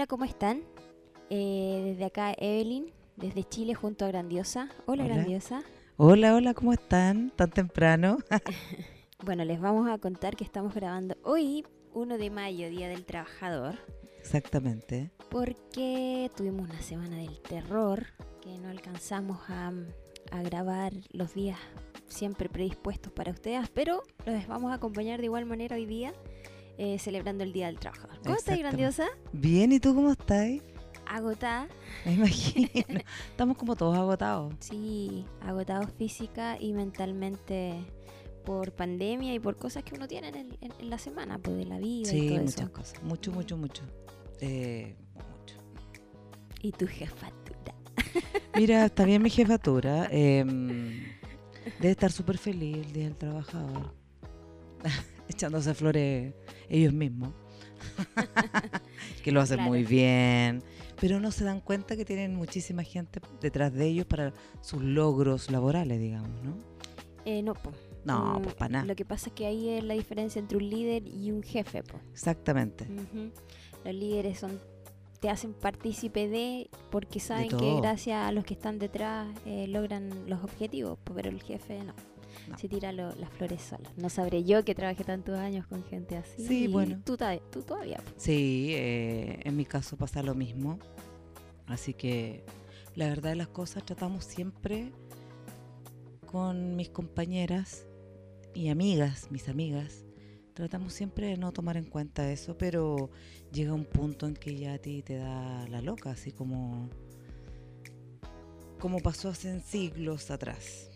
Hola, 0.00 0.06
¿cómo 0.06 0.24
están? 0.24 0.62
Eh, 1.28 1.82
desde 1.84 2.06
acá 2.06 2.32
Evelyn, 2.38 2.90
desde 3.16 3.44
Chile 3.44 3.74
junto 3.74 4.06
a 4.06 4.08
Grandiosa. 4.08 4.70
Hola, 4.86 5.04
Hola. 5.04 5.14
Grandiosa. 5.14 5.62
Hola, 5.98 6.34
hola, 6.34 6.54
¿cómo 6.54 6.72
están? 6.72 7.30
¿Tan 7.36 7.50
temprano? 7.50 8.16
Bueno, 9.22 9.44
les 9.44 9.60
vamos 9.60 9.90
a 9.90 9.98
contar 9.98 10.36
que 10.36 10.44
estamos 10.44 10.74
grabando 10.74 11.18
hoy, 11.22 11.66
1 11.92 12.16
de 12.16 12.30
mayo, 12.30 12.70
Día 12.70 12.88
del 12.88 13.04
Trabajador, 13.04 13.76
Exactamente. 14.18 15.10
porque 15.28 16.30
tuvimos 16.34 16.70
una 16.70 16.80
semana 16.80 17.18
del 17.18 17.38
terror 17.42 18.06
que 18.40 18.56
no 18.56 18.70
alcanzamos 18.70 19.38
a, 19.50 19.70
a 20.30 20.42
grabar 20.42 20.94
los 21.12 21.34
días 21.34 21.58
siempre 22.06 22.48
predispuestos 22.48 23.12
para 23.12 23.32
ustedes, 23.32 23.68
pero 23.68 24.02
los 24.24 24.46
vamos 24.46 24.72
a 24.72 24.76
acompañar 24.76 25.20
de 25.20 25.26
igual 25.26 25.44
manera 25.44 25.76
hoy 25.76 25.84
día. 25.84 26.14
Eh, 26.78 26.98
celebrando 26.98 27.44
el 27.44 27.52
Día 27.52 27.66
del 27.66 27.78
Trabajador. 27.78 28.18
¿Cómo 28.22 28.34
estás, 28.36 28.58
grandiosa? 28.58 29.06
Bien, 29.32 29.72
¿y 29.72 29.80
tú 29.80 29.94
cómo 29.94 30.12
estás? 30.12 30.48
Agotada. 31.06 31.66
Me 32.04 32.14
imagino. 32.14 32.68
Estamos 33.30 33.56
como 33.56 33.74
todos 33.76 33.96
agotados. 33.96 34.54
Sí, 34.60 35.24
agotados 35.42 35.90
física 35.98 36.56
y 36.60 36.72
mentalmente 36.72 37.74
por 38.44 38.72
pandemia 38.72 39.34
y 39.34 39.38
por 39.40 39.56
cosas 39.56 39.82
que 39.84 39.94
uno 39.94 40.06
tiene 40.08 40.28
en, 40.28 40.34
el- 40.36 40.58
en- 40.60 40.72
en 40.78 40.90
la 40.90 40.98
semana, 40.98 41.38
pues 41.38 41.56
de 41.56 41.64
la 41.66 41.78
vida 41.78 42.02
y 42.02 42.04
Sí, 42.06 42.28
todo 42.28 42.38
muchas 42.40 42.54
eso. 42.60 42.72
cosas. 42.72 43.02
Mucho, 43.02 43.32
mucho, 43.32 43.56
mucho. 43.56 43.82
Eh, 44.40 44.94
mucho. 45.14 45.56
Y 46.62 46.72
tu 46.72 46.86
jefatura. 46.86 47.74
Mira, 48.56 48.84
está 48.86 49.04
bien 49.04 49.22
mi 49.22 49.30
jefatura. 49.30 50.08
eh, 50.10 50.44
debe 51.80 51.90
estar 51.90 52.10
súper 52.12 52.38
feliz 52.38 52.76
el 52.78 52.92
Día 52.92 53.04
del 53.04 53.16
Trabajador. 53.16 53.92
Echándose 55.30 55.74
flores 55.74 56.34
ellos 56.68 56.92
mismos. 56.92 57.32
que 59.24 59.32
lo 59.32 59.40
hacen 59.40 59.56
Claro. 59.58 59.70
muy 59.70 59.84
bien. 59.84 60.62
Pero 61.00 61.18
no 61.18 61.30
se 61.30 61.44
dan 61.44 61.60
cuenta 61.60 61.96
que 61.96 62.04
tienen 62.04 62.34
muchísima 62.34 62.82
gente 62.82 63.20
detrás 63.40 63.72
de 63.72 63.86
ellos 63.86 64.06
para 64.06 64.34
sus 64.60 64.82
logros 64.82 65.50
laborales, 65.50 65.98
digamos, 65.98 66.42
¿no? 66.42 66.58
Eh, 67.24 67.42
no, 67.42 67.54
po. 67.54 67.72
No, 68.04 68.38
Mm, 68.38 68.42
pues 68.42 68.54
para 68.54 68.68
nada. 68.72 68.84
Lo 68.86 68.94
que 68.96 69.04
pasa 69.04 69.28
es 69.28 69.34
que 69.34 69.46
ahí 69.46 69.68
es 69.70 69.84
la 69.84 69.94
diferencia 69.94 70.38
entre 70.38 70.56
un 70.58 70.68
líder 70.68 71.06
y 71.06 71.30
un 71.32 71.42
jefe, 71.42 71.82
po. 71.82 71.98
Exactamente. 72.12 72.86
Los 73.84 73.94
líderes 73.94 74.38
son 74.38 74.58
te 75.20 75.28
hacen 75.28 75.52
partícipe 75.52 76.28
de 76.28 76.70
porque 76.90 77.20
saben 77.20 77.48
que 77.50 77.76
gracias 77.76 78.26
a 78.26 78.32
los 78.32 78.42
que 78.44 78.54
están 78.54 78.78
detrás 78.78 79.28
eh, 79.44 79.66
logran 79.68 80.08
los 80.26 80.42
objetivos, 80.42 80.98
pero 81.14 81.28
el 81.28 81.42
jefe 81.42 81.82
no. 81.84 81.92
No. 82.50 82.58
Se 82.58 82.68
tira 82.68 82.92
lo- 82.92 83.14
las 83.16 83.30
flores 83.30 83.62
solas. 83.62 83.92
No 83.96 84.08
sabré 84.10 84.44
yo 84.44 84.64
que 84.64 84.74
trabajé 84.74 85.04
tantos 85.04 85.36
años 85.38 85.66
con 85.66 85.84
gente 85.84 86.16
así. 86.16 86.46
Sí, 86.46 86.66
bueno. 86.68 87.00
Tú, 87.04 87.16
todavía. 87.16 88.00
Sí, 88.16 88.70
eh, 88.74 89.40
en 89.44 89.56
mi 89.56 89.64
caso 89.64 89.96
pasa 89.96 90.22
lo 90.22 90.34
mismo. 90.34 90.78
Así 91.66 91.94
que 91.94 92.44
la 92.96 93.08
verdad 93.08 93.30
de 93.30 93.36
las 93.36 93.48
cosas 93.48 93.84
tratamos 93.86 94.24
siempre 94.24 94.92
con 96.26 96.76
mis 96.76 96.88
compañeras 96.90 97.86
y 98.54 98.68
amigas, 98.68 99.30
mis 99.30 99.48
amigas, 99.48 100.04
tratamos 100.54 100.92
siempre 100.92 101.28
de 101.28 101.36
no 101.36 101.52
tomar 101.52 101.76
en 101.76 101.84
cuenta 101.84 102.30
eso, 102.30 102.58
pero 102.58 103.10
llega 103.52 103.72
un 103.72 103.84
punto 103.84 104.26
en 104.26 104.34
que 104.34 104.56
ya 104.56 104.74
a 104.74 104.78
ti 104.78 105.02
te 105.02 105.16
da 105.16 105.66
la 105.68 105.80
loca, 105.80 106.10
así 106.10 106.32
como 106.32 106.88
como 108.80 108.98
pasó 109.00 109.28
hace 109.28 109.60
siglos 109.60 110.30
atrás. 110.30 110.89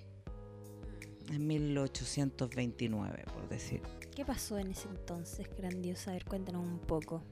En 1.32 1.46
1829, 1.46 3.24
por 3.32 3.48
decir. 3.48 3.80
¿Qué 4.14 4.24
pasó 4.24 4.58
en 4.58 4.70
ese 4.72 4.88
entonces, 4.88 5.48
grandiosa? 5.56 6.10
A 6.10 6.14
ver, 6.14 6.24
cuéntanos 6.24 6.64
un 6.64 6.78
poco. 6.78 7.22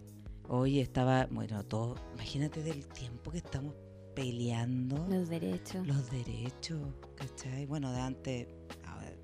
Hoy 0.49 0.81
estaba, 0.81 1.27
bueno, 1.31 1.63
todo, 1.65 1.97
imagínate 2.15 2.63
del 2.63 2.87
tiempo 2.89 3.31
que 3.31 3.39
estamos 3.39 3.75
peleando 4.15 5.07
Los 5.09 5.29
derechos. 5.29 5.87
los 5.87 6.11
derechos, 6.11 6.81
¿cachai? 7.17 7.65
Bueno, 7.67 7.93
de 7.93 8.01
antes, 8.01 8.49
a 8.85 8.99
ver, 8.99 9.19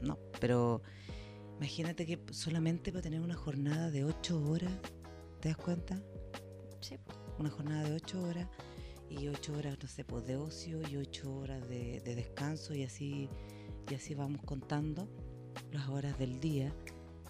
no, 0.00 0.18
pero 0.40 0.82
imagínate 1.58 2.06
que 2.06 2.18
solamente 2.32 2.90
para 2.90 3.02
tener 3.02 3.20
una 3.20 3.34
jornada 3.36 3.90
de 3.90 4.04
ocho 4.04 4.42
horas, 4.48 4.72
¿te 5.40 5.50
das 5.50 5.58
cuenta? 5.58 6.02
Sí. 6.80 6.96
Una 7.38 7.50
jornada 7.50 7.88
de 7.88 7.94
ocho 7.96 8.20
horas 8.22 8.48
y 9.10 9.28
ocho 9.28 9.52
horas, 9.52 9.76
no 9.80 9.88
sé, 9.88 10.04
pues 10.04 10.26
de 10.26 10.36
ocio 10.36 10.80
y 10.90 10.96
ocho 10.96 11.32
horas 11.36 11.68
de, 11.68 12.00
de 12.00 12.14
descanso 12.16 12.74
y 12.74 12.82
así, 12.82 13.28
y 13.90 13.94
así 13.94 14.14
vamos 14.14 14.40
contando 14.44 15.08
las 15.72 15.88
horas 15.88 16.18
del 16.18 16.40
día. 16.40 16.72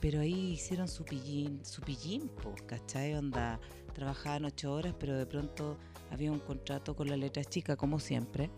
Pero 0.00 0.20
ahí 0.20 0.52
hicieron 0.52 0.88
su 0.88 1.04
pillín, 1.04 1.64
su 1.64 1.80
pillín, 1.80 2.30
pues, 2.42 2.60
¿cachai? 2.62 3.14
Onda, 3.14 3.58
trabajaban 3.94 4.44
ocho 4.44 4.72
horas, 4.74 4.94
pero 4.98 5.16
de 5.16 5.26
pronto 5.26 5.78
había 6.10 6.30
un 6.30 6.38
contrato 6.38 6.94
con 6.94 7.08
la 7.08 7.16
letra 7.16 7.42
chica, 7.44 7.76
como 7.76 7.98
siempre, 7.98 8.50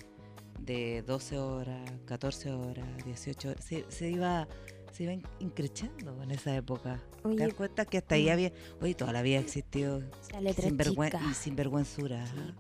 de 0.61 1.03
12 1.07 1.39
horas, 1.39 1.91
14 2.07 2.51
horas, 2.53 3.05
18 3.05 3.51
horas. 3.51 3.65
Se, 3.65 3.85
se 3.89 4.11
iba 4.11 4.49
se 4.93 5.05
iba 5.05 5.13
in- 5.13 5.23
increchando 5.39 6.21
en 6.23 6.31
esa 6.33 6.57
época. 6.57 7.01
¿Te 7.23 7.37
das 7.37 7.55
cuenta 7.55 7.85
que 7.85 7.99
hasta 7.99 8.15
ahí 8.17 8.27
mm. 8.27 8.31
había, 8.33 8.53
oye, 8.81 8.95
toda 8.95 9.13
la 9.13 9.23
vida 9.23 9.37
ha 9.39 9.43
existido 9.43 10.01
sinvergüen- 10.33 11.31
y 11.31 11.35
sinvergüenzura. 11.35 12.27
Sí. 12.27 12.33
ajá. 12.37 12.55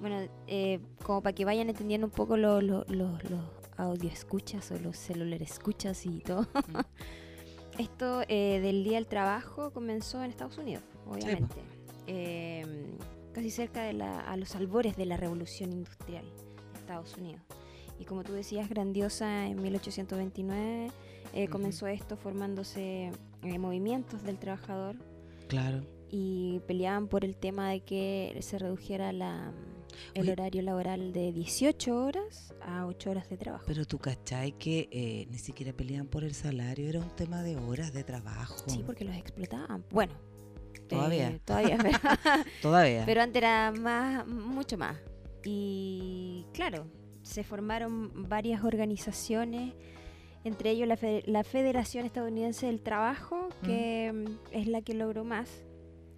Bueno, 0.00 0.28
eh, 0.46 0.78
como 1.02 1.22
para 1.22 1.34
que 1.34 1.44
vayan 1.44 1.68
entendiendo 1.70 2.06
un 2.06 2.12
poco 2.12 2.36
los 2.36 2.62
lo, 2.62 2.84
lo- 2.84 3.18
los 3.28 3.40
audio 3.76 4.10
escuchas 4.10 4.70
o 4.70 4.78
los 4.78 4.96
celular 4.96 5.42
escuchas 5.42 6.06
y 6.06 6.20
todo. 6.20 6.42
Mm. 6.42 7.78
Esto 7.78 8.22
eh, 8.28 8.60
del 8.60 8.84
Día 8.84 8.96
del 8.96 9.06
Trabajo 9.06 9.72
comenzó 9.72 10.22
en 10.22 10.30
Estados 10.30 10.58
Unidos, 10.58 10.84
obviamente. 11.06 11.56
Eh, 12.06 12.64
casi 13.32 13.50
cerca 13.50 13.82
de 13.82 13.94
la, 13.94 14.20
a 14.20 14.36
los 14.36 14.54
albores 14.54 14.96
de 14.96 15.06
la 15.06 15.16
revolución 15.16 15.72
industrial 15.72 16.24
de 16.24 16.78
Estados 16.78 17.16
Unidos. 17.16 17.42
Y 17.98 18.04
como 18.04 18.22
tú 18.22 18.32
decías, 18.32 18.68
grandiosa 18.68 19.46
en 19.46 19.60
1829 19.60 20.90
eh, 21.32 21.48
comenzó 21.48 21.86
esto 21.88 22.16
formándose 22.16 23.10
eh, 23.42 23.58
movimientos 23.58 24.22
del 24.22 24.38
trabajador 24.38 24.96
Claro. 25.48 25.84
Y 26.10 26.60
peleaban 26.66 27.08
por 27.08 27.24
el 27.24 27.36
tema 27.36 27.70
de 27.70 27.80
que 27.80 28.36
se 28.40 28.58
redujera 28.58 29.12
la, 29.12 29.52
el 30.14 30.22
Oye. 30.22 30.32
horario 30.32 30.62
laboral 30.62 31.12
de 31.12 31.32
18 31.32 31.96
horas 31.96 32.54
a 32.62 32.86
8 32.86 33.10
horas 33.10 33.28
de 33.28 33.36
trabajo. 33.36 33.64
Pero 33.66 33.84
tú 33.84 33.98
cachai 33.98 34.52
que 34.52 34.88
eh, 34.90 35.26
ni 35.30 35.38
siquiera 35.38 35.72
peleaban 35.72 36.06
por 36.08 36.24
el 36.24 36.34
salario, 36.34 36.88
era 36.88 37.00
un 37.00 37.10
tema 37.16 37.42
de 37.42 37.56
horas 37.56 37.92
de 37.92 38.04
trabajo. 38.04 38.56
Sí, 38.68 38.82
porque 38.84 39.04
los 39.04 39.16
explotaban. 39.16 39.84
Bueno, 39.90 40.12
Todavía. 40.88 41.30
eh, 41.30 41.40
todavía, 41.44 41.78
pero, 41.80 41.98
Todavía. 42.62 43.02
pero 43.06 43.22
antes 43.22 43.36
era 43.42 43.72
más, 43.72 44.26
mucho 44.26 44.76
más. 44.78 44.96
Y 45.44 46.46
claro, 46.52 46.86
se 47.22 47.42
formaron 47.44 48.28
varias 48.28 48.64
organizaciones, 48.64 49.74
entre 50.44 50.70
ellos 50.70 50.88
la 51.26 51.44
Federación 51.44 52.04
Estadounidense 52.06 52.66
del 52.66 52.82
Trabajo, 52.82 53.48
que 53.62 54.12
mm, 54.12 54.52
es 54.52 54.66
la 54.68 54.82
que 54.82 54.94
logró 54.94 55.24
más, 55.24 55.64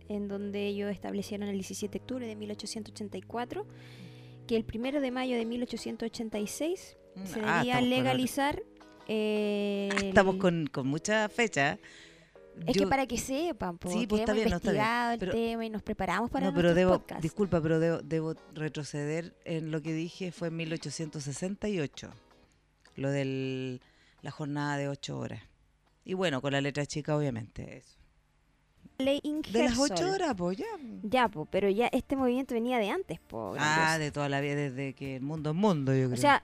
en 0.08 0.28
donde 0.28 0.66
ellos 0.66 0.90
establecieron 0.90 1.48
el 1.48 1.54
17 1.56 1.92
de 1.98 2.02
octubre 2.02 2.26
de 2.26 2.36
1884 2.36 3.66
que 4.46 4.56
el 4.56 4.64
primero 4.64 5.00
de 5.00 5.10
mayo 5.10 5.36
de 5.36 5.44
1886 5.44 6.96
Mm, 7.16 7.26
se 7.26 7.40
ah, 7.40 7.58
debía 7.58 7.58
estamos 7.60 7.80
con- 7.80 7.88
legalizar. 7.90 8.62
eh, 9.08 9.88
Estamos 10.04 10.36
con, 10.36 10.66
con 10.66 10.86
mucha 10.86 11.28
fecha. 11.30 11.78
Es 12.66 12.74
Yo- 12.74 12.82
que 12.84 12.86
para 12.88 13.06
que 13.06 13.16
sepan, 13.18 13.78
po, 13.78 13.90
Sí, 13.90 14.06
pues, 14.06 14.22
hemos 14.22 14.34
bien, 14.34 14.48
no, 14.50 14.56
investigado 14.56 15.12
el 15.14 15.18
pero- 15.18 15.32
tema 15.32 15.64
y 15.66 15.70
nos 15.70 15.82
preparamos 15.82 16.30
para 16.30 16.46
no, 16.48 16.54
pero 16.54 16.74
debo, 16.74 16.92
podcasts. 16.98 17.22
disculpa, 17.22 17.60
pero 17.62 17.78
debo, 17.80 18.02
debo 18.02 18.34
retroceder 18.54 19.34
en 19.44 19.70
lo 19.70 19.80
que 19.82 19.92
dije, 19.94 20.30
fue 20.32 20.48
en 20.48 20.56
1868, 20.56 22.10
lo 22.96 23.10
de 23.10 23.80
la 24.22 24.30
jornada 24.30 24.76
de 24.76 24.88
ocho 24.88 25.18
horas. 25.18 25.42
Y 26.04 26.14
bueno, 26.14 26.40
con 26.42 26.52
la 26.52 26.60
letra 26.60 26.84
chica, 26.86 27.16
obviamente, 27.16 27.78
eso. 27.78 27.95
Ley 28.98 29.20
De 29.52 29.64
las 29.64 29.78
ocho 29.78 30.10
horas, 30.10 30.34
pues 30.36 30.56
ya. 30.58 30.64
Ya, 31.02 31.28
po, 31.28 31.44
pero 31.46 31.68
ya 31.68 31.88
este 31.88 32.16
movimiento 32.16 32.54
venía 32.54 32.78
de 32.78 32.90
antes, 32.90 33.20
po. 33.20 33.54
Ah, 33.58 33.98
de 33.98 34.10
toda 34.10 34.28
la 34.28 34.40
vida, 34.40 34.54
desde 34.54 34.94
que 34.94 35.16
el 35.16 35.22
mundo 35.22 35.50
es 35.50 35.56
mundo, 35.56 35.92
yo 35.94 36.06
creo. 36.06 36.14
O 36.14 36.16
sea, 36.16 36.42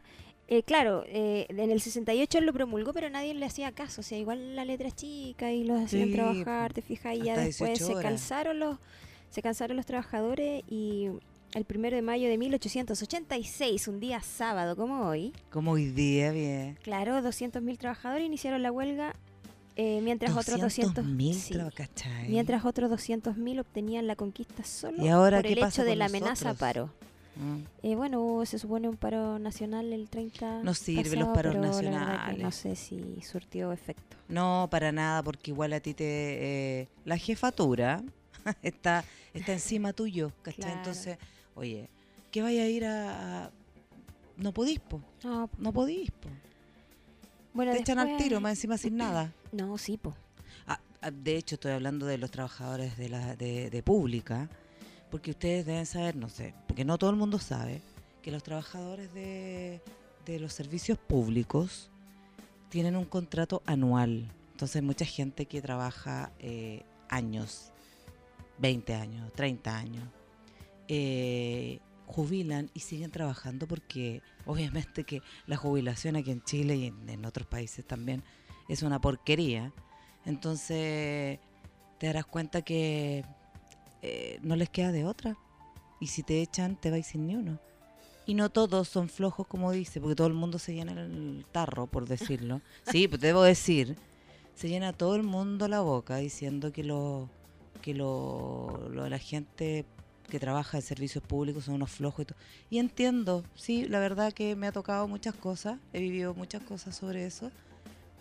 eh, 0.48 0.62
claro, 0.62 1.04
eh, 1.06 1.46
en 1.48 1.70
el 1.70 1.80
68 1.80 2.38
él 2.38 2.44
lo 2.46 2.52
promulgó, 2.52 2.92
pero 2.92 3.08
nadie 3.08 3.32
le 3.32 3.46
hacía 3.46 3.72
caso. 3.72 4.02
O 4.02 4.04
sea, 4.04 4.18
igual 4.18 4.54
la 4.54 4.64
letra 4.66 4.88
es 4.88 4.94
chica 4.96 5.50
y 5.50 5.64
los 5.64 5.80
hacían 5.80 6.08
Sí, 6.08 6.14
trabajar, 6.14 6.72
te 6.74 6.82
fijas, 6.82 7.16
y 7.16 7.22
ya 7.22 7.36
después 7.38 7.78
18 7.78 7.96
se 7.98 8.02
cansaron 8.02 8.58
los 8.58 8.78
se 9.30 9.40
cansaron 9.40 9.78
los 9.78 9.86
trabajadores 9.86 10.62
y 10.68 11.08
el 11.54 11.64
primero 11.64 11.96
de 11.96 12.02
mayo 12.02 12.28
de 12.28 12.36
1886, 12.36 13.88
un 13.88 13.98
día 13.98 14.20
sábado 14.20 14.76
como 14.76 15.06
hoy, 15.06 15.32
Como 15.50 15.72
hoy 15.72 15.86
día, 15.90 16.32
bien. 16.32 16.78
claro, 16.82 17.18
200.000 17.22 17.78
trabajadores 17.78 18.26
iniciaron 18.26 18.62
la 18.62 18.70
huelga 18.70 19.14
eh, 19.76 20.00
mientras 20.02 20.36
otros 20.36 20.60
200 20.60 21.04
mil 21.04 21.34
sí, 21.34 21.54
mientras 22.28 22.64
otros 22.64 22.90
200.000 22.90 23.60
obtenían 23.60 24.06
la 24.06 24.16
conquista 24.16 24.64
solo 24.64 25.02
¿Y 25.04 25.08
ahora 25.08 25.38
por 25.38 25.46
el 25.46 25.58
hecho 25.58 25.84
de 25.84 25.96
la 25.96 26.06
amenaza 26.06 26.50
a 26.50 26.54
paro. 26.54 26.90
Mm. 27.34 27.62
Eh, 27.82 27.94
bueno, 27.96 28.42
se 28.44 28.58
supone 28.58 28.88
un 28.90 28.96
paro 28.98 29.38
nacional 29.38 29.90
el 29.92 30.08
30 30.10 30.62
No 30.62 30.74
sirve 30.74 31.16
los 31.16 31.28
pasado, 31.28 31.32
paros 31.34 31.54
verdad 31.54 31.70
que 31.70 31.82
nacionales. 31.82 32.42
no 32.42 32.50
sé 32.50 32.76
si 32.76 33.22
surtió 33.22 33.72
efecto. 33.72 34.18
No, 34.28 34.68
para 34.70 34.92
nada, 34.92 35.22
porque 35.22 35.50
igual 35.50 35.72
a 35.72 35.80
ti 35.80 35.94
te... 35.94 36.04
eh, 36.82 36.88
la 37.06 37.16
jefatura 37.16 38.02
está, 38.62 39.04
está 39.32 39.52
encima 39.54 39.94
tuyo, 39.94 40.32
¿cachai? 40.42 40.60
Claro. 40.64 40.78
Entonces, 40.78 41.16
oye, 41.54 41.88
¿qué 42.30 42.42
vaya 42.42 42.64
a 42.64 42.66
ir 42.68 42.84
a...? 42.84 43.44
a- 43.46 43.50
no 44.36 44.52
podís, 44.52 44.80
po, 44.80 45.00
No, 45.24 45.48
no 45.58 45.72
podís, 45.72 46.10
po. 46.10 46.28
Bueno, 47.54 47.72
Te 47.72 47.78
echan 47.78 47.98
al 47.98 48.16
tiro, 48.16 48.40
más 48.40 48.52
encima 48.52 48.78
sin 48.78 48.96
nada. 48.98 49.32
No, 49.52 49.76
sí, 49.78 49.96
po. 49.96 50.14
Ah, 50.66 50.80
ah, 51.00 51.10
de 51.10 51.36
hecho, 51.36 51.56
estoy 51.56 51.72
hablando 51.72 52.06
de 52.06 52.18
los 52.18 52.30
trabajadores 52.30 52.96
de, 52.96 53.08
la, 53.08 53.36
de, 53.36 53.70
de 53.70 53.82
pública, 53.82 54.48
porque 55.10 55.32
ustedes 55.32 55.66
deben 55.66 55.86
saber, 55.86 56.16
no 56.16 56.28
sé, 56.28 56.54
porque 56.66 56.84
no 56.84 56.98
todo 56.98 57.10
el 57.10 57.16
mundo 57.16 57.38
sabe, 57.38 57.82
que 58.22 58.30
los 58.30 58.42
trabajadores 58.42 59.12
de, 59.12 59.80
de 60.24 60.38
los 60.38 60.52
servicios 60.52 60.98
públicos 60.98 61.90
tienen 62.68 62.96
un 62.96 63.04
contrato 63.04 63.62
anual. 63.66 64.30
Entonces, 64.52 64.76
hay 64.76 64.82
mucha 64.82 65.04
gente 65.04 65.46
que 65.46 65.60
trabaja 65.60 66.32
eh, 66.38 66.84
años, 67.08 67.72
20 68.58 68.94
años, 68.94 69.32
30 69.32 69.76
años, 69.76 70.04
eh, 70.88 71.80
jubilan 72.12 72.70
y 72.74 72.80
siguen 72.80 73.10
trabajando 73.10 73.66
porque 73.66 74.22
obviamente 74.46 75.04
que 75.04 75.22
la 75.46 75.56
jubilación 75.56 76.16
aquí 76.16 76.30
en 76.30 76.42
Chile 76.44 76.76
y 76.76 76.86
en, 76.86 77.08
en 77.08 77.24
otros 77.24 77.46
países 77.46 77.84
también 77.86 78.22
es 78.68 78.82
una 78.82 79.00
porquería. 79.00 79.72
Entonces 80.24 81.38
te 81.98 82.06
darás 82.06 82.26
cuenta 82.26 82.62
que 82.62 83.24
eh, 84.02 84.38
no 84.42 84.56
les 84.56 84.68
queda 84.70 84.92
de 84.92 85.04
otra. 85.04 85.36
Y 86.00 86.08
si 86.08 86.22
te 86.22 86.42
echan, 86.42 86.76
te 86.76 86.90
vais 86.90 87.06
sin 87.06 87.26
ni 87.26 87.36
uno. 87.36 87.58
Y 88.26 88.34
no 88.34 88.50
todos 88.50 88.88
son 88.88 89.08
flojos, 89.08 89.46
como 89.46 89.70
dice, 89.72 90.00
porque 90.00 90.14
todo 90.16 90.26
el 90.26 90.32
mundo 90.34 90.58
se 90.58 90.74
llena 90.74 90.92
el 90.92 91.44
tarro, 91.52 91.86
por 91.86 92.06
decirlo. 92.08 92.60
Sí, 92.90 93.08
pues 93.08 93.20
debo 93.20 93.42
decir, 93.42 93.96
se 94.54 94.68
llena 94.68 94.92
todo 94.92 95.14
el 95.16 95.22
mundo 95.22 95.68
la 95.68 95.80
boca 95.80 96.16
diciendo 96.16 96.72
que 96.72 96.84
lo 96.84 97.28
que 97.82 97.94
lo, 97.94 98.88
lo- 98.90 99.08
la 99.08 99.18
gente 99.18 99.84
que 100.32 100.40
trabaja 100.40 100.78
en 100.78 100.82
servicios 100.82 101.22
públicos 101.22 101.66
son 101.66 101.74
unos 101.74 101.90
flojos 101.90 102.22
y 102.22 102.24
todo. 102.24 102.38
Y 102.70 102.78
entiendo, 102.78 103.44
sí, 103.54 103.84
la 103.86 104.00
verdad 104.00 104.32
que 104.32 104.56
me 104.56 104.66
ha 104.66 104.72
tocado 104.72 105.06
muchas 105.06 105.34
cosas, 105.34 105.78
he 105.92 106.00
vivido 106.00 106.32
muchas 106.32 106.62
cosas 106.62 106.96
sobre 106.96 107.26
eso, 107.26 107.50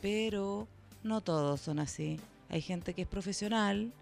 pero 0.01 0.67
no 1.03 1.21
todos 1.21 1.61
son 1.61 1.79
así. 1.79 2.19
Hay 2.49 2.59
gente 2.59 2.93
que 2.93 3.03
es 3.03 3.07
profesional 3.07 3.93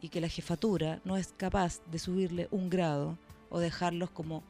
y 0.00 0.08
que 0.08 0.20
la 0.20 0.26
jefatura 0.26 1.00
no 1.04 1.16
es 1.16 1.32
capaz 1.36 1.80
de 1.92 2.00
subirle 2.00 2.48
un 2.50 2.70
grado 2.70 3.16
o 3.50 3.60
dejarlos 3.60 4.10
como 4.10 4.42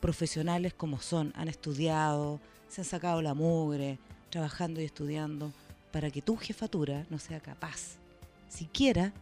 profesionales 0.00 0.74
como 0.74 1.00
son, 1.00 1.32
han 1.36 1.48
estudiado, 1.48 2.38
se 2.68 2.82
han 2.82 2.84
sacado 2.84 3.22
la 3.22 3.32
mugre, 3.32 3.98
trabajando 4.28 4.82
y 4.82 4.84
estudiando, 4.84 5.54
para 5.90 6.10
que 6.10 6.20
tu 6.20 6.36
jefatura 6.36 7.06
no 7.08 7.18
sea 7.18 7.40
capaz 7.40 7.96
siquiera 8.50 9.14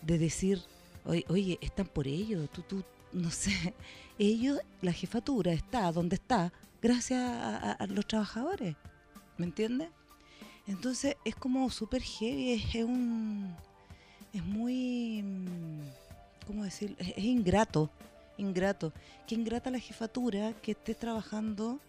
de 0.00 0.16
decir, 0.16 0.62
oye, 1.06 1.24
oye 1.28 1.58
están 1.60 1.86
por 1.86 2.06
ello, 2.06 2.48
tú, 2.48 2.62
tú, 2.62 2.84
no 3.12 3.30
sé, 3.30 3.74
ellos, 4.18 4.60
la 4.82 4.92
jefatura 4.92 5.52
está 5.52 5.90
donde 5.92 6.16
está 6.16 6.52
gracias 6.82 7.20
a, 7.22 7.86
los 7.88 8.06
trabajadores, 8.06 8.76
¿me 9.38 9.46
entiendes? 9.46 9.88
Entonces 10.66 11.16
es 11.24 11.34
como 11.34 11.70
súper 11.70 12.02
heavy, 12.02 12.52
es, 12.52 12.84
un, 12.84 13.54
es 14.32 14.44
muy, 14.44 15.22
mm, 15.22 15.80
¿cómo 16.46 16.64
decir? 16.64 16.96
Es, 16.98 17.08
es 17.16 17.24
ingrato, 17.24 17.90
ingrato. 18.36 18.92
Qué 19.26 19.34
ingrata 19.34 19.70
la 19.70 19.78
jefatura 19.78 20.52
que 20.54 20.72
esté 20.72 20.94
trabajando 20.94 21.80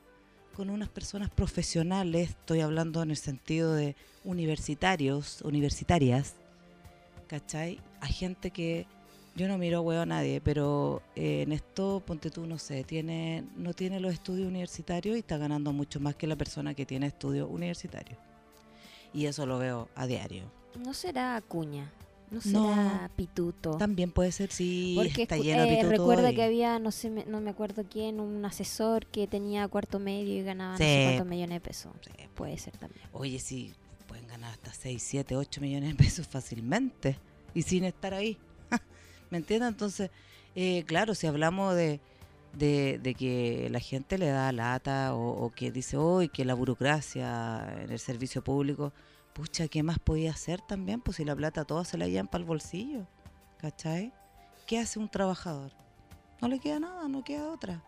con 0.56 0.72
unas 0.72 0.90
personas 0.90 1.30
profesionales, 1.30 2.32
estoy 2.32 2.62
hablando 2.62 3.04
en 3.04 3.12
el 3.12 3.18
sentido 3.18 3.74
de 3.74 3.96
universitarios, 4.24 5.42
universitarias, 5.42 6.34
¿cachai? 7.28 7.80
A 8.02 8.08
gente 8.08 8.50
que 8.50 8.88
yo 9.38 9.48
no 9.48 9.58
miro 9.58 9.82
huevo 9.82 10.02
a 10.02 10.06
nadie, 10.06 10.42
pero 10.42 11.02
eh, 11.16 11.44
en 11.44 11.52
esto, 11.52 12.02
ponte 12.06 12.30
tú, 12.32 12.46
no 12.48 12.58
sé, 12.58 12.84
tiene, 12.84 13.44
no 13.56 13.74
tiene 13.74 14.00
los 14.00 14.12
estudios 14.14 14.48
universitarios 14.48 15.16
y 15.16 15.20
está 15.20 15.38
ganando 15.38 15.72
mucho 15.72 16.00
más 16.00 16.16
que 16.16 16.28
la 16.28 16.36
persona 16.36 16.74
que 16.74 16.86
tiene 16.86 17.06
estudios 17.08 17.48
universitarios. 17.50 18.18
Y 19.14 19.26
eso 19.28 19.46
lo 19.46 19.60
veo 19.60 19.90
a 19.96 20.08
diario. 20.08 20.44
No 20.84 20.94
será 20.94 21.36
Acuña, 21.38 21.92
no 22.32 22.40
No. 22.52 22.70
será 22.76 23.10
Pituto. 23.16 23.78
También 23.78 24.12
puede 24.12 24.32
ser 24.32 24.52
si 24.52 24.94
Porque 24.98 25.22
está 25.24 25.38
lleno 25.38 25.64
de 25.64 25.74
eh, 25.74 25.78
pituto 25.78 25.92
recuerda 25.92 26.32
y- 26.32 26.36
que 26.36 26.44
había, 26.44 26.78
no 26.80 26.92
sé, 26.92 27.10
me- 27.10 27.26
no 27.26 27.40
me 27.40 27.50
acuerdo 27.52 27.84
quién, 27.90 28.20
un 28.20 28.44
asesor 28.44 29.06
que 29.06 29.28
tenía 29.28 29.68
cuarto 29.68 30.00
medio 30.00 30.34
y 30.34 30.44
ganaba 30.44 30.74
no 30.74 30.78
Sí. 30.78 30.84
sé 30.84 31.04
cuántos 31.06 31.28
millones 31.28 31.56
de 31.56 31.62
pesos. 31.62 31.94
Sí, 32.04 32.12
Puede 32.36 32.58
ser 32.58 32.76
también. 32.78 33.02
Oye, 33.14 33.40
sí, 33.40 33.74
pueden 34.08 34.28
ganar 34.28 34.52
hasta 34.54 34.74
6, 34.74 35.02
7, 35.02 35.36
8 35.36 35.62
millones 35.62 35.90
de 35.90 35.96
pesos 36.04 36.28
fácilmente 36.28 37.18
y 37.54 37.62
sin 37.64 37.84
estar 37.84 38.14
ahí. 38.14 38.38
¿Me 39.30 39.38
entiendes? 39.38 39.70
Entonces, 39.70 40.12
eh, 40.56 40.84
claro, 40.86 41.16
si 41.16 41.28
hablamos 41.28 41.76
de, 41.76 42.00
de, 42.54 43.16
que 43.18 43.68
la 43.72 43.80
gente 43.80 44.18
le 44.18 44.28
da 44.28 44.52
lata 44.52 45.14
o, 45.14 45.46
o 45.46 45.52
que 45.52 45.72
dice 45.72 45.98
hoy 45.98 46.30
que 46.30 46.46
la 46.46 46.54
burocracia 46.54 47.82
en 47.82 47.92
el 47.92 48.00
servicio 48.00 48.44
público, 48.44 48.94
pucha, 49.34 49.68
¿qué 49.68 49.84
más 49.84 50.00
podía 50.00 50.32
hacer 50.32 50.62
también? 50.62 51.02
Pues 51.02 51.18
si 51.18 51.26
la 51.26 51.36
plata 51.36 51.66
toda 51.66 51.86
se 51.86 51.98
la 51.98 52.08
llevan 52.08 52.28
para 52.28 52.42
el 52.42 52.48
bolsillo, 52.48 53.06
¿cachai? 53.60 54.12
¿Qué 54.66 54.80
hace 54.80 55.00
un 55.00 55.10
trabajador? 55.10 55.72
No 56.42 56.48
le 56.48 56.60
queda 56.60 56.80
nada, 56.80 57.08
no 57.08 57.24
queda 57.24 57.52
otra. 57.52 57.84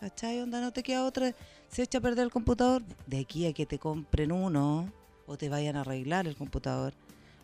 ¿Cachai? 0.00 0.40
Onda, 0.40 0.60
no 0.60 0.72
te 0.72 0.82
queda 0.82 1.04
otra. 1.04 1.34
Se 1.68 1.82
echa 1.82 1.98
a 1.98 2.00
perder 2.00 2.24
el 2.24 2.30
computador. 2.30 2.82
De 3.06 3.20
aquí 3.20 3.46
a 3.46 3.52
que 3.52 3.66
te 3.66 3.78
compren 3.78 4.32
uno 4.32 4.92
o 5.26 5.36
te 5.36 5.48
vayan 5.48 5.76
a 5.76 5.80
arreglar 5.80 6.26
el 6.26 6.36
computador. 6.36 6.94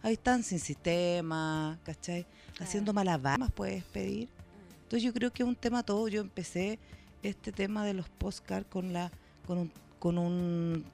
Ahí 0.05 0.13
están 0.13 0.43
sin 0.43 0.59
sistema, 0.61 1.79
¿cachai? 1.83 2.27
Haciendo 2.61 2.93
malabares 2.93 3.51
puedes 3.53 3.83
pedir. 3.85 4.29
Entonces 4.83 5.03
yo 5.03 5.15
creo 5.15 5.33
que 5.33 5.43
es 5.43 5.49
un 5.49 5.57
tema 5.57 5.83
todo. 5.83 6.07
Yo 6.09 6.21
empecé 6.21 6.79
este 7.23 7.53
tema 7.53 7.87
de 7.87 7.95
los 7.95 8.11
postcards 8.11 8.67
con 8.69 8.93
la 8.93 9.11
con 9.47 9.57
un, 9.57 9.73
con 9.99 10.19
un 10.19 10.85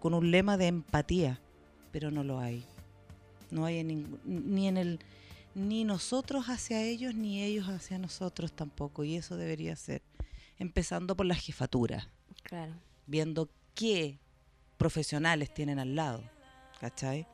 con 0.00 0.14
un 0.14 0.30
lema 0.30 0.56
de 0.56 0.68
empatía, 0.68 1.38
pero 1.92 2.10
no 2.10 2.24
lo 2.24 2.38
hay. 2.38 2.64
No 3.50 3.66
hay 3.66 3.80
en 3.80 4.18
ni 4.24 4.66
en 4.66 4.78
el 4.78 4.98
ni 5.54 5.84
nosotros 5.84 6.46
hacia 6.46 6.80
ellos 6.82 7.14
ni 7.14 7.42
ellos 7.42 7.68
hacia 7.68 7.98
nosotros 7.98 8.50
tampoco 8.52 9.04
y 9.04 9.16
eso 9.16 9.36
debería 9.36 9.76
ser 9.76 10.00
empezando 10.58 11.14
por 11.16 11.26
la 11.26 11.34
jefatura, 11.34 12.08
Claro. 12.44 12.72
viendo 13.06 13.50
qué 13.74 14.18
profesionales 14.78 15.52
tienen 15.52 15.78
al 15.78 15.94
lado, 15.94 16.22
¿cachai? 16.80 17.26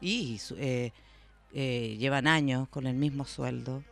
Y 0.00 0.38
eh, 0.56 0.92
eh, 1.52 1.96
llevan 1.98 2.26
años 2.26 2.68
con 2.68 2.86
el 2.86 2.96
mismo 2.96 3.24
sueldo 3.24 3.82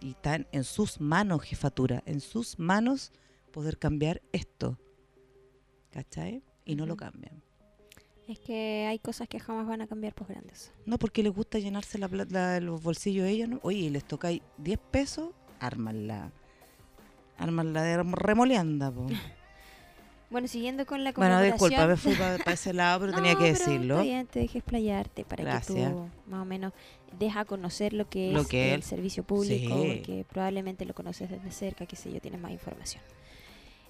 y 0.00 0.10
están 0.10 0.46
en 0.52 0.64
sus 0.64 1.00
manos, 1.00 1.42
jefatura, 1.42 2.02
en 2.06 2.20
sus 2.20 2.58
manos 2.58 3.12
poder 3.52 3.78
cambiar 3.78 4.22
esto, 4.32 4.78
¿cachai? 5.90 6.42
Y 6.64 6.74
no 6.74 6.86
lo 6.86 6.96
cambian. 6.96 7.42
Es 8.28 8.38
que 8.38 8.86
hay 8.88 8.98
cosas 8.98 9.28
que 9.28 9.40
jamás 9.40 9.66
van 9.66 9.82
a 9.82 9.86
cambiar 9.86 10.14
por 10.14 10.28
grandes. 10.28 10.72
No, 10.86 10.98
porque 10.98 11.22
les 11.22 11.32
gusta 11.34 11.58
llenarse 11.58 11.98
la, 11.98 12.08
la- 12.30 12.60
los 12.60 12.82
bolsillos 12.82 13.24
a 13.26 13.28
ellos, 13.28 13.48
¿no? 13.48 13.60
Oye, 13.62 13.90
les 13.90 14.04
toca 14.04 14.28
ahí 14.28 14.40
10 14.58 14.78
pesos, 14.90 15.30
armanla. 15.60 16.32
Armanla 17.36 17.82
de 17.82 18.02
remoleanda, 18.02 18.90
po. 18.92 19.06
Bueno, 20.32 20.48
siguiendo 20.48 20.84
con 20.86 21.04
la 21.04 21.12
Bueno, 21.12 21.40
disculpa, 21.42 21.86
me 21.86 21.96
fui 21.96 22.14
para 22.14 22.36
ese 22.52 22.72
lado, 22.72 23.00
pero 23.00 23.12
tenía 23.12 23.32
No, 23.34 23.38
que 23.38 23.52
pero 23.52 23.58
decirlo. 23.58 23.94
Está 23.94 24.02
bien, 24.04 24.26
te 24.26 24.40
dejé 24.40 24.58
explayarte 24.58 25.24
para 25.24 25.44
Gracias. 25.44 25.76
que 25.90 25.94
tú 25.94 26.08
más 26.26 26.42
o 26.42 26.44
menos 26.44 26.72
deja 27.18 27.44
conocer 27.44 27.92
lo 27.92 28.08
que 28.08 28.32
Lo 28.32 28.40
es 28.40 28.46
que 28.48 28.74
el 28.74 28.82
servicio 28.82 29.22
público, 29.22 29.82
Sí. 29.82 29.88
porque 29.94 30.24
probablemente 30.28 30.84
lo 30.86 30.94
conoces 30.94 31.28
desde 31.30 31.50
cerca, 31.52 31.86
que 31.86 31.96
sé 31.96 32.10
yo, 32.12 32.20
tienes 32.20 32.40
más 32.40 32.50
información. 32.50 33.02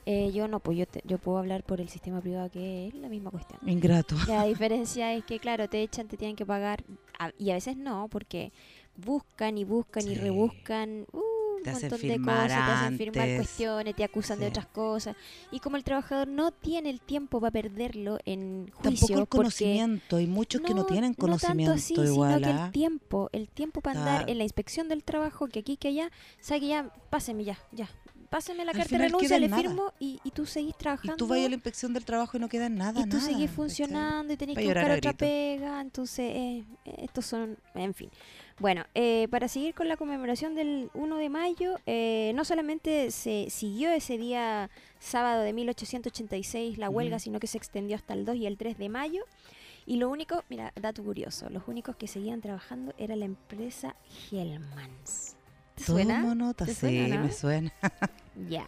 Eh, 0.04 0.32
yo 0.34 0.49
no, 0.49 0.58
pues 0.58 0.76
yo, 0.76 0.87
te- 0.87 1.00
yo 1.04 1.18
puedo 1.18 1.38
hablar 1.38 1.62
por 1.62 1.80
el 1.80 1.88
sistema 1.88 2.20
privado, 2.20 2.50
que 2.50 2.88
es 2.88 2.94
la 2.94 3.08
misma 3.08 3.30
cuestión. 3.30 3.61
Ingrato. 3.68 4.16
La 4.26 4.42
diferencia 4.46 5.14
es 5.14 5.25
que, 5.25 5.38
claro, 5.38 5.68
te 5.68 5.80
echan, 5.80 6.08
te 6.08 6.16
tienen 6.16 6.34
que 6.34 6.44
pagar, 6.44 6.82
a- 7.20 7.30
y 7.38 7.50
a 7.50 7.54
veces 7.54 7.76
no, 7.76 8.08
porque 8.08 8.50
buscan 8.96 9.56
y 9.58 9.64
buscan 9.64 10.02
y 10.08 10.14
Sí. 10.16 10.20
rebuscan 10.20 11.06
uh, 11.12 11.20
un 11.62 11.78
Te 11.81 11.88
montón 11.88 12.09
de 12.09 12.21
cosas, 12.21 12.47
te 12.49 12.54
hacen 12.54 12.99
firmar 12.99 13.21
antes. 13.21 13.37
cuestiones, 13.38 13.97
te 13.97 14.04
acusan 14.04 14.38
de 14.38 14.45
Sí. 14.47 14.50
otras 14.50 14.66
cosas. 14.66 15.16
Y 15.50 15.61
como 15.61 15.76
el 15.76 15.85
trabajador 15.85 16.28
no 16.28 16.50
tiene 16.52 16.90
el 16.90 17.00
tiempo 17.00 17.40
para 17.40 17.50
perderlo 17.50 18.19
en 18.25 18.66
Tampoco 18.83 18.88
juicio, 19.07 19.19
el 19.19 19.28
conocimiento. 19.28 20.16
Hay 20.16 20.26
muchos 20.26 20.61
que 20.61 20.75
no 20.75 20.85
tienen 20.87 21.14
conocimiento 21.14 21.73
no 21.75 21.76
tanto 21.78 22.02
así, 22.02 22.12
igual. 22.12 22.35
sino 22.35 22.47
que 22.47 22.52
¿ah? 22.59 22.64
el 22.66 22.73
tiempo, 22.73 23.31
el 23.33 23.49
tiempo 23.49 23.81
para 23.81 23.99
andar 24.00 24.31
en 24.31 24.38
la 24.38 24.45
inspección 24.45 24.88
del 24.88 25.02
trabajo, 25.04 25.47
que 25.49 25.61
aquí, 25.61 25.76
que 25.76 25.88
allá, 25.88 26.11
sabe 26.40 26.61
que 26.61 26.69
ya, 26.69 26.90
páseme 27.11 27.45
ya, 27.45 27.59
ya. 27.73 27.88
pásame 28.31 28.64
la 28.64 28.73
carta 28.73 28.97
de 28.97 29.04
renuncia, 29.04 29.38
le 29.38 29.47
nada. 29.49 29.61
firmo 29.61 29.92
y, 30.00 30.19
y 30.25 30.31
tú 30.31 30.47
seguís 30.47 30.71
Y 30.71 30.78
trabajando. 30.78 31.16
tú 31.16 31.26
vas 31.26 31.38
a 31.45 31.49
la 31.49 31.54
inspección 31.54 31.92
del 31.92 32.04
trabajo 32.07 32.38
y 32.38 32.40
no 32.40 32.49
queda 32.49 32.71
nada, 32.71 33.00
y 33.02 33.04
tú 33.04 33.19
nada, 33.19 33.28
seguís 33.28 33.50
funcionando 33.50 34.33
y 34.33 34.37
tenés 34.38 34.57
que 34.57 34.64
buscar 34.64 34.85
otra 34.85 34.97
grito. 34.97 35.16
pega. 35.19 35.81
Entonces, 35.83 36.31
eh, 36.35 36.64
eh, 36.87 36.95
estos 37.02 37.26
son, 37.26 37.59
en 37.75 37.92
fin. 37.92 38.09
Bueno, 38.59 38.85
eh, 38.94 39.28
para 39.30 39.49
seguir 39.49 39.75
con 39.75 39.88
la 39.88 39.97
conmemoración 39.97 40.54
del 40.54 40.90
1 40.94 41.16
de 41.16 41.28
mayo, 41.28 41.76
eh, 41.87 42.32
no 42.35 42.44
solamente 42.44 43.11
se 43.11 43.49
siguió 43.50 43.90
ese 43.90 44.18
día 44.18 44.71
sábado 45.00 45.42
de 45.42 45.52
1886 45.52 46.78
la 46.78 46.88
huelga, 46.90 47.18
sino 47.18 47.40
que 47.40 47.47
se 47.47 47.59
extendió 47.59 47.97
hasta 47.97 48.14
el 48.14 48.25
2 48.25 48.37
y 48.37 48.47
el 48.47 48.56
3 48.56 48.78
de 48.78 48.88
mayo. 48.88 49.25
Y 49.85 49.97
lo 49.97 50.09
único, 50.11 50.44
mira, 50.49 50.73
dato 50.80 51.02
curioso, 51.02 51.50
los 51.50 51.66
únicos 51.66 51.97
que 51.97 52.06
seguían 52.06 52.40
trabajando 52.40 52.94
era 52.99 53.16
la 53.16 53.25
empresa 53.25 53.97
Hellmans. 54.30 55.35
¿Te 55.75 55.85
suena? 55.85 56.35
Nota, 56.35 56.66
¿Te 56.66 56.75
sí, 56.75 56.80
suena, 56.80 57.16
no? 57.16 57.25
me 57.25 57.32
suena. 57.32 57.73
Ya. 58.49 58.66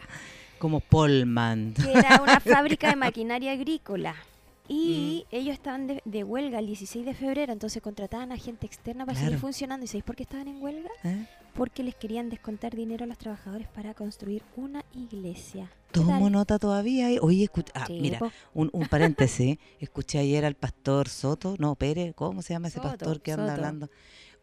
Como 0.59 0.81
Polman. 0.81 1.75
que 1.75 1.93
era 1.93 2.21
una 2.23 2.41
fábrica 2.41 2.89
de 2.89 2.97
maquinaria 2.97 3.53
agrícola. 3.53 4.17
Y 4.67 5.27
Mm. 5.31 5.37
ellos 5.37 5.55
estaban 5.55 5.87
de, 5.87 6.01
de 6.07 6.25
huelga 6.25 6.59
el 6.59 6.67
16 6.67 7.05
de 7.05 7.15
febrero, 7.15 7.53
entonces 7.53 7.83
contrataban 7.83 8.33
a 8.33 8.37
gente 8.39 8.67
externa 8.67 9.05
para 9.05 9.19
seguir 9.19 9.39
funcionando. 9.39 9.85
¿Y 9.85 9.89
sabéis 9.89 10.05
por 10.05 10.17
qué 10.17 10.23
estaban 10.23 10.49
en 10.49 10.63
huelga? 10.63 10.89
¿Eh? 11.05 11.27
Porque 11.55 11.83
les 11.83 11.95
querían 11.95 12.31
descontar 12.31 12.75
dinero 12.75 13.05
a 13.05 13.07
los 13.07 13.19
trabajadores 13.19 13.69
para 13.69 13.93
construir 13.95 14.43
una 14.57 14.83
iglesia. 14.95 15.71
¿Qué 15.93 16.01
Tomo 16.01 16.29
nota 16.31 16.59
todavía. 16.59 17.09
Oye, 17.21 17.45
escucha, 17.45 17.73
ah, 17.77 17.85
Sí, 17.87 18.01
mira, 18.01 18.19
un, 18.55 18.71
un 18.73 18.89
paréntesis. 18.89 19.59
Escuché 19.81 20.19
ayer 20.19 20.45
al 20.45 20.55
pastor 20.57 21.09
Soto, 21.09 21.55
no, 21.59 21.75
Pérez, 21.77 22.15
¿cómo 22.17 22.41
se 22.43 22.55
llama 22.55 22.69
ese 22.69 22.79
Soto, 22.79 22.89
pastor 22.89 23.21
que 23.21 23.33
anda 23.33 23.45
Soto. 23.49 23.55
hablando? 23.55 23.91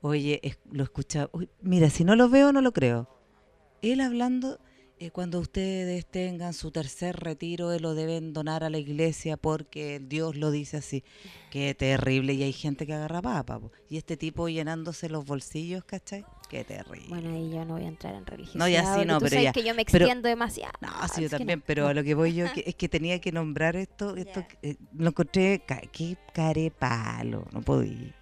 Oye, 0.02 0.40
es- 0.44 0.60
lo 0.72 0.84
escucha. 0.84 1.30
uy, 1.34 1.50
mira, 1.62 1.90
si 1.90 2.04
no 2.06 2.16
lo 2.16 2.30
veo, 2.30 2.54
no 2.54 2.62
lo 2.62 2.72
creo. 2.72 3.10
Él 3.82 4.00
hablando, 4.02 4.60
eh, 5.04 5.10
cuando 5.12 5.40
ustedes 5.40 6.06
tengan 6.06 6.54
su 6.54 6.70
tercer 6.72 7.16
retiro, 7.18 7.72
eh, 7.74 7.80
lo 7.80 7.96
deben 7.96 8.34
donar 8.34 8.64
a 8.64 8.70
la 8.70 8.78
iglesia 8.78 9.36
porque 9.36 10.00
Dios 10.00 10.36
lo 10.36 10.52
dice 10.52 10.78
así. 10.78 11.04
Qué 11.50 11.74
terrible. 11.74 12.34
Y 12.34 12.44
hay 12.44 12.54
gente 12.54 12.86
que 12.86 12.94
agarra 12.94 13.22
papa. 13.22 13.60
po. 13.60 13.72
Y 13.90 13.98
este 13.98 14.16
tipo 14.16 14.48
llenándose 14.48 15.10
los 15.10 15.26
bolsillos, 15.26 15.84
¿cachai? 15.86 16.24
Qué 16.50 16.64
terrible. 16.64 17.08
Bueno, 17.10 17.34
ahí 17.36 17.50
yo 17.50 17.66
no 17.66 17.74
voy 17.74 17.86
a 17.86 17.88
entrar 17.88 18.14
en 18.14 18.26
religión. 18.26 18.60
No, 18.60 18.68
ya 18.68 18.84
sí, 18.96 19.06
no, 19.06 19.16
tú 19.18 19.26
pero 19.26 19.30
sabes 19.32 19.44
ya. 19.46 19.52
que 19.54 19.64
yo 19.64 19.74
me 19.74 19.86
Pero- 19.86 20.06
extiendo 20.06 20.30
demasiado. 20.30 20.74
No, 20.82 20.90
sí, 21.14 21.22
yo 21.24 21.30
también, 21.30 21.60
no, 21.60 21.66
pero 21.66 21.88
a 21.88 21.94
lo 21.94 22.04
que 22.04 22.14
voy 22.14 22.34
yo 22.36 22.46
que- 22.54 22.64
es 22.68 22.76
que 22.76 22.88
tenía 22.88 23.20
que 23.20 23.32
nombrar 23.32 23.76
esto, 23.76 24.16
esto 24.16 24.42
Ya. 24.42 24.48
eh, 24.62 24.76
lo 24.94 25.08
encontré, 25.10 25.64
qué 25.92 26.18
carepalo, 26.34 27.48
no 27.52 27.62
podía. 27.62 28.14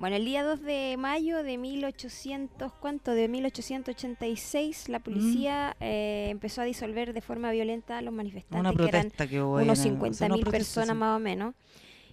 Bueno, 0.00 0.16
el 0.16 0.24
día 0.24 0.42
2 0.42 0.62
de 0.62 0.96
mayo 0.98 1.42
de 1.42 1.58
1800, 1.58 2.72
¿cuánto? 2.80 3.12
De 3.12 3.28
1886, 3.28 4.86
Mm. 4.88 4.92
la 4.92 4.98
policía 5.00 5.76
eh, 5.78 6.28
empezó 6.30 6.62
a 6.62 6.64
disolver 6.64 7.12
de 7.12 7.20
forma 7.20 7.50
violenta 7.50 7.98
a 7.98 8.00
los 8.02 8.12
manifestantes, 8.14 8.60
Una 8.60 8.70
que 8.72 8.88
eran 8.88 9.02
protesta 9.02 9.26
que 9.28 9.42
hubo. 9.42 9.56
unos 9.56 9.78
en 9.80 9.84
el- 9.86 9.92
50 9.92 10.24
una 10.24 10.34
mil 10.36 10.42
protesta, 10.44 10.80
personas 10.80 10.94
sí. 10.94 10.98
más 11.00 11.16
o 11.16 11.18
menos. 11.20 11.54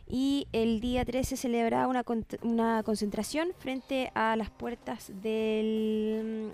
Y 0.10 0.48
el 0.52 0.82
día 0.82 1.06
13 1.06 1.38
se 1.38 1.42
celebraba 1.44 1.88
una, 1.88 2.04
una 2.42 2.84
concentración 2.84 3.50
frente 3.58 4.12
a 4.16 4.36
las 4.36 4.50
puertas 4.50 5.10
del... 5.22 6.52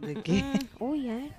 ¿De 0.00 0.14
qué? 0.22 0.44
Uy, 0.78 1.08
a 1.08 1.16
ver. 1.16 1.32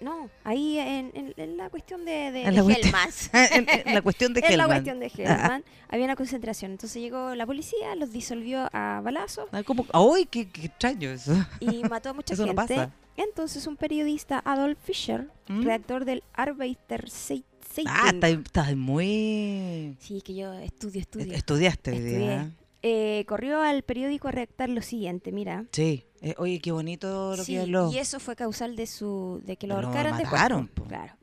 No, 0.00 0.28
ahí 0.44 0.78
en, 0.78 1.10
en- 1.14 1.34
en 1.36 1.56
la 1.56 1.70
cuestión 1.70 2.04
de, 2.04 2.30
de, 2.32 2.42
En 2.44 2.54
la 2.54 2.62
cuestión-. 2.62 2.94
En- 3.52 3.66
en 3.88 3.94
la 3.94 4.02
cuestión 4.02 4.34
de 4.34 4.40
En 4.44 4.46
la 4.46 4.64
Hellman. 4.64 4.68
cuestión 4.68 5.00
de 5.00 5.06
Hellman 5.16 5.64
había 5.88 6.04
una 6.04 6.16
concentración. 6.16 6.72
Entonces 6.72 7.00
llegó 7.02 7.34
la 7.34 7.46
policía, 7.46 7.94
los 7.96 8.12
disolvió 8.12 8.68
a 8.72 9.00
balazos 9.02 9.48
Ah, 9.52 9.62
¿cómo? 9.62 9.86
¡Ay, 9.92 10.26
qué, 10.26 10.48
qué 10.48 10.66
extraño 10.66 11.10
eso! 11.10 11.34
y 11.60 11.82
mató 11.84 12.10
a 12.10 12.12
mucha 12.12 12.34
Eso 12.34 12.42
no 12.42 12.48
gente. 12.54 12.74
pasa. 12.74 12.90
Entonces 13.16 13.66
un 13.66 13.76
periodista, 13.76 14.40
Adolf 14.44 14.78
Fischer, 14.84 15.28
¿Mm? 15.48 15.62
redactor 15.64 16.04
del 16.04 16.22
Arbeiter 16.34 17.10
Zeitung. 17.10 17.44
Ah, 17.86 18.10
está, 18.12 18.28
está 18.28 18.74
muy... 18.76 19.94
Sí, 20.00 20.20
que 20.22 20.34
yo 20.34 20.52
estudio, 20.54 21.00
estudio. 21.00 21.32
Estudiaste 21.34 21.92
Estudié. 21.92 22.46
Eh, 22.82 23.24
corrió 23.26 23.60
al 23.60 23.82
periódico 23.82 24.28
a 24.28 24.30
redactar 24.32 24.68
lo 24.68 24.82
siguiente, 24.82 25.32
mira. 25.32 25.64
Sí. 25.72 26.04
Eh, 26.20 26.34
oye, 26.38 26.58
qué 26.60 26.72
bonito 26.72 27.36
lo 27.36 27.44
Sí, 27.44 27.52
que 27.54 27.60
habló. 27.60 27.90
y 27.92 27.98
eso 27.98 28.18
fue 28.20 28.34
causal 28.36 28.74
de 28.76 28.86
su 28.86 29.40
de 29.44 29.56
que 29.56 29.66
lo 29.66 29.80
Lo 29.80 29.86
ahorcaran 29.86 30.16
después, 30.18 30.32
mataron, 30.32 30.68
po. 30.68 30.84
Claro. 30.84 31.14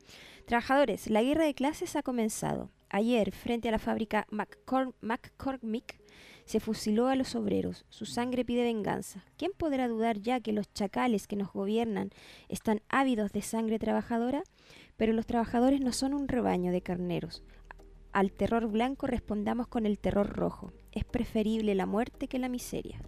Trabajadores, 0.46 1.08
la 1.10 1.22
guerra 1.22 1.44
de 1.44 1.54
clases 1.54 1.96
ha 1.96 2.02
comenzado. 2.02 2.70
Ayer, 2.88 3.32
frente 3.32 3.68
a 3.68 3.72
la 3.72 3.78
fábrica 3.78 4.26
McCorm- 4.30 4.94
McCormick, 5.00 6.00
se 6.44 6.60
fusiló 6.60 7.08
a 7.08 7.16
los 7.16 7.34
obreros. 7.34 7.84
Su 7.88 8.06
sangre 8.06 8.44
pide 8.44 8.62
venganza. 8.62 9.24
¿Quién 9.36 9.50
podrá 9.56 9.88
dudar 9.88 10.20
ya 10.20 10.38
que 10.40 10.52
los 10.52 10.72
chacales 10.72 11.26
que 11.26 11.34
nos 11.34 11.52
gobiernan 11.52 12.10
están 12.48 12.80
ávidos 12.88 13.32
de 13.32 13.42
sangre 13.42 13.80
trabajadora? 13.80 14.44
Pero 14.96 15.12
los 15.12 15.26
trabajadores 15.26 15.80
no 15.80 15.92
son 15.92 16.14
un 16.14 16.28
rebaño 16.28 16.70
de 16.70 16.80
carneros. 16.82 17.42
Al 18.12 18.30
terror 18.32 18.68
blanco 18.68 19.08
respondamos 19.08 19.66
con 19.66 19.84
el 19.84 19.98
terror 19.98 20.28
rojo. 20.28 20.72
Es 20.92 21.04
preferible 21.04 21.74
la 21.74 21.86
muerte 21.86 22.28
que 22.28 22.38
la 22.38 22.48
miseria. 22.48 23.00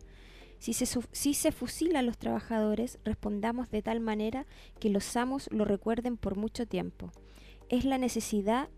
Si 0.59 0.73
se, 0.73 1.53
fusila 1.53 2.01
a 2.01 2.03
los 2.03 2.19
trabajadores, 2.19 2.99
respondamos 3.05 3.71
de 3.71 3.83
tal 3.83 4.01
manera 4.01 4.47
que 4.81 4.91
los 4.91 5.17
amos 5.17 5.49
lo 5.53 5.65
recuerden 5.65 6.17
por 6.17 6.37
mucho 6.37 6.67
tiempo. 6.67 7.13
Es 7.69 7.85
la 7.85 7.99
necesidad 7.99 8.69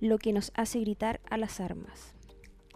lo 0.00 0.18
que 0.18 0.32
nos 0.32 0.50
hace 0.54 0.80
gritar 0.80 1.20
a 1.28 1.36
las 1.36 1.60
armas. 1.60 2.14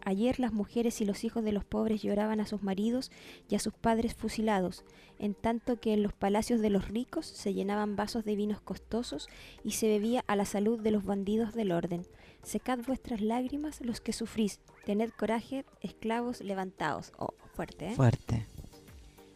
Ayer 0.04 0.40
las 0.40 0.52
mujeres 0.52 1.00
y 1.00 1.04
los 1.04 1.24
hijos 1.24 1.44
de 1.44 1.52
los 1.52 1.64
pobres 1.64 2.02
lloraban 2.02 2.40
a 2.40 2.46
sus 2.46 2.62
maridos 2.62 3.10
y 3.48 3.54
a 3.54 3.58
sus 3.58 3.74
padres 3.74 4.14
fusilados, 4.14 4.84
en 5.18 5.34
tanto 5.34 5.78
que 5.78 5.92
en 5.92 6.02
los 6.02 6.14
palacios 6.14 6.60
de 6.60 6.70
los 6.70 6.88
ricos 6.88 7.26
se 7.26 7.52
llenaban 7.52 7.96
vasos 7.96 8.24
de 8.24 8.34
vinos 8.34 8.62
costosos 8.62 9.28
y 9.62 9.72
se 9.72 9.88
bebía 9.88 10.24
a 10.26 10.36
la 10.36 10.46
salud 10.46 10.80
de 10.80 10.90
los 10.90 11.04
bandidos 11.04 11.54
del 11.54 11.72
orden. 11.72 12.06
Secad 12.42 12.78
vuestras 12.86 13.20
lágrimas 13.20 13.80
los 13.82 14.00
que 14.00 14.12
sufrís, 14.12 14.60
tened 14.86 15.10
coraje, 15.10 15.64
esclavos 15.82 16.40
levantaos. 16.40 17.12
Oh, 17.18 17.34
fuerte, 17.54 17.88
¿eh? 17.88 17.94
Fuerte. 17.94 18.46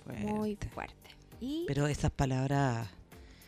Muy 0.06 0.56
Fuerte. 0.56 0.68
fuerte. 0.70 1.10
Y 1.40 1.64
Pero 1.66 1.86
esas 1.86 2.10
palabras... 2.10 2.88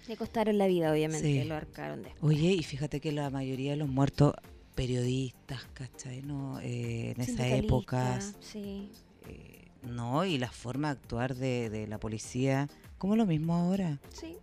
le 0.09 0.17
costaron 0.17 0.59
la 0.59 0.67
vida, 0.67 0.93
obviamente, 0.93 1.43
Sí. 1.43 1.45
lo 1.49 1.55
arcaron 1.55 2.03
después. 2.03 2.23
Oye, 2.23 2.53
y 2.53 2.63
fíjate 2.63 3.01
que 3.01 3.13
la 3.13 3.31
mayoría 3.31 3.73
de 3.73 3.77
los 3.79 3.89
muertos, 3.89 4.35
periodistas, 4.75 5.65
¿cachai? 5.75 6.23
No, 6.23 6.61
Eh, 6.61 7.13
en 7.13 7.21
esa 7.21 7.25
Sindicalista, 7.33 7.57
época, 7.67 8.21
Sí. 8.41 8.91
eh, 9.29 9.69
no, 9.83 10.25
y 10.25 10.39
la 10.39 10.51
forma 10.51 10.89
de 10.95 11.01
actuar 11.01 11.35
de, 11.35 11.71
de 11.71 11.87
la 11.87 11.99
policía, 11.99 12.69
como 12.99 13.17
lo 13.17 13.27
mismo 13.27 13.55
ahora. 13.55 13.99
Sí. 14.11 14.37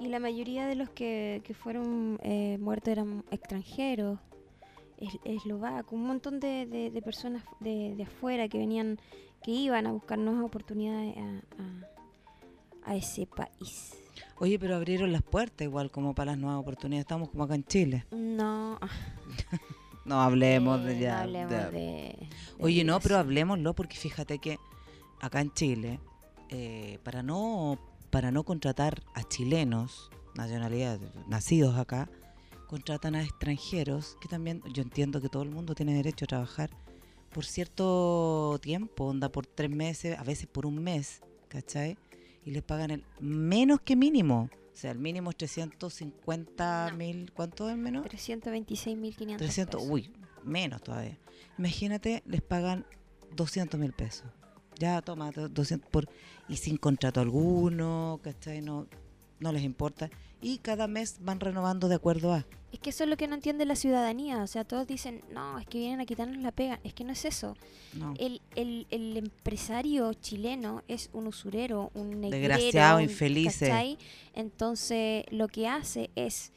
Y 0.00 0.08
la 0.08 0.18
mayoría 0.18 0.66
de 0.66 0.74
los 0.74 0.90
que, 0.90 1.40
que 1.44 1.54
fueron 1.54 2.18
eh, 2.22 2.58
muertos 2.60 2.88
eran 2.92 3.24
extranjeros, 3.30 4.18
es- 4.98 5.18
eslovacos, 5.24 5.92
un 5.92 6.06
montón 6.06 6.40
de, 6.40 6.66
de- 6.66 6.90
de 6.90 7.02
personas 7.02 7.42
de, 7.60 7.94
de 7.96 8.02
afuera 8.04 8.48
que 8.48 8.58
venían, 8.58 8.98
que 9.42 9.50
iban 9.50 9.86
a 9.86 9.92
buscar 9.92 10.18
nuevas 10.18 10.44
oportunidades 10.44 11.16
a, 11.16 11.20
a- 11.62 12.90
a 12.92 12.96
ese 12.96 13.26
país. 13.26 13.94
Oye, 14.38 14.58
pero 14.58 14.76
abrieron 14.76 15.10
las 15.12 15.22
puertas 15.22 15.64
igual 15.64 15.90
como 15.90 16.14
para 16.14 16.32
las 16.32 16.40
nuevas 16.40 16.60
oportunidades. 16.60 17.04
Estamos 17.04 17.30
como 17.30 17.44
acá 17.44 17.54
en 17.54 17.64
Chile. 17.64 18.04
No, 18.12 18.78
No 20.04 20.20
hablemos 20.20 20.80
eh, 20.80 20.84
de 20.84 20.94
no 20.96 21.00
ya. 21.00 21.20
hablemos 21.22 21.50
de- 21.72 22.28
Oye, 22.60 22.84
no, 22.84 23.00
pero 23.00 23.16
hablemoslo 23.18 23.74
porque 23.74 23.96
fíjate 23.96 24.38
que 24.38 24.58
acá 25.20 25.40
en 25.40 25.52
Chile, 25.54 25.98
eh, 26.50 26.98
para 27.02 27.22
no 27.22 27.78
para 28.10 28.30
no 28.30 28.44
contratar 28.44 29.02
a 29.14 29.24
chilenos, 29.24 30.10
nacionalidad, 30.36 31.00
nacidos 31.26 31.76
acá, 31.78 32.08
contratan 32.64 33.14
a 33.14 33.22
extranjeros, 33.22 34.16
que 34.20 34.28
también 34.28 34.62
yo 34.72 34.82
entiendo 34.82 35.20
que 35.20 35.28
todo 35.28 35.42
el 35.42 35.50
mundo 35.50 35.74
tiene 35.74 35.94
derecho 35.94 36.24
a 36.24 36.28
trabajar 36.28 36.70
por 37.32 37.44
cierto 37.44 38.58
tiempo, 38.62 39.04
onda 39.06 39.28
por 39.28 39.44
tres 39.46 39.70
meses, 39.70 40.16
a 40.18 40.22
veces 40.22 40.46
por 40.46 40.66
un 40.66 40.82
mes, 40.82 41.20
¿cachai? 41.48 41.96
Y 42.44 42.50
les 42.52 42.62
pagan 42.62 42.90
el 42.92 43.04
menos 43.20 43.80
que 43.80 43.96
mínimo. 43.96 44.48
O 44.72 44.76
sea, 44.76 44.92
el 44.92 44.98
mínimo 44.98 45.30
es 45.30 45.36
350 45.36 46.90
No. 46.90 46.96
mil, 46.96 47.32
¿cuánto 47.32 47.68
es 47.70 47.76
menos? 47.76 48.04
326.500 48.06 49.36
300, 49.36 49.80
pesos. 49.80 49.90
uy, 49.92 50.12
menos 50.44 50.82
todavía. 50.82 51.18
Imagínate, 51.58 52.22
les 52.26 52.42
pagan 52.42 52.86
200 53.34 53.78
mil 53.80 53.92
pesos. 53.92 54.26
Ya, 54.78 55.00
toma, 55.02 55.30
do- 55.30 55.48
200 55.48 55.88
por, 55.90 56.08
y 56.48 56.56
sin 56.56 56.76
contrato 56.76 57.20
alguno, 57.20 58.20
¿cachai? 58.22 58.60
No, 58.60 58.86
no 59.40 59.52
les 59.52 59.62
importa. 59.62 60.10
Y 60.40 60.58
cada 60.58 60.86
mes 60.86 61.16
van 61.20 61.40
renovando 61.40 61.88
de 61.88 61.94
acuerdo 61.94 62.32
a. 62.32 62.46
Es 62.72 62.80
que 62.80 62.90
eso 62.90 63.04
es 63.04 63.10
lo 63.10 63.16
que 63.16 63.28
no 63.28 63.36
entiende 63.36 63.64
la 63.66 63.76
ciudadanía. 63.76 64.42
O 64.42 64.46
sea, 64.48 64.64
todos 64.64 64.86
dicen, 64.86 65.22
no, 65.32 65.60
es 65.60 65.66
que 65.66 65.78
vienen 65.78 66.00
a 66.00 66.06
quitarnos 66.06 66.38
la 66.42 66.50
pega. 66.50 66.80
Es 66.82 66.92
que 66.92 67.04
no 67.04 67.12
es 67.12 67.24
eso. 67.24 67.56
No. 67.92 68.14
El, 68.18 68.42
el, 68.56 68.88
el 68.90 69.16
empresario 69.16 70.12
chileno 70.14 70.82
es 70.88 71.08
un 71.12 71.28
usurero, 71.28 71.92
un 71.94 72.20
negrero. 72.20 72.54
Desgraciado, 72.56 73.00
infeliz. 73.00 73.62
Entonces, 74.34 75.24
lo 75.30 75.46
que 75.46 75.68
hace 75.68 76.10
es 76.16 76.52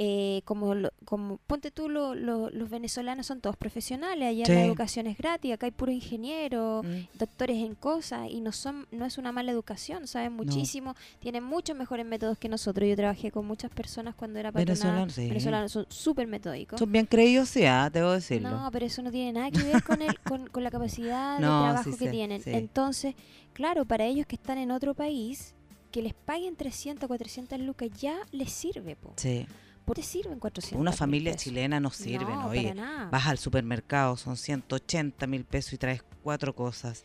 eh, 0.00 0.42
como, 0.44 0.74
como 1.04 1.38
ponte 1.48 1.72
tú, 1.72 1.88
lo- 1.88 2.14
lo- 2.14 2.50
los 2.50 2.70
venezolanos 2.70 3.26
son 3.26 3.40
todos 3.40 3.56
profesionales, 3.56 4.28
allá 4.28 4.46
Sí. 4.46 4.52
la 4.52 4.64
educación 4.64 5.08
es 5.08 5.18
gratis, 5.18 5.52
acá 5.52 5.66
hay 5.66 5.72
puro 5.72 5.90
ingeniero, 5.90 6.82
Mm. 6.84 7.18
doctores 7.18 7.56
en 7.56 7.74
cosas 7.74 8.30
y 8.30 8.40
no 8.40 8.52
son 8.52 8.86
no 8.92 9.04
es 9.04 9.18
una 9.18 9.32
mala 9.32 9.50
educación, 9.50 10.06
saben 10.06 10.34
muchísimo, 10.34 10.94
tienen 11.18 11.42
muchos 11.42 11.76
mejores 11.76 12.06
métodos 12.06 12.38
que 12.38 12.48
nosotros. 12.48 12.88
Yo 12.88 12.94
trabajé 12.94 13.32
con 13.32 13.44
muchas 13.46 13.72
personas 13.72 14.14
cuando 14.14 14.38
era 14.38 14.52
patronal, 14.52 14.66
Venezolanos, 14.76 15.12
sí. 15.14 15.28
venezolanos 15.28 15.72
son 15.72 15.86
súper 15.88 16.28
metódicos. 16.28 16.78
Son 16.78 16.92
bien 16.92 17.06
creídos, 17.06 17.48
sí, 17.48 17.64
ah, 17.64 17.90
debo 17.92 18.12
decirlo. 18.12 18.50
No, 18.50 18.70
pero 18.70 18.86
eso 18.86 19.02
no 19.02 19.10
tiene 19.10 19.32
nada 19.32 19.50
que 19.50 19.62
ver 19.64 19.82
con, 19.82 20.00
el, 20.00 20.16
con, 20.20 20.46
con 20.46 20.62
la 20.62 20.70
capacidad 20.70 21.40
No, 21.40 21.58
de 21.64 21.70
trabajo 21.72 21.90
sí 21.92 21.98
que 21.98 22.08
tienen. 22.10 22.40
Entonces, 22.46 23.16
claro, 23.52 23.84
para 23.84 24.04
ellos 24.04 24.26
que 24.26 24.36
están 24.36 24.58
en 24.58 24.70
otro 24.70 24.94
país, 24.94 25.54
que 25.90 26.02
les 26.02 26.14
paguen 26.14 26.54
300, 26.54 27.08
400 27.08 27.58
lucas 27.58 27.88
ya 28.00 28.16
les 28.30 28.52
sirve, 28.52 28.94
po. 28.94 29.12
Sí. 29.16 29.46
¿Por 29.88 29.96
qué 29.96 30.02
sirven 30.02 30.38
400? 30.38 30.78
Una 30.80 30.90
mil 30.90 30.98
familia 30.98 31.32
pesos? 31.32 31.44
chilena 31.44 31.80
no 31.80 31.90
sirve, 31.90 32.30
no. 32.30 32.48
Oye, 32.48 32.74
vas 33.10 33.26
al 33.26 33.38
supermercado, 33.38 34.18
son 34.18 34.36
180 34.36 35.26
mil 35.26 35.44
pesos 35.46 35.72
y 35.72 35.78
traes 35.78 36.04
cuatro 36.22 36.54
cosas. 36.54 37.04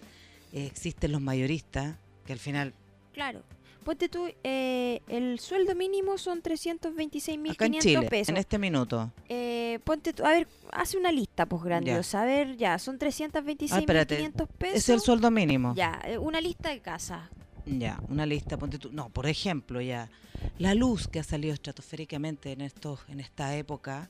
Eh, 0.52 0.66
existen 0.66 1.14
los 1.14 1.22
mayoristas, 1.22 1.96
que 2.26 2.34
al 2.34 2.40
final, 2.40 2.74
Claro. 3.14 3.42
Ponte 3.86 4.08
tú, 4.10 4.28
eh, 4.44 5.02
el 5.08 5.40
sueldo 5.40 5.76
mínimo 5.76 6.18
son 6.18 6.40
acá 6.40 6.52
en 6.58 6.58
325.500 6.58 7.80
Chile, 7.82 8.08
pesos. 8.10 8.30
en 8.30 8.38
este 8.38 8.58
minuto. 8.58 9.12
Eh, 9.30 9.80
ponte 9.84 10.14
tú, 10.14 10.26
a 10.26 10.30
ver, 10.30 10.48
hace 10.72 10.98
una 10.98 11.12
lista, 11.12 11.46
pues 11.46 11.64
grandiosa. 11.64 12.22
A 12.22 12.26
ver, 12.26 12.56
ya, 12.58 12.80
son 12.80 12.98
326.500 12.98 14.48
pesos. 14.58 14.78
Es 14.78 14.90
el 14.90 15.00
sueldo 15.02 15.32
mínimo. 15.32 15.74
Ya, 15.76 16.02
eh, 16.06 16.18
una 16.18 16.40
lista 16.42 16.70
de 16.70 16.80
casa. 16.82 17.30
Ya, 17.66 18.02
una 18.10 18.26
lista, 18.26 18.58
ponte 18.58 18.78
tú. 18.78 18.90
No, 18.92 19.10
por 19.10 19.26
ejemplo, 19.28 19.80
ya. 19.82 20.10
La 20.58 20.74
luz 20.76 21.08
que 21.08 21.20
ha 21.20 21.24
salido 21.24 21.54
estratosféricamente 21.54 22.52
en 22.52 22.62
estos, 22.62 23.00
en 23.08 23.20
esta 23.20 23.56
época, 23.56 24.10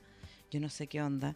yo 0.50 0.60
no 0.60 0.70
sé 0.70 0.88
qué 0.88 1.02
onda. 1.02 1.36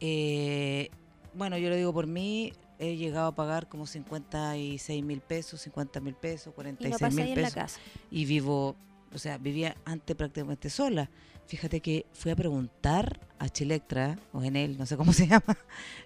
Eh, 0.00 0.90
bueno, 1.34 1.58
yo 1.58 1.68
lo 1.68 1.76
digo 1.76 1.92
por 1.92 2.06
mí, 2.06 2.52
he 2.78 2.96
llegado 2.96 3.28
a 3.28 3.34
pagar 3.34 3.68
como 3.68 3.86
56 3.86 5.04
mil 5.04 5.20
pesos, 5.20 5.60
50 5.62 6.00
mil 6.00 6.14
pesos, 6.14 6.54
Y 6.80 6.88
no 6.88 6.96
46 6.96 6.98
pasa 7.00 7.22
ahí 7.22 7.28
mil 7.28 7.34
en 7.34 7.42
la 7.42 7.50
pesos. 7.50 7.54
casa. 7.54 7.80
y 8.10 8.24
vivo, 8.24 8.76
o 9.12 9.18
sea, 9.18 9.36
vivía 9.38 9.76
antes 9.84 10.16
prácticamente 10.16 10.70
sola. 10.70 11.10
Fíjate 11.46 11.80
que 11.80 12.06
fui 12.12 12.30
a 12.32 12.36
preguntar 12.36 13.20
a 13.38 13.48
Chilectra, 13.48 14.18
o 14.32 14.42
en 14.42 14.56
él, 14.56 14.78
no 14.78 14.86
sé 14.86 14.96
cómo 14.96 15.12
se 15.12 15.26
llama, 15.28 15.58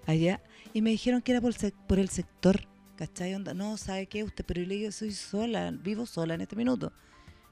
allá, 0.05 0.41
y 0.73 0.81
me 0.81 0.89
dijeron 0.91 1.21
que 1.21 1.31
era 1.31 1.41
por 1.41 1.99
el 1.99 2.09
sector, 2.09 2.67
¿cachai? 3.01 3.33
Onda, 3.33 3.55
no, 3.55 3.77
¿sabe 3.77 4.05
qué? 4.05 4.23
Usted, 4.23 4.45
pero 4.45 4.61
yo 4.61 4.67
le 4.67 4.75
digo, 4.75 4.91
soy 4.91 5.11
sola, 5.11 5.71
vivo 5.71 6.05
sola 6.05 6.35
en 6.35 6.41
este 6.41 6.55
minuto. 6.55 6.93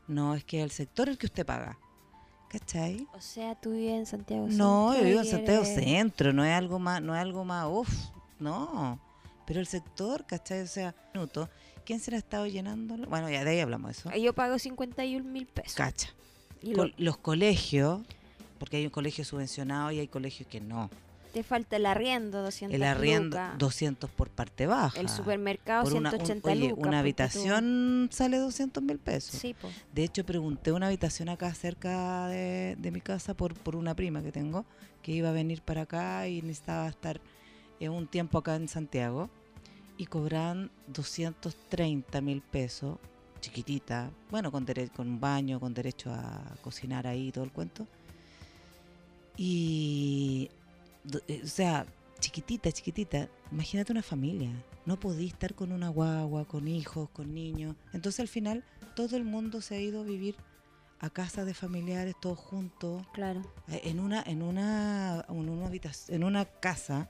No, 0.07 0.35
es 0.35 0.43
que 0.43 0.61
el 0.61 0.69
sector 0.69 1.07
es 1.09 1.13
el 1.13 1.17
que 1.17 1.25
usted 1.25 1.43
paga, 1.43 1.75
¿cachai? 2.49 3.07
O 3.13 3.19
sea, 3.21 3.55
tú 3.55 3.71
vives 3.71 3.93
en 3.97 4.05
Santiago 4.05 4.47
No, 4.47 4.89
yo 4.93 4.99
Centro 4.99 5.09
vivo 5.09 5.19
en 5.21 5.25
Santiago 5.25 5.63
eres- 5.63 5.75
Centro, 5.83 6.33
no 6.33 6.45
es 6.45 6.53
algo 6.53 6.77
más, 6.77 7.01
no 7.01 7.15
es 7.15 7.21
algo 7.21 7.45
más, 7.45 7.65
uff, 7.67 7.89
no. 8.39 8.99
Pero 9.47 9.59
el 9.59 9.65
sector, 9.65 10.25
¿cachai? 10.27 10.61
O 10.61 10.67
sea, 10.67 10.93
minuto, 11.15 11.49
¿quién 11.83 11.99
se 11.99 12.11
la 12.11 12.17
ha 12.17 12.19
estado 12.19 12.45
llenando? 12.45 12.95
Bueno, 13.07 13.27
ya 13.31 13.43
de 13.43 13.49
ahí 13.49 13.59
hablamos 13.59 13.87
de 13.87 13.99
eso. 14.11 14.15
Yo 14.23 14.33
pago 14.33 14.59
51 14.59 15.25
mil 15.27 15.47
pesos. 15.47 15.73
Cacha. 15.73 16.09
Y 16.61 16.73
Co- 16.73 16.85
lo- 16.85 16.93
los 16.97 17.17
colegios, 17.17 18.01
porque 18.59 18.77
hay 18.77 18.85
un 18.85 18.91
colegio 18.91 19.25
subvencionado 19.25 19.89
y 19.91 19.97
hay 19.99 20.07
colegios 20.07 20.47
que 20.47 20.61
no. 20.61 20.91
Te 21.33 21.43
falta 21.43 21.75
el 21.75 21.85
arriendo, 21.85 22.41
200 22.41 22.75
El 22.75 22.83
arriendo, 22.83 23.37
lucas. 23.37 23.57
200 23.57 24.09
por 24.09 24.29
parte 24.29 24.65
baja. 24.67 24.99
El 24.99 25.09
supermercado, 25.09 25.83
Por 25.83 25.93
una, 25.93 26.09
un- 26.09 26.15
180 26.17 26.49
oye, 26.49 26.59
lucas. 26.69 26.71
una 26.73 26.81
ponte 26.81 26.91
tú. 26.95 26.99
habitación 26.99 28.09
sale 28.11 28.37
200 28.37 28.83
mil 28.83 28.97
pesos. 28.99 29.39
Sí, 29.39 29.53
po. 29.53 29.67
De 29.93 30.03
hecho, 30.03 30.25
pregunté 30.25 30.71
una 30.71 30.87
habitación 30.87 31.29
acá 31.29 31.53
cerca 31.53 32.27
de, 32.27 32.75
de 32.79 32.91
mi 32.91 33.01
casa 33.01 33.33
por, 33.33 33.53
por 33.53 33.75
una 33.75 33.95
prima 33.95 34.21
que 34.23 34.31
tengo, 34.31 34.65
que 35.01 35.11
iba 35.11 35.29
a 35.29 35.33
venir 35.33 35.61
para 35.61 35.81
acá 35.83 36.27
y 36.27 36.41
necesitaba 36.41 36.87
estar 36.87 37.21
eh, 37.79 37.89
un 37.89 38.07
tiempo 38.07 38.37
acá 38.37 38.55
en 38.55 38.67
Santiago. 38.67 39.29
Y 39.97 40.05
cobran 40.05 40.71
230 40.87 42.21
mil 42.21 42.41
pesos, 42.41 42.97
chiquitita, 43.41 44.09
bueno, 44.31 44.49
con, 44.49 44.65
dere- 44.65 44.89
con 44.91 45.09
un 45.09 45.19
baño, 45.19 45.59
con 45.59 45.73
derecho 45.73 46.09
a 46.13 46.41
cocinar 46.61 47.05
ahí 47.05 47.27
y 47.27 47.31
todo 47.33 47.43
el 47.43 47.51
cuento. 47.51 47.85
Y, 49.37 50.49
o 51.43 51.47
sea, 51.47 51.85
chiquitita, 52.19 52.71
chiquitita, 52.71 53.29
imagínate 53.51 53.91
una 53.91 54.03
familia. 54.03 54.51
No 54.85 54.99
podí 54.99 55.27
estar 55.27 55.53
con 55.55 55.71
una 55.71 55.89
guagua, 55.89 56.45
con 56.45 56.67
hijos, 56.67 57.09
con 57.11 57.33
niños. 57.33 57.75
Entonces 57.93 58.19
al 58.19 58.27
final 58.27 58.63
todo 58.95 59.15
el 59.17 59.23
mundo 59.23 59.61
se 59.61 59.75
ha 59.75 59.79
ido 59.81 60.01
a 60.01 60.03
vivir 60.03 60.35
a 60.99 61.09
casas 61.09 61.45
de 61.45 61.53
familiares, 61.53 62.15
todos 62.19 62.37
juntos, 62.37 63.05
Claro. 63.13 63.41
eh, 63.69 63.81
en 63.85 63.99
una, 64.01 64.21
en 64.25 64.41
una, 64.41 65.23
en 65.29 65.49
una 65.49 65.67
habitación, 65.67 66.17
en 66.17 66.23
una 66.25 66.45
casa. 66.45 67.09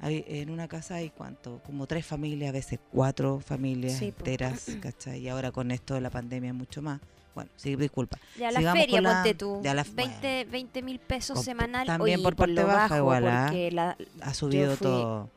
Hay- 0.00 0.24
en 0.28 0.50
una 0.50 0.68
casa 0.68 0.96
hay 0.96 1.10
cuánto, 1.10 1.60
como 1.64 1.86
tres 1.88 2.06
familias, 2.06 2.50
a 2.50 2.52
veces 2.52 2.78
cuatro 2.92 3.40
familias 3.40 3.98
Sí, 3.98 4.06
enteras, 4.16 4.66
¿cachai? 4.82 5.20
Y 5.20 5.28
ahora 5.28 5.50
con 5.50 5.70
esto 5.70 5.94
de 5.94 6.00
la 6.00 6.10
pandemia 6.10 6.52
mucho 6.52 6.82
más. 6.82 7.00
Bueno, 7.38 7.50
sí, 7.54 7.76
disculpa. 7.76 8.18
Ya 8.36 8.50
la 8.50 8.58
Sigamos 8.58 8.80
feria, 8.80 9.00
la- 9.00 9.14
ponte 9.22 9.34
tú. 9.34 9.60
la- 9.62 9.84
20 9.94 10.44
20 10.50 10.82
mil 10.82 10.98
pesos 10.98 11.36
Con- 11.36 11.44
semanal. 11.44 11.86
también 11.86 12.16
Oye, 12.16 12.24
por 12.24 12.34
parte 12.34 12.52
lo 12.54 12.66
baja 12.66 12.80
bajo, 12.80 12.96
igual, 12.96 13.28
¿ah? 13.28 13.44
porque 13.46 13.70
la- 13.70 13.96
Ha 14.22 14.34
subido 14.34 14.74
fui- 14.76 14.86
todo. 14.88 15.30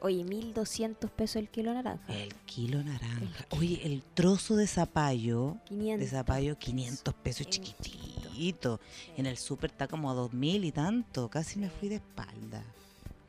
Oye, 0.00 0.24
1200 0.24 1.10
pesos 1.10 1.36
el 1.36 1.48
kilo 1.48 1.72
naranja. 1.72 2.12
El 2.12 2.34
kilo 2.44 2.82
naranja. 2.82 3.46
El 3.52 3.58
Oye, 3.58 3.80
el 3.84 4.02
trozo 4.14 4.56
de 4.56 4.66
zapallo, 4.66 5.56
500. 5.64 6.00
de 6.00 6.06
zapallo 6.16 6.58
500 6.58 7.14
pesos, 7.14 7.42
Es 7.46 7.50
chiquitito. 7.50 8.20
chiquitito. 8.28 8.80
En 9.16 9.24
el 9.26 9.38
súper 9.38 9.70
está 9.70 9.86
como 9.88 10.10
a 10.10 10.14
2000 10.14 10.64
y 10.66 10.72
tanto. 10.72 11.28
Casi 11.30 11.58
me 11.58 11.70
fui 11.70 11.88
de 11.88 11.94
espalda. 11.94 12.62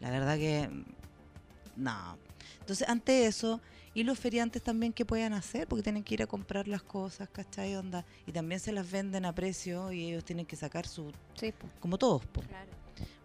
La 0.01 0.09
verdad 0.09 0.35
que 0.37 0.67
mm, 0.67 0.83
no. 1.77 2.17
Entonces, 2.59 2.89
ante 2.89 3.27
eso, 3.27 3.61
y 3.93 4.03
los 4.03 4.17
feriantes 4.19 4.61
también 4.61 4.93
que 4.93 5.05
puedan 5.05 5.33
hacer, 5.33 5.67
porque 5.67 5.83
tienen 5.83 6.03
que 6.03 6.13
ir 6.13 6.23
a 6.23 6.27
comprar 6.27 6.67
las 6.67 6.81
cosas, 6.83 7.27
¿cachai? 7.29 7.75
Onda? 7.75 8.05
Y 8.25 8.31
también 8.31 8.59
se 8.59 8.71
las 8.71 8.89
venden 8.89 9.25
a 9.25 9.33
precio 9.35 9.91
y 9.91 10.05
ellos 10.07 10.23
tienen 10.23 10.45
que 10.45 10.55
sacar 10.55 10.87
su, 10.87 11.11
Sí, 11.35 11.51
po, 11.51 11.67
como 11.79 11.97
todos, 11.97 12.25
po. 12.27 12.41
claro. 12.41 12.71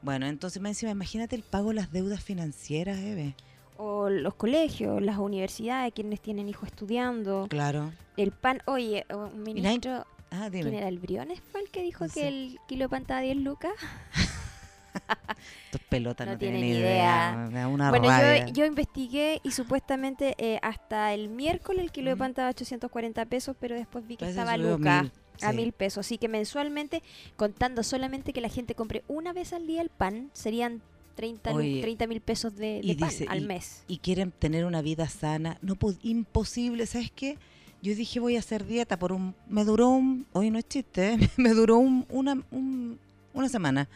Bueno, 0.03 0.27
entonces 0.27 0.61
más 0.63 0.71
encima, 0.71 0.93
imagínate 0.93 1.37
el 1.37 1.43
pago 1.43 1.69
de 1.69 1.75
las 1.75 1.93
deudas 1.93 2.23
financieras, 2.23 2.99
Eve. 2.99 3.35
O 3.77 4.09
los 4.09 4.35
colegios, 4.35 5.03
las 5.03 5.19
universidades, 5.19 5.93
quienes 5.93 6.21
tienen 6.21 6.49
hijos 6.49 6.69
estudiando. 6.69 7.47
Claro. 7.51 7.93
El 8.17 8.33
pan, 8.33 8.63
oye, 8.67 9.05
un 9.11 9.45
nadie- 9.45 9.55
ministro, 9.55 10.07
Ah, 10.31 10.49
¿quién 10.51 10.65
dime. 10.65 10.79
era? 10.79 10.89
¿El 10.89 10.99
Briones 10.99 11.41
fue 11.53 11.61
el 11.61 11.71
que 11.71 11.83
dijo 11.83 12.07
No 12.07 12.13
que 12.13 12.21
sé. 12.21 12.29
el 12.29 12.59
kilo 12.67 12.85
de 12.87 12.89
pan 12.89 13.03
estaba 13.03 13.21
a 13.21 13.23
10 13.23 13.37
lucas? 13.37 13.73
Estos 15.67 15.81
pelotas 15.97 16.27
no, 16.27 16.33
No 16.35 16.39
tienen 16.39 16.61
ni 16.61 16.71
idea. 16.71 17.49
una 17.69 17.91
bueno, 17.91 18.07
yo, 18.47 18.53
yo 18.53 18.65
investigué 18.67 19.41
y 19.43 19.51
supuestamente 19.51 20.35
eh, 20.39 20.59
hasta 20.63 21.13
el 21.15 21.29
miércoles 21.29 21.83
el 21.85 21.91
kilo 21.93 22.11
de 22.11 22.17
Mm. 22.17 22.19
pan 22.19 22.31
estaba 22.31 22.49
a 22.49 22.51
840 22.51 23.25
pesos, 23.27 23.57
pero 23.59 23.75
después 23.75 24.07
vi 24.07 24.17
que 24.17 24.21
Parece 24.27 24.37
que 24.37 24.41
estaba 24.41 24.53
a 24.55 24.57
subió 24.57 24.77
lucas. 24.79 25.03
mil, 25.05 25.13
A 25.43 25.51
sí. 25.51 25.57
mil 25.57 25.73
pesos. 25.73 26.07
Así 26.07 26.19
que 26.19 26.29
mensualmente, 26.29 27.03
contando 27.37 27.83
solamente 27.83 28.33
que 28.33 28.41
la 28.41 28.49
gente 28.49 28.75
compre 28.75 29.03
una 29.09 29.33
vez 29.33 29.53
al 29.53 29.67
día 29.67 29.83
el 29.83 29.91
pan, 29.91 30.31
serían 30.33 30.81
30 31.15 31.51
lu- 31.53 31.59
Oye, 31.59 31.81
30 31.81 32.07
mil 32.07 32.21
pesos 32.21 32.55
de, 32.57 32.81
de 32.83 32.95
pan 32.95 33.09
dice- 33.09 33.27
al 33.29 33.43
y- 33.43 33.47
mes. 33.47 33.85
y 33.89 33.99
quieren 33.99 34.33
tener 34.33 34.65
una 34.65 34.83
vida 34.83 35.09
sana. 35.09 35.59
No 35.63 35.77
po- 35.77 35.95
imposible, 36.03 36.87
¿sabes 36.87 37.11
qué? 37.11 37.39
Yo 37.83 37.95
dije 37.95 38.21
voy 38.21 38.37
a 38.37 38.41
hacer 38.41 38.67
dieta 38.67 38.99
por 38.99 39.13
un... 39.13 39.35
Me 39.49 39.65
duró 39.65 39.89
un... 39.91 40.27
Hoy 40.33 40.51
no 40.51 40.59
es 40.59 40.67
chiste, 40.69 41.13
¿eh? 41.15 41.19
me 41.37 41.51
duró 41.51 41.77
un- 41.79 42.07
una, 42.11 42.33
un- 42.51 42.99
una 43.35 43.49
semana. 43.49 43.89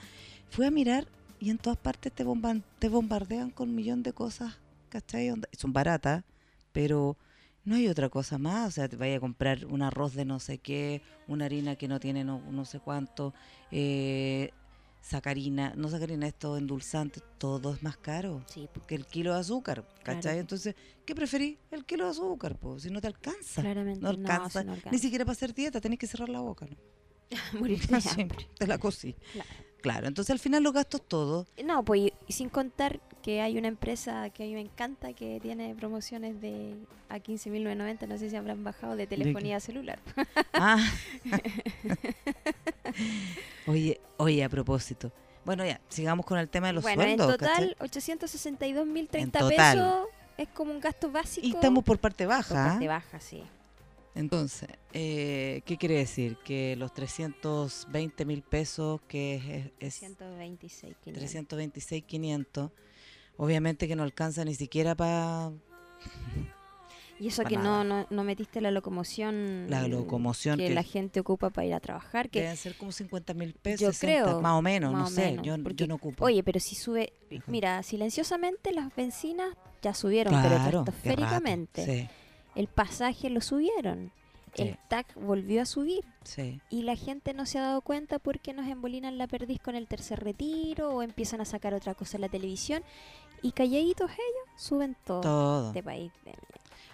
Fui 0.50 0.66
a 0.66 0.70
mirar 0.70 1.06
y 1.40 1.50
en 1.50 1.58
todas 1.58 1.78
partes 1.78 2.12
te, 2.12 2.22
bombardean 2.22 3.50
con 3.50 3.70
un 3.70 3.74
millón 3.74 4.02
de 4.02 4.12
cosas, 4.12 4.58
¿cachai? 4.90 5.32
Son 5.52 5.72
baratas, 5.72 6.22
pero 6.72 7.16
no 7.64 7.76
hay 7.76 7.88
otra 7.88 8.10
cosa 8.10 8.36
más. 8.36 8.68
O 8.68 8.70
sea, 8.70 8.88
te 8.88 8.96
vaya 8.96 9.16
a 9.16 9.20
comprar 9.20 9.64
un 9.64 9.80
arroz 9.80 10.14
de 10.14 10.26
no 10.26 10.38
sé 10.38 10.58
qué, 10.58 11.00
una 11.26 11.46
harina 11.46 11.76
que 11.76 11.88
no 11.88 11.98
tiene 11.98 12.24
no, 12.24 12.42
no 12.50 12.66
sé 12.66 12.78
cuánto, 12.78 13.32
eh, 13.70 14.50
sacarina, 15.00 15.72
no 15.76 15.88
sacarina, 15.88 16.26
esto 16.26 16.58
endulzante, 16.58 17.22
todo 17.38 17.72
es 17.72 17.82
más 17.82 17.96
caro 17.96 18.44
Sí, 18.46 18.68
po, 18.70 18.84
que 18.86 18.94
el 18.94 19.06
kilo 19.06 19.32
de 19.32 19.40
azúcar, 19.40 19.88
¿cachai? 20.02 20.20
Claro. 20.20 20.40
Entonces, 20.40 20.74
¿qué 21.06 21.14
preferís? 21.14 21.56
El 21.70 21.86
kilo 21.86 22.04
de 22.04 22.10
azúcar, 22.10 22.58
pues, 22.58 22.82
si 22.82 22.90
no 22.90 23.00
te 23.00 23.06
alcanza. 23.06 23.62
claramente 23.62 24.02
No 24.02 24.12
no, 24.12 24.18
alcanza, 24.30 24.62
Ni 24.92 24.98
siquiera 24.98 25.24
para 25.24 25.32
hacer 25.32 25.54
dieta, 25.54 25.80
tenés 25.80 25.98
que 25.98 26.06
cerrar 26.06 26.28
la 26.28 26.40
boca, 26.40 26.66
¿no? 26.66 26.76
Morirte 27.58 27.94
hambre. 28.20 28.46
te 28.58 28.66
la 28.66 28.76
cosí. 28.76 29.14
Claro. 29.32 29.69
Claro, 29.80 30.06
entonces 30.06 30.30
al 30.30 30.38
final 30.38 30.62
los 30.62 30.72
gastos 30.72 31.02
todos. 31.06 31.46
No, 31.64 31.84
pues 31.84 32.12
y- 32.26 32.32
sin 32.32 32.48
contar 32.48 33.00
que 33.22 33.40
hay 33.40 33.58
una 33.58 33.68
empresa 33.68 34.30
que 34.30 34.44
a 34.44 34.46
mí 34.46 34.54
me 34.54 34.60
encanta 34.60 35.12
que 35.12 35.40
tiene 35.40 35.74
promociones 35.74 36.40
de 36.40 36.74
a 37.08 37.18
15.990, 37.18 38.06
no 38.06 38.18
sé 38.18 38.30
si 38.30 38.36
habrán 38.36 38.64
bajado 38.64 38.96
de 38.96 39.06
telefonía 39.06 39.60
celular. 39.60 39.98
Ah. 40.52 40.78
oye, 43.66 44.00
oye, 44.16 44.44
a 44.44 44.48
propósito. 44.48 45.12
Bueno, 45.44 45.64
ya, 45.64 45.80
sigamos 45.88 46.26
con 46.26 46.38
el 46.38 46.48
tema 46.48 46.68
de 46.68 46.74
los 46.74 46.82
bueno, 46.82 47.02
sueldos. 47.02 47.30
en 47.30 47.38
total, 47.38 47.76
¿cachai? 47.78 48.04
862.030 48.04 49.08
En 49.18 49.30
total. 49.30 49.48
pesos 49.48 50.06
es 50.36 50.48
como 50.48 50.72
un 50.72 50.80
gasto 50.80 51.10
básico. 51.10 51.46
Y 51.46 51.50
estamos 51.50 51.84
por 51.84 51.98
parte 51.98 52.24
por 52.24 52.34
baja. 52.36 52.54
parte 52.54 52.84
¿ah? 52.86 52.88
baja, 52.88 53.20
sí. 53.20 53.42
Entonces, 54.14 54.68
eh, 54.92 55.62
¿qué 55.64 55.76
quiere 55.76 55.96
decir? 55.96 56.36
Que 56.44 56.74
los 56.76 56.92
320 56.92 58.24
mil 58.24 58.42
pesos, 58.42 59.00
que 59.06 59.36
es, 59.36 59.66
es 59.78 59.98
326, 60.00 60.96
500. 61.04 61.20
326, 61.20 62.04
500, 62.04 62.70
obviamente 63.36 63.86
que 63.86 63.94
no 63.94 64.02
alcanza 64.02 64.44
ni 64.44 64.54
siquiera 64.54 64.96
para 64.96 65.52
Y 67.20 67.28
eso 67.28 67.44
que 67.44 67.56
no, 67.56 67.84
no, 67.84 68.08
no 68.10 68.24
metiste 68.24 68.60
la 68.60 68.72
locomoción. 68.72 69.70
la 69.70 69.86
locomoción, 69.86 70.58
que, 70.58 70.68
que, 70.68 70.74
la 70.74 70.82
gente 70.82 71.20
ocupa 71.20 71.50
para 71.50 71.68
ir 71.68 71.74
a 71.74 71.80
trabajar. 71.80 72.30
Que, 72.30 72.40
deben 72.40 72.56
ser 72.56 72.76
como 72.76 72.90
50 72.90 73.32
mil 73.34 73.54
pesos, 73.54 73.80
Yo 73.80 73.92
60, 73.92 74.24
creo, 74.24 74.40
más 74.40 74.58
o 74.58 74.62
menos, 74.62 74.92
más 74.92 75.02
no 75.02 75.06
o 75.06 75.10
sé, 75.10 75.30
menos, 75.30 75.46
yo, 75.46 75.56
yo 75.56 75.62
porque, 75.62 75.86
no 75.86 75.94
ocupo. 75.94 76.24
Oye, 76.24 76.42
pero 76.42 76.58
si 76.58 76.74
sube. 76.74 77.12
Ajá. 77.30 77.44
Mira, 77.46 77.82
silenciosamente 77.84 78.72
las 78.72 78.94
bencinas 78.96 79.54
ya 79.82 79.94
subieron, 79.94 80.34
claro, 80.34 80.48
pero 80.48 80.78
estratosféricamente. 80.80 82.10
El 82.54 82.66
pasaje 82.66 83.30
lo 83.30 83.40
subieron. 83.40 84.12
Sí. 84.54 84.62
El 84.62 84.78
TAC 84.88 85.14
volvió 85.14 85.62
a 85.62 85.64
subir. 85.64 86.04
sí. 86.24 86.60
Y 86.70 86.82
la 86.82 86.96
gente 86.96 87.34
no 87.34 87.46
se 87.46 87.58
ha 87.58 87.62
dado 87.62 87.80
cuenta 87.82 88.18
porque 88.18 88.52
nos 88.52 88.66
embolinan 88.66 89.16
la 89.16 89.28
perdiz 89.28 89.60
con 89.60 89.76
el 89.76 89.86
tercer 89.86 90.18
retiro 90.24 90.90
o 90.92 91.02
empiezan 91.02 91.40
a 91.40 91.44
sacar 91.44 91.72
otra 91.74 91.94
cosa 91.94 92.16
en 92.16 92.22
la 92.22 92.28
televisión. 92.28 92.82
Y 93.42 93.52
calladitos 93.52 94.10
ellos 94.10 94.60
suben 94.62 94.96
todo. 95.06 95.20
Todo. 95.20 95.66
Este 95.68 95.82
país 95.82 96.10
de. 96.24 96.34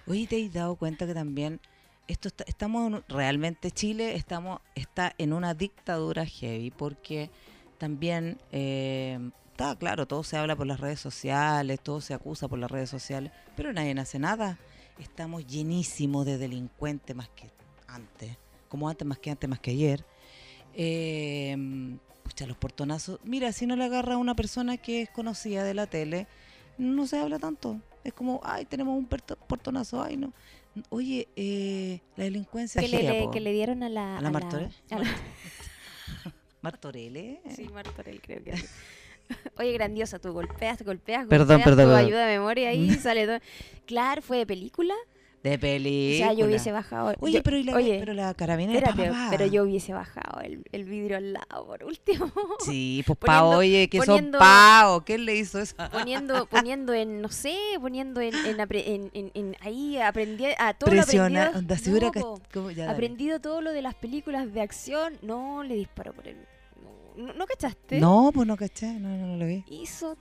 Oye, 0.06 0.26
¿te 0.26 0.44
has 0.44 0.52
dado 0.52 0.76
cuenta 0.76 1.06
que 1.06 1.14
también 1.14 1.60
esto 2.06 2.28
está- 2.28 2.44
estamos 2.46 2.92
en 2.92 3.02
realmente 3.08 3.70
Chile 3.72 4.14
estamos 4.14 4.60
está 4.76 5.12
en 5.18 5.32
una 5.32 5.54
dictadura 5.54 6.24
heavy 6.24 6.70
porque 6.70 7.30
también 7.78 8.38
eh, 8.52 9.18
está 9.50 9.74
claro 9.74 10.06
todo 10.06 10.22
se 10.22 10.36
habla 10.36 10.54
por 10.54 10.68
las 10.68 10.78
redes 10.78 11.00
sociales 11.00 11.80
todo 11.80 12.00
se 12.00 12.14
acusa 12.14 12.46
por 12.46 12.60
las 12.60 12.70
redes 12.70 12.88
sociales 12.90 13.32
pero 13.56 13.72
nadie 13.72 13.98
hace 13.98 14.20
nada 14.20 14.56
estamos 14.98 15.46
llenísimos 15.46 16.24
de 16.26 16.38
delincuentes 16.38 17.14
más 17.14 17.28
que 17.30 17.50
antes 17.86 18.36
como 18.68 18.88
antes 18.88 19.06
más 19.06 19.18
que 19.18 19.30
antes 19.30 19.48
más 19.48 19.60
que 19.60 19.70
ayer 19.72 20.04
eh, 20.74 21.56
pucha, 22.22 22.46
los 22.46 22.56
portonazos 22.56 23.20
mira 23.24 23.52
si 23.52 23.66
no 23.66 23.76
le 23.76 23.84
agarra 23.84 24.14
a 24.14 24.18
una 24.18 24.34
persona 24.34 24.76
que 24.76 25.02
es 25.02 25.10
conocida 25.10 25.64
de 25.64 25.74
la 25.74 25.86
tele 25.86 26.26
no 26.78 27.06
se 27.06 27.18
habla 27.18 27.38
tanto. 27.38 27.80
Es 28.04 28.12
como, 28.12 28.40
ay, 28.44 28.66
tenemos 28.66 28.98
un 28.98 29.06
portonazo, 29.06 30.02
ay, 30.02 30.18
no. 30.18 30.32
Oye, 30.90 31.26
eh, 31.34 32.00
la 32.16 32.24
delincuencia 32.24 32.82
Que 32.82 32.88
le, 32.88 33.24
po. 33.24 33.30
que 33.30 33.40
le 33.40 33.50
dieron 33.52 33.82
a 33.82 33.88
la. 33.88 34.18
¿A 34.18 34.20
la 34.20 34.28
a 34.28 34.30
la- 34.30 34.38
Martorelle. 36.60 37.40
Sí, 37.56 37.68
Martorell, 37.72 38.20
creo 38.20 38.44
que. 38.44 38.52
Oye, 39.58 39.72
grandiosa, 39.72 40.18
tú 40.18 40.32
golpeas, 40.32 40.82
golpeas, 40.82 41.20
golpeas, 41.22 41.26
perdón, 41.28 41.58
tu 41.62 41.64
perdón. 41.64 41.94
ayuda 41.96 42.26
de 42.26 42.38
memoria 42.38 42.68
ahí 42.70 42.90
sale 42.94 43.26
todo. 43.26 43.38
Claro, 43.86 44.22
fue 44.22 44.38
de 44.38 44.46
película. 44.46 44.94
De 45.42 45.54
O 45.54 45.60
película. 45.60 46.26
sea, 46.26 46.32
yo 46.32 46.46
hubiese 46.46 46.72
bajado. 46.72 47.14
Oye, 47.20 47.34
yo- 47.34 47.42
pero, 47.44 47.56
¿y 47.56 47.62
la, 47.62 47.76
oye, 47.76 47.98
pero 48.00 48.14
la 48.14 48.34
carabinera 48.34 48.88
espérate, 48.88 49.10
pa, 49.12 49.16
pa. 49.26 49.30
pero 49.30 49.46
yo 49.46 49.62
hubiese 49.62 49.92
bajado 49.92 50.40
el, 50.40 50.64
el 50.72 50.82
vidrio 50.84 51.18
al 51.18 51.34
lado 51.34 51.66
por 51.66 51.84
último. 51.84 52.32
Sí, 52.64 53.04
pues 53.06 53.16
pa, 53.18 53.42
poniendo- 53.42 53.58
oye, 53.58 53.88
que 53.88 54.02
son 54.02 54.32
pao. 54.32 55.04
¿Quién 55.04 55.24
le 55.24 55.36
hizo 55.36 55.60
eso? 55.60 55.76
poniendo, 55.92 56.46
poniendo 56.46 56.92
en, 56.94 57.20
no 57.22 57.28
sé, 57.28 57.54
poniendo 57.80 58.20
en, 58.20 58.34
en, 58.34 58.58
en- 58.60 59.10
en- 59.14 59.30
en- 59.34 59.56
ahí 59.60 59.98
aprendí 59.98 60.46
a 60.58 60.74
todo 60.74 60.90
lo 60.92 61.02
Presiona. 61.02 61.46
aprendido. 61.48 61.96
Onda, 62.08 62.20
no, 62.20 62.40
como- 62.52 62.70
ya, 62.72 62.90
aprendido 62.90 63.38
todo 63.40 63.60
lo 63.60 63.70
de 63.70 63.82
las 63.82 63.94
películas 63.94 64.52
de 64.52 64.62
acción. 64.62 65.12
No, 65.22 65.62
le 65.62 65.76
disparó 65.76 66.12
por 66.12 66.26
el. 66.26 66.36
No, 67.16 67.32
¿no 67.32 67.46
cachaste? 67.46 68.00
No, 68.00 68.30
pues 68.34 68.46
no 68.46 68.56
caché, 68.56 68.92
no, 68.94 69.08
no, 69.16 69.26
no 69.26 69.36
lo 69.36 69.46
vi. 69.46 69.64
Hizo 69.68 70.16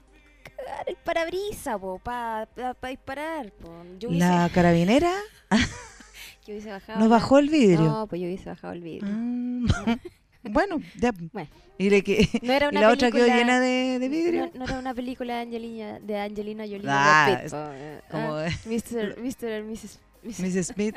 cagar 0.56 0.88
el 0.88 0.96
parabrisa, 0.96 1.78
po, 1.78 1.98
para 1.98 2.48
disparar. 2.88 3.52
Po. 3.52 3.70
Yo 3.98 4.08
hubiese, 4.08 4.26
La 4.26 4.48
carabinera 4.52 5.12
yo 5.50 6.52
hubiese 6.54 6.70
bajado. 6.70 6.98
no 6.98 7.04
la- 7.06 7.10
bajó 7.10 7.38
el 7.38 7.48
vidrio. 7.50 7.80
No, 7.84 8.06
pues 8.06 8.20
yo 8.20 8.26
hubiese 8.26 8.48
bajado 8.48 8.72
el 8.72 8.80
vidrio. 8.80 9.08
Ah, 9.12 9.96
bueno, 10.44 10.80
ya. 10.98 11.12
Bueno. 11.32 11.48
Y, 11.78 11.90
le 11.90 12.02
que, 12.02 12.26
No 12.42 12.52
era 12.54 12.66
y 12.70 12.70
una 12.70 12.80
la 12.80 12.88
otra 12.90 13.10
quedó 13.10 13.24
película- 13.26 13.36
llena 13.38 13.60
de, 13.60 13.98
de 13.98 14.08
vidrio. 14.08 14.46
No, 14.54 14.60
no 14.60 14.64
era 14.64 14.78
una 14.78 14.94
película 14.94 15.34
de 15.34 15.40
Angelina, 15.42 16.00
de 16.00 16.18
Angelina 16.18 16.64
Jolie 16.64 16.78
y 16.84 16.88
Ah, 16.88 17.26
Pitt, 17.28 17.44
es 17.46 17.52
po, 17.52 18.10
Como 18.10 18.34
ah, 18.36 18.48
Mr. 18.64 19.18
Mr. 19.20 19.62
Mrs. 19.64 20.00
Mrs. 20.22 20.66
Smith. 20.68 20.96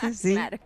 sí, 0.00 0.14
sí. 0.14 0.32
Claro. 0.34 0.58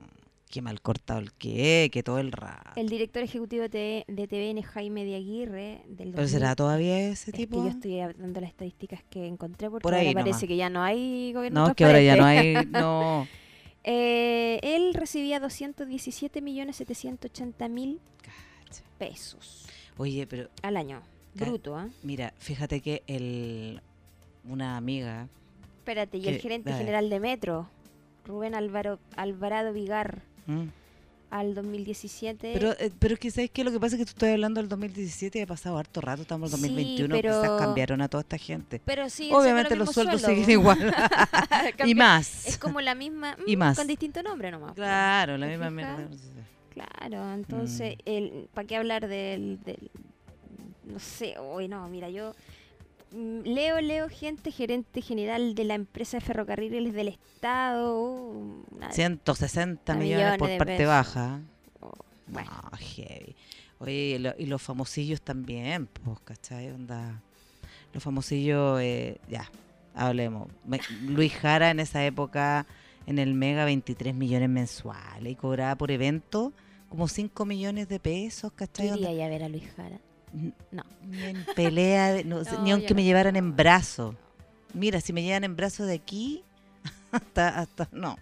Qué 0.48 0.62
mal 0.62 0.80
cortado 0.80 1.18
el 1.18 1.32
que, 1.32 1.90
que 1.92 2.04
todo 2.04 2.20
el 2.20 2.30
rato. 2.30 2.70
El 2.76 2.88
director 2.88 3.24
ejecutivo 3.24 3.66
de, 3.68 4.04
de 4.06 4.28
TVN, 4.28 4.62
Jaime 4.62 5.04
de 5.04 5.16
Aguirre, 5.16 5.82
del 5.88 6.12
¿Pero 6.12 6.28
será 6.28 6.50
2000, 6.50 6.56
todavía 6.56 7.00
ese 7.08 7.32
es 7.32 7.36
tipo? 7.36 7.56
que 7.56 7.64
yo 7.64 7.70
estoy 7.74 7.96
dando 8.16 8.40
las 8.40 8.50
estadísticas 8.50 9.02
que 9.10 9.26
encontré 9.26 9.68
porque 9.70 9.82
Por 9.82 9.94
ahora 9.94 10.06
ahí 10.06 10.14
parece 10.14 10.30
nomás. 10.30 10.44
que 10.44 10.56
ya 10.56 10.70
no 10.70 10.84
hay 10.84 11.32
gobierno 11.32 11.66
No, 11.66 11.74
que 11.74 11.84
ahora 11.84 12.00
ya 12.00 12.14
no 12.14 12.24
hay. 12.26 12.54
No. 12.70 13.26
Eh, 13.82 14.60
él 14.62 14.94
recibía 14.94 15.40
217.780.000 15.42 17.98
Cacha. 18.22 18.84
pesos 18.98 19.66
Oye, 19.98 20.28
pero 20.28 20.48
al 20.62 20.76
año. 20.76 21.02
Bruto, 21.34 21.76
¿ah? 21.76 21.88
mira, 22.04 22.32
fíjate 22.38 22.80
que 22.80 23.02
el 23.08 23.80
una 24.44 24.76
amiga. 24.76 25.26
Espérate, 25.78 26.18
y 26.18 26.28
el 26.28 26.38
gerente 26.40 26.70
Dale. 26.70 26.84
general 26.84 27.10
de 27.10 27.18
Metro, 27.20 27.68
Rubén 28.26 28.54
Álvaro, 28.54 28.98
Alvarado 29.16 29.72
Vigar, 29.72 30.22
mm, 30.46 30.64
al 31.30 31.54
2017. 31.54 32.52
Pero, 32.54 32.72
eh, 32.78 32.92
pero 32.98 33.14
es 33.14 33.20
que 33.20 33.30
sabes 33.30 33.50
que 33.50 33.64
lo 33.64 33.72
que 33.72 33.80
pasa 33.80 33.96
es 33.96 34.00
que 34.00 34.04
tú 34.06 34.10
estás 34.10 34.30
hablando 34.30 34.60
del 34.60 34.68
2017 34.68 35.38
y 35.40 35.42
ha 35.42 35.46
pasado 35.46 35.76
harto 35.78 36.00
rato, 36.00 36.22
estamos 36.22 36.52
en 36.52 36.58
Sí, 36.58 36.62
2021, 36.68 37.14
pero- 37.14 37.40
quizás 37.42 37.60
cambiaron 37.60 38.00
a 38.02 38.08
toda 38.08 38.20
esta 38.22 38.38
gente. 38.38 38.80
Pero 38.84 39.08
sí, 39.10 39.30
Obviamente 39.32 39.74
los 39.76 39.90
sueldos 39.90 40.22
siguen 40.22 40.48
igual. 40.50 40.78
y 41.84 41.94
más. 41.94 42.46
Es 42.46 42.56
como 42.58 42.80
la 42.80 42.94
misma, 42.94 43.36
Y 43.46 43.56
mm, 43.56 43.58
más. 43.58 43.76
con 43.76 43.86
distinto 43.86 44.22
nombre 44.22 44.50
nomás. 44.50 44.70
po. 44.70 44.74
Claro, 44.76 45.36
la 45.36 45.46
¿Te 45.46 45.52
misma 45.52 45.70
mierda. 45.70 46.08
Claro, 46.70 47.32
entonces, 47.34 47.96
el 48.04 48.48
¿para 48.54 48.66
qué 48.66 48.76
hablar 48.76 49.06
del, 49.08 49.60
del- 49.64 49.90
no 50.84 50.98
sé, 50.98 51.36
hoy 51.38 51.66
no, 51.68 51.88
mira, 51.88 52.10
yo 52.10 52.30
mm, 52.30 52.34
leo, 53.44 53.80
leo 53.80 54.08
gente, 54.08 54.50
gerente 54.50 55.00
general 55.02 55.54
de 55.54 55.64
la 55.64 55.74
empresa 55.74 56.16
de 56.18 56.20
ferrocarriles 56.22 56.92
del 56.94 57.08
Estado, 57.08 57.96
uh, 57.98 58.64
una- 58.72 58.92
160 58.92 59.92
a 59.92 59.96
millones 59.96 60.18
millones 60.18 60.38
por 60.38 60.48
parte 60.58 60.76
pesos. 60.78 60.86
baja. 60.88 61.40
oh, 61.80 61.92
bueno, 62.26 62.50
No, 62.70 62.76
heavy. 62.78 63.36
Oye, 63.78 63.92
y, 63.92 64.18
lo- 64.18 64.34
y 64.38 64.46
los 64.46 64.62
famosillos 64.62 65.20
también, 65.22 65.86
pues, 65.86 66.18
¿cachai? 66.24 66.70
Onda. 66.70 67.20
Los 67.92 68.02
famosillos, 68.02 68.80
eh, 68.80 69.18
ya, 69.28 69.50
hablemos. 69.94 70.48
Me- 70.64 70.80
Luis 71.02 71.32
Jara 71.34 71.70
en 71.70 71.80
esa 71.80 72.04
época, 72.04 72.66
en 73.06 73.18
el 73.18 73.34
Mega, 73.34 73.64
23 73.64 74.14
millones 74.14 74.48
mensuales 74.48 75.30
y 75.32 75.36
cobraba 75.36 75.76
por 75.76 75.90
evento 75.90 76.52
como 76.88 77.06
5 77.08 77.44
millones 77.44 77.88
de 77.88 78.00
pesos, 78.00 78.50
¿tú 78.52 78.56
¿cachai? 78.56 78.88
Irías 78.88 79.26
a 79.26 79.28
ver 79.28 79.42
a 79.44 79.48
Luis 79.48 79.64
Jara? 79.76 79.98
No. 80.70 80.82
Ni 81.02 81.24
en 81.26 81.46
pelea, 81.54 82.12
de- 82.12 82.24
no, 82.24 82.42
No, 82.52 82.62
ni 82.62 82.72
aunque 82.72 82.94
me 82.94 83.04
llevaran 83.04 83.36
en 83.36 83.54
brazo. 83.56 84.16
Mira, 84.72 85.00
si 85.00 85.12
me 85.12 85.22
llevan 85.22 85.44
en 85.44 85.54
brazo 85.56 85.86
de 85.86 85.94
aquí, 85.94 86.42
hasta, 87.12 87.60
hasta, 87.60 87.88
no. 87.92 88.16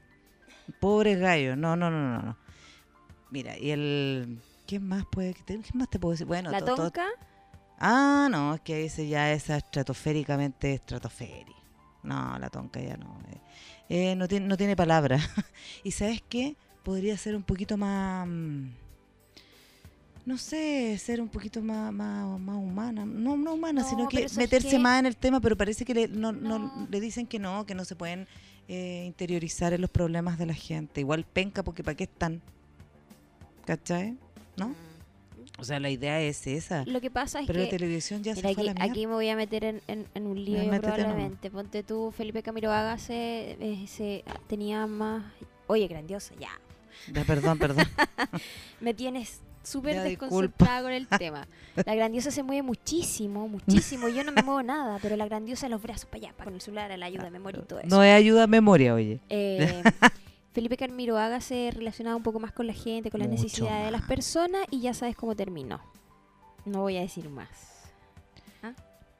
Pobres 0.81 1.19
gallos, 1.19 1.57
no, 1.57 1.75
no, 1.77 1.91
no, 1.91 2.13
no, 2.19 2.23
no. 2.23 2.37
Mira, 3.31 3.57
y 3.59 3.71
el, 3.71 4.39
¿qué 4.67 4.79
más 4.79 5.05
puede, 5.11 5.35
qué 5.35 5.59
más 5.75 5.89
te 5.89 5.99
puedo 5.99 6.13
decir? 6.13 6.27
Bueno, 6.27 6.51
¿La 6.51 6.59
to- 6.59 6.67
to- 6.67 6.77
Tonka? 6.77 7.07
ah, 7.79 8.29
no, 8.31 8.55
es 8.55 8.61
que 8.61 8.85
ese 8.85 9.09
ya 9.09 9.33
es 9.33 9.49
estratosféricamente 9.51 10.75
estratosférico. 10.75 11.59
No, 12.03 12.39
la 12.39 12.51
tonca 12.51 12.81
ya 12.81 12.97
no. 12.97 13.17
eh. 13.31 13.39
Eh, 13.89 14.17
no, 14.17 14.27
tiene, 14.29 14.47
no 14.47 14.57
tiene 14.57 14.75
palabra. 14.77 15.19
y 15.85 15.93
sabes 15.93 16.21
qué? 16.29 16.57
Podría 16.83 17.17
ser 17.17 17.37
un 17.37 17.43
poquito 17.45 17.77
más... 17.77 18.27
mm, 18.27 18.69
No 20.25 20.39
sé, 20.39 20.97
ser 20.99 21.21
un 21.21 21.29
poquito 21.29 21.61
más, 21.63 21.93
más, 21.93 22.39
más 22.39 22.57
humana. 22.57 23.05
No, 23.05 23.37
no 23.37 23.55
humana, 23.55 23.83
No, 23.83 23.89
sino 23.89 24.09
que 24.09 24.19
pero 24.19 24.29
¿sabes 24.29 24.51
meterse 24.51 24.79
más 24.79 25.01
en 25.01 25.07
el 25.07 25.17
tema, 25.17 25.41
pero 25.41 25.57
parece 25.57 25.85
que 25.85 25.95
le, 25.95 26.09
no, 26.09 26.31
no- 26.31 26.59
No. 26.59 26.89
le 26.91 27.01
dicen 27.01 27.27
que 27.27 27.39
no, 27.41 27.67
que 27.67 27.75
no 27.75 27.85
se 27.85 27.97
pueden 27.97 28.29
eh, 28.69 29.03
interiorizar 29.07 29.73
en 29.73 29.81
los 29.81 29.91
problemas 29.91 30.39
de 30.39 30.47
la 30.47 30.55
gente. 30.55 31.01
Igual 31.01 31.25
penca 31.25 31.65
porque 31.65 31.83
¿para 31.83 31.97
qué 31.97 32.05
están? 32.05 32.41
¿Cachai? 33.65 34.17
¿No? 34.57 34.69
Mm, 34.69 34.75
O 35.59 35.65
sea, 35.65 35.81
la 35.81 35.91
idea 35.91 36.21
es 36.21 36.47
esa. 36.47 36.85
Lo 36.87 37.01
que 37.01 37.11
pasa 37.11 37.41
es 37.41 37.47
Pero 37.49 37.59
la 37.59 37.65
que 37.65 37.71
televisión 37.73 38.23
ya 38.23 38.35
Mira, 38.35 38.49
se 38.51 38.55
fue 38.55 38.63
aquí, 38.71 38.71
a 38.71 38.75
la 38.87 38.91
aquí 38.93 39.07
me 39.09 39.15
voy 39.15 39.29
a 39.29 39.35
meter 39.37 39.65
en, 39.65 39.81
en- 39.89 40.07
en 40.15 40.27
un 40.27 40.45
lío 40.45 40.63
nomás. 40.63 40.81
probablemente. 40.81 41.51
Ponte 41.51 41.83
tú, 41.83 42.13
Felipe 42.17 42.43
Camiroaga 42.45 42.97
se, 42.99 43.57
eh, 43.61 43.87
se- 43.89 44.25
tenía 44.47 44.87
más... 44.87 45.25
Oye, 45.67 45.89
grandiosa, 45.89 46.33
ya. 46.41 46.51
Ya, 47.13 47.25
perdón, 47.25 47.59
perdón. 47.59 47.87
Me 48.81 48.95
tienes 48.95 49.41
súper 49.63 50.03
desconcertada 50.03 50.83
con 50.83 50.93
el 50.93 51.07
tema. 51.19 51.47
La 51.85 51.95
grandiosa 51.95 52.31
se 52.31 52.43
mueve 52.43 52.63
muchísimo, 52.63 53.49
muchísimo. 53.49 54.09
Yo 54.09 54.25
no 54.25 54.33
me 54.33 54.43
muevo 54.43 54.63
nada, 54.63 54.99
pero 55.01 55.17
la 55.17 55.27
grandiosa 55.27 55.69
los 55.69 55.83
brazos 55.83 56.07
para 56.07 56.19
allá, 56.19 56.33
para 56.33 56.47
con 56.47 56.55
el 56.55 56.61
celular, 56.61 56.93
a 56.93 56.97
la 56.97 57.07
ayuda 57.07 57.25
de 57.25 57.31
memoria 57.31 57.61
y 57.63 57.67
todo 57.67 57.81
eso. 57.81 57.89
No 57.89 58.03
es 58.03 58.15
ayuda 58.15 58.45
a 58.45 58.47
memoria, 58.47 58.95
oye. 58.95 59.21
Eh, 59.29 59.83
Felipe 60.53 60.77
Camiroaga 60.77 61.41
se 61.41 61.71
relacionaba 61.75 62.17
un 62.17 62.23
poco 62.23 62.39
más 62.39 62.53
con 62.53 62.67
la 62.67 62.75
gente, 62.75 63.11
con 63.11 63.21
las 63.21 63.29
Mucho 63.29 63.43
necesidades 63.43 63.87
de 63.87 63.91
las 63.91 64.03
personas 64.03 64.67
y 64.71 64.81
ya 64.81 64.93
sabes 64.93 65.17
cómo 65.17 65.35
terminó. 65.35 65.81
No 66.65 66.83
voy 66.83 66.99
a 66.99 67.01
decir 67.01 67.29
más. 67.29 67.73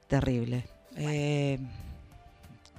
Terrible. 0.09 0.65
Eh, 0.97 1.59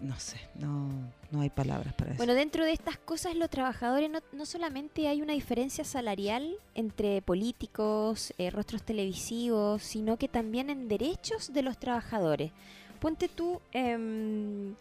no 0.03 0.19
sé, 0.19 0.37
no, 0.55 0.89
no 1.31 1.41
hay 1.41 1.49
palabras 1.49 1.93
para 1.93 2.11
eso. 2.11 2.17
Bueno, 2.17 2.33
dentro 2.33 2.65
de 2.65 2.73
estas 2.73 2.97
cosas, 2.97 3.35
los 3.35 3.49
trabajadores 3.49 4.09
no, 4.09 4.19
no 4.33 4.45
solamente 4.45 5.07
hay 5.07 5.21
una 5.21 5.33
diferencia 5.33 5.85
salarial 5.85 6.55
entre 6.75 7.21
políticos, 7.21 8.33
eh, 8.37 8.49
rostros 8.49 8.83
televisivos, 8.83 9.81
sino 9.81 10.17
que 10.17 10.27
también 10.27 10.69
en 10.69 10.89
derechos 10.89 11.53
de 11.53 11.61
los 11.61 11.77
trabajadores. 11.77 12.51
Ponte 12.99 13.29
tú, 13.29 13.61
em, 13.71 14.75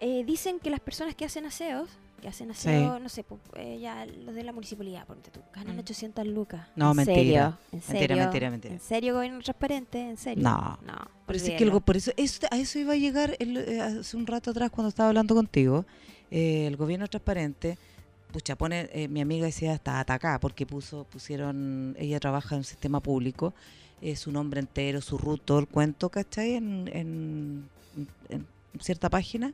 eh, 0.00 0.24
dicen 0.24 0.58
que 0.58 0.70
las 0.70 0.80
personas 0.80 1.14
que 1.14 1.24
hacen 1.24 1.46
aseos, 1.46 1.88
que 2.26 2.30
hacen 2.30 2.50
aseo, 2.50 2.98
no 2.98 3.08
sé, 3.08 3.22
po- 3.22 3.38
eh, 3.54 3.78
ya 3.80 4.04
los 4.04 4.34
de 4.34 4.42
la 4.42 4.52
municipalidad, 4.52 5.06
ponte 5.06 5.30
tú, 5.30 5.38
ganan 5.54 5.76
Mm. 5.76 5.78
800 5.78 6.26
lucas. 6.26 6.66
No, 6.74 6.90
¿En 6.90 6.96
mentira. 6.96 7.14
serio? 7.16 7.38
¿En 7.70 7.78
Mentira, 7.78 7.98
serio? 8.00 8.16
mentira, 8.16 8.50
mentira. 8.50 8.74
¿En 8.74 8.80
serio, 8.80 9.14
gobierno 9.14 9.38
transparente? 9.42 10.00
¿En 10.10 10.16
serio? 10.16 10.42
No. 10.42 10.76
No. 10.84 11.08
Pero 11.24 11.38
sí 11.38 11.44
que 11.44 11.50
olvídalo. 11.52 11.66
algo, 11.70 11.80
por 11.82 11.96
eso, 11.96 12.10
eso- 12.16 12.48
a 12.50 12.56
eso 12.58 12.80
iba 12.80 12.94
a 12.94 12.96
llegar 12.96 13.36
el- 13.38 13.56
eh, 13.58 13.80
hace 13.80 14.16
un 14.16 14.26
rato 14.26 14.50
atrás 14.50 14.70
cuando 14.72 14.88
estaba 14.88 15.10
hablando 15.10 15.36
contigo. 15.36 15.84
Eh, 16.32 16.66
el 16.66 16.76
gobierno 16.76 17.06
transparente, 17.06 17.78
pucha, 18.32 18.56
pone, 18.56 18.90
eh, 18.92 19.06
mi 19.06 19.20
amiga 19.20 19.46
decía 19.46 19.74
hasta 19.74 20.00
atacá, 20.00 20.40
porque 20.40 20.66
puso, 20.66 21.04
pusieron, 21.04 21.94
ella 21.96 22.18
trabaja 22.18 22.56
en 22.56 22.62
un 22.62 22.64
sistema 22.64 22.98
público, 22.98 23.54
su 24.16 24.32
nombre 24.32 24.58
entero, 24.58 25.00
su 25.00 25.16
root, 25.16 25.42
todo 25.44 25.60
el 25.60 25.68
cuento, 25.68 26.08
¿cachai? 26.10 26.54
En, 26.54 26.90
en, 26.92 27.68
en 28.30 28.46
cierta 28.80 29.08
página. 29.08 29.52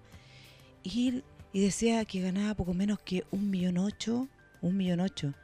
Y, 0.85 1.23
y 1.53 1.61
decía 1.61 2.05
que 2.05 2.21
ganaba 2.21 2.55
poco 2.55 2.75
menos 2.75 2.99
que 3.01 3.25
un 3.31 3.51
millón 3.51 3.79
ocho, 3.79 4.29
un 4.61 4.77
millón 4.77 5.01
ocho. 5.01 5.35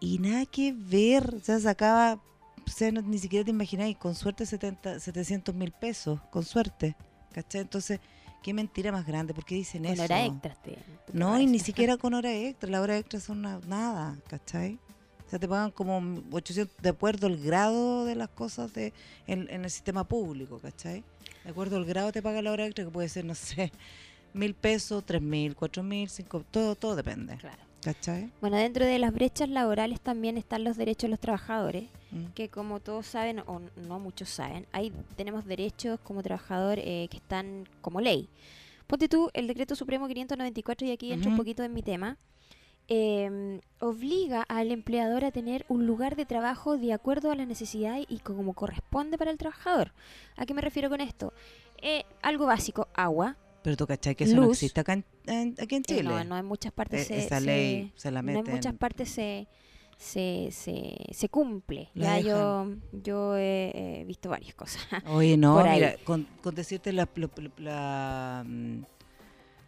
Y 0.00 0.18
nada 0.18 0.46
que 0.46 0.72
ver, 0.72 1.34
o 1.36 1.40
sea, 1.40 1.60
sacaba 1.60 2.20
o 2.66 2.72
sea, 2.72 2.92
no- 2.92 3.02
ni 3.02 3.18
siquiera 3.18 3.44
te 3.44 3.50
imagináis, 3.50 3.96
con 3.96 4.14
suerte 4.14 4.46
70, 4.46 5.00
700 5.00 5.54
mil 5.54 5.72
pesos, 5.72 6.20
con 6.30 6.44
suerte, 6.44 6.94
¿cachai? 7.32 7.62
Entonces, 7.62 7.98
qué 8.44 8.54
mentira 8.54 8.92
más 8.92 9.06
grande, 9.06 9.34
¿por 9.34 9.44
qué 9.44 9.56
dicen 9.56 9.82
Con 9.82 9.92
eso? 9.94 10.04
hora 10.04 10.24
extra. 10.24 10.54
te- 10.62 10.78
te 11.06 11.12
No, 11.18 11.38
y 11.40 11.46
ni 11.46 11.58
siquiera 11.58 11.96
con 11.98 12.14
hora 12.14 12.32
extra, 12.32 12.70
la 12.70 12.80
hora 12.80 12.96
extra 12.96 13.18
son 13.18 13.38
una- 13.40 13.58
nada, 13.66 14.16
¿cachai? 14.28 14.78
O 15.26 15.30
sea, 15.30 15.38
te 15.40 15.48
pagan 15.48 15.70
como 15.72 16.22
800, 16.30 16.76
de 16.80 16.88
acuerdo 16.90 17.26
al 17.26 17.38
grado 17.38 18.04
de 18.04 18.14
las 18.14 18.28
cosas 18.28 18.72
de 18.72 18.92
en, 19.26 19.48
en 19.50 19.64
el 19.64 19.70
sistema 19.70 20.04
público, 20.04 20.58
¿cachai? 20.58 21.02
De 21.44 21.50
acuerdo 21.50 21.76
al 21.76 21.84
grado 21.86 22.12
te 22.12 22.22
paga 22.22 22.40
la 22.40 22.52
hora 22.52 22.66
extra, 22.66 22.84
que 22.84 22.90
puede 22.90 23.08
ser, 23.08 23.24
no 23.24 23.34
sé, 23.34 23.72
mil 24.32 24.54
pesos, 24.54 25.04
tres 25.04 25.20
mil, 25.22 25.54
cuatro 25.56 25.82
mil, 25.82 26.08
cinco, 26.08 26.44
todo, 26.50 26.74
todo 26.76 26.96
depende, 26.96 27.36
Claro. 27.36 27.62
¿cachai? 27.82 28.30
Bueno, 28.40 28.56
dentro 28.56 28.84
de 28.84 28.98
las 28.98 29.12
brechas 29.12 29.48
laborales 29.48 30.00
también 30.00 30.36
están 30.38 30.64
los 30.64 30.76
derechos 30.76 31.02
de 31.02 31.08
los 31.08 31.20
trabajadores, 31.20 31.84
Mm. 32.12 32.26
que 32.34 32.48
como 32.48 32.80
todos 32.80 33.06
saben, 33.06 33.38
o 33.46 33.60
no 33.76 33.98
muchos 34.00 34.28
saben, 34.28 34.66
hay, 34.72 34.92
tenemos 35.16 35.44
derechos 35.46 36.00
como 36.00 36.22
trabajador 36.22 36.78
eh, 36.80 37.06
que 37.10 37.16
están 37.18 37.68
como 37.80 38.00
ley. 38.00 38.28
Ponte 38.86 39.08
tú, 39.08 39.30
el 39.34 39.46
decreto 39.46 39.76
supremo 39.76 40.08
594, 40.08 40.86
y 40.88 40.90
aquí 40.90 41.12
entro 41.12 41.28
un 41.28 41.34
Ujú. 41.34 41.42
poquito 41.42 41.62
en 41.62 41.72
mi 41.72 41.82
tema, 41.82 42.16
eh, 42.88 43.60
obliga 43.78 44.42
al 44.48 44.72
empleador 44.72 45.24
a 45.24 45.30
tener 45.30 45.64
un 45.68 45.86
lugar 45.86 46.16
de 46.16 46.26
trabajo 46.26 46.76
de 46.76 46.92
acuerdo 46.92 47.30
a 47.30 47.36
las 47.36 47.46
necesidades 47.46 48.04
y 48.08 48.18
como 48.18 48.52
corresponde 48.52 49.16
para 49.16 49.30
el 49.30 49.38
trabajador. 49.38 49.92
¿A 50.36 50.44
qué 50.44 50.54
me 50.54 50.60
refiero 50.60 50.88
con 50.90 51.00
esto? 51.00 51.32
Eh, 51.80 52.04
algo 52.22 52.46
básico, 52.46 52.88
agua. 52.94 53.36
Pero 53.62 53.76
tú, 53.76 53.86
¿cachai? 53.86 54.14
Que 54.14 54.24
eso 54.24 54.36
no 54.36 54.42
Luz. 54.42 54.52
existe 54.52 54.80
acá 54.80 54.94
en, 54.94 55.04
en- 55.26 55.54
aquí 55.60 55.74
en 55.76 55.82
Eh, 55.82 55.86
Chile. 55.86 56.02
no, 56.04 56.24
no 56.24 56.38
en 56.38 56.46
muchas 56.46 56.72
partes 56.72 57.02
Eh, 57.02 57.04
se, 57.04 57.18
esa 57.26 57.40
se- 57.40 57.44
ley 57.46 57.92
se 57.94 58.10
la 58.10 58.22
no 58.22 58.30
en 58.30 58.36
meten. 58.38 58.54
muchas 58.54 58.74
partes 58.74 59.10
se, 59.10 59.46
se, 59.98 60.48
se, 60.50 60.96
se 61.12 61.28
cumple. 61.28 61.90
La 61.94 62.18
ya 62.20 62.28
yo, 62.28 62.74
yo 62.92 63.36
he, 63.36 64.00
he 64.00 64.04
visto 64.04 64.30
varias 64.30 64.54
cosas. 64.54 64.82
Oye, 65.08 65.36
no, 65.36 65.62
mira, 65.62 65.96
con, 66.04 66.26
con 66.42 66.54
decirte 66.54 66.92
la, 67.58 68.44
mm, 68.46 68.78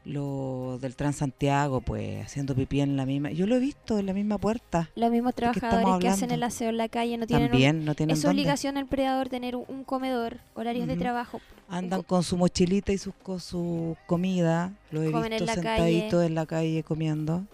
lo 0.05 0.79
del 0.81 0.97
Transantiago, 0.97 1.81
pues, 1.81 2.25
haciendo 2.27 2.55
pipí 2.57 2.81
en 2.81 2.97
la 2.97 3.07
misma. 3.07 3.31
Yo 3.31 3.47
lo 3.47 3.55
he 3.55 3.61
visto 3.61 3.99
en 3.99 4.07
la 4.07 4.12
misma 4.12 4.37
puerta. 4.38 4.91
Los 4.97 5.11
mismos 5.12 5.35
trabajadores 5.35 5.99
que 6.01 6.09
hacen 6.09 6.31
el 6.33 6.43
aseo 6.43 6.71
en 6.71 6.77
la 6.77 6.88
calle 6.88 7.17
no 7.19 7.27
tienen 7.27 7.45
un- 7.47 7.51
También 7.53 7.85
no 7.85 7.95
tienen 7.95 8.15
es 8.17 8.23
dónde. 8.23 8.41
obligación 8.43 8.75
del 8.75 8.83
empleador 8.83 9.29
tener 9.29 9.55
un, 9.55 9.85
comedor, 9.85 10.38
horarios 10.55 10.88
de 10.88 10.97
trabajo. 10.97 11.41
Andan 11.69 12.01
co- 12.03 12.07
con 12.09 12.23
su 12.25 12.37
mochilita 12.37 12.93
y 12.93 12.99
con 13.23 13.38
su 13.41 13.97
comida. 14.07 14.73
Lo 14.91 15.03
he 15.03 15.12
Comen 15.12 15.33
en 15.35 15.38
visto 15.38 15.55
sentaditos 15.55 16.25
en 16.25 16.35
la 16.35 16.47
calle 16.47 16.83
comiendo. 16.83 17.45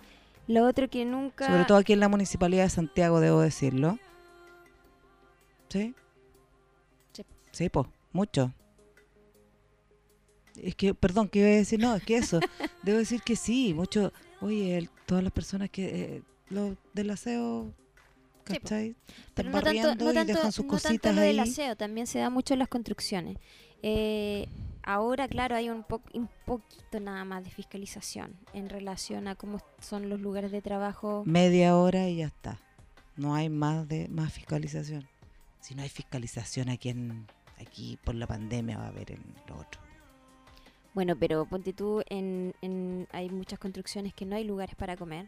Lo 0.47 0.67
otro 0.67 0.89
que 0.89 1.05
nunca... 1.05 1.47
Sobre 1.47 1.65
todo 1.67 1.77
aquí 1.77 1.93
en 1.93 2.01
la 2.01 2.09
municipalidad 2.09 2.65
de 2.65 2.71
Santiago, 2.71 3.21
debo 3.21 3.41
decirlo. 3.43 3.99
¿Sí? 5.69 5.95
Sí. 7.13 7.25
Sí, 7.53 7.69
pues, 7.69 7.87
mucho. 8.13 8.53
Es 10.62 10.75
que, 10.75 10.94
perdón, 10.94 11.29
¿qué 11.29 11.38
iba 11.40 11.49
a 11.49 11.53
decir? 11.53 11.79
No, 11.81 11.94
es 11.97 12.03
que 12.03 12.16
eso. 12.16 12.40
debo 12.83 12.99
decir 12.99 13.23
que 13.23 13.37
sí, 13.37 13.75
mucho. 13.75 14.12
Oye, 14.40 14.79
el- 14.79 14.90
todas 15.07 15.23
las 15.25 15.33
personas 15.33 15.71
que. 15.71 15.87
Eh, 16.16 16.23
lo 16.51 16.77
del 16.94 17.11
aseo. 17.11 17.73
¿Cachai? 18.44 18.97
Pero 19.35 19.51
Están 19.51 19.53
no 19.53 19.53
tanto, 19.53 19.64
barriendo 19.66 20.05
no 20.07 20.11
y 20.11 20.14
tanto, 20.14 20.33
dejan 20.33 20.53
sus 20.53 20.64
no 20.64 20.79
tanto 20.79 21.12
lo 21.12 21.21
del 21.21 21.38
ahí. 21.40 21.51
aseo, 21.51 21.77
también 21.77 22.07
se 22.07 22.18
da 22.18 22.31
mucho 22.31 22.55
en 22.55 22.61
las 22.61 22.68
construcciones. 22.68 23.37
Eh, 23.83 24.47
ahora, 24.83 25.29
claro, 25.29 25.55
hay 25.55 25.68
un, 25.68 25.85
po- 25.85 26.01
un 26.14 26.31
poquito 26.47 26.99
nada 26.99 27.25
más 27.27 27.44
de 27.44 27.51
fiscalización 27.51 28.35
en 28.55 28.71
relación 28.71 29.29
a 29.29 29.35
cómo 29.35 29.61
son 29.83 30.09
los 30.09 30.21
lugares 30.23 30.51
de 30.51 30.62
trabajo. 30.62 31.25
Media 31.27 31.77
hora 31.77 32.09
y 32.09 32.16
ya 32.16 32.27
está. 32.29 32.59
No 33.16 33.35
hay 33.35 33.51
más 33.51 33.87
de 33.87 34.09
más 34.09 34.33
fiscalización. 34.33 35.07
Si 35.61 35.75
no 35.75 35.83
hay 35.83 35.90
fiscalización 35.90 36.71
aquí 36.71 36.88
en 36.88 37.27
aquí 37.61 37.99
por 38.03 38.14
la 38.14 38.27
pandemia 38.27 38.79
va 38.79 38.85
a 38.85 38.88
haber 38.88 39.12
en 39.12 39.23
lo 39.47 39.57
otro. 39.59 39.81
Bueno, 40.99 41.15
pero 41.15 41.45
ponte 41.45 41.73
tú, 41.73 42.03
en, 42.09 42.57
en- 42.61 43.07
hay 43.13 43.31
muchas 43.31 43.61
construcciones 43.61 44.13
que 44.15 44.27
no 44.27 44.35
hay 44.35 44.43
lugares 44.43 44.75
para 44.75 44.97
comer. 44.97 45.27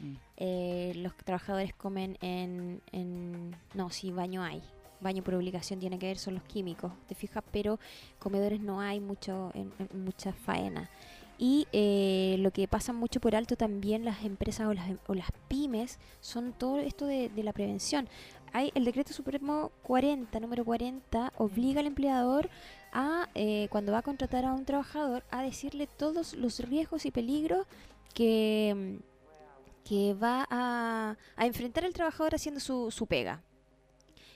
Mm. 0.00 0.14
Eh, 0.36 0.92
los 0.96 1.14
trabajadores 1.18 1.72
comen 1.74 2.18
en, 2.20 2.80
en... 2.90 3.54
No, 3.72 3.88
sí, 3.90 4.10
baño 4.10 4.42
hay. 4.42 4.60
Baño 5.00 5.22
por 5.22 5.34
obligación 5.34 5.78
tiene 5.78 5.96
que 5.96 6.06
ver, 6.08 6.18
son 6.18 6.34
los 6.34 6.42
químicos, 6.42 6.90
¿te 7.06 7.14
fijas? 7.14 7.44
Pero 7.52 7.78
comedores 8.18 8.60
no 8.60 8.80
hay 8.80 8.98
mucho 8.98 9.52
en, 9.54 9.72
en 9.78 10.04
mucha 10.04 10.32
faena. 10.32 10.90
Y 11.38 11.68
eh, 11.72 12.34
lo 12.40 12.50
que 12.50 12.66
pasa 12.66 12.92
mucho 12.92 13.20
por 13.20 13.36
alto 13.36 13.54
también 13.54 14.04
las 14.04 14.24
empresas 14.24 14.66
o 14.66 14.74
las, 14.74 14.90
o 15.06 15.14
las 15.14 15.30
pymes 15.46 16.00
son 16.20 16.52
todo 16.52 16.80
esto 16.80 17.06
de, 17.06 17.28
de 17.28 17.44
la 17.44 17.52
prevención. 17.52 18.08
Hay 18.52 18.72
el 18.74 18.84
decreto 18.84 19.12
supremo 19.12 19.70
40, 19.84 20.40
número 20.40 20.64
40, 20.64 21.32
obliga 21.38 21.78
al 21.78 21.86
empleador 21.86 22.50
a, 22.92 23.28
eh, 23.34 23.68
cuando 23.70 23.92
va 23.92 23.98
a 23.98 24.02
contratar 24.02 24.44
a 24.44 24.52
un 24.52 24.64
trabajador, 24.64 25.24
a 25.30 25.42
decirle 25.42 25.86
todos 25.86 26.34
los 26.34 26.58
riesgos 26.60 27.06
y 27.06 27.10
peligros 27.10 27.66
que, 28.14 28.98
mm, 29.00 29.88
que 29.88 30.14
va 30.14 30.46
a, 30.50 31.16
a 31.36 31.46
enfrentar 31.46 31.84
el 31.84 31.92
trabajador 31.92 32.34
haciendo 32.34 32.60
su, 32.60 32.90
su 32.90 33.06
pega. 33.06 33.42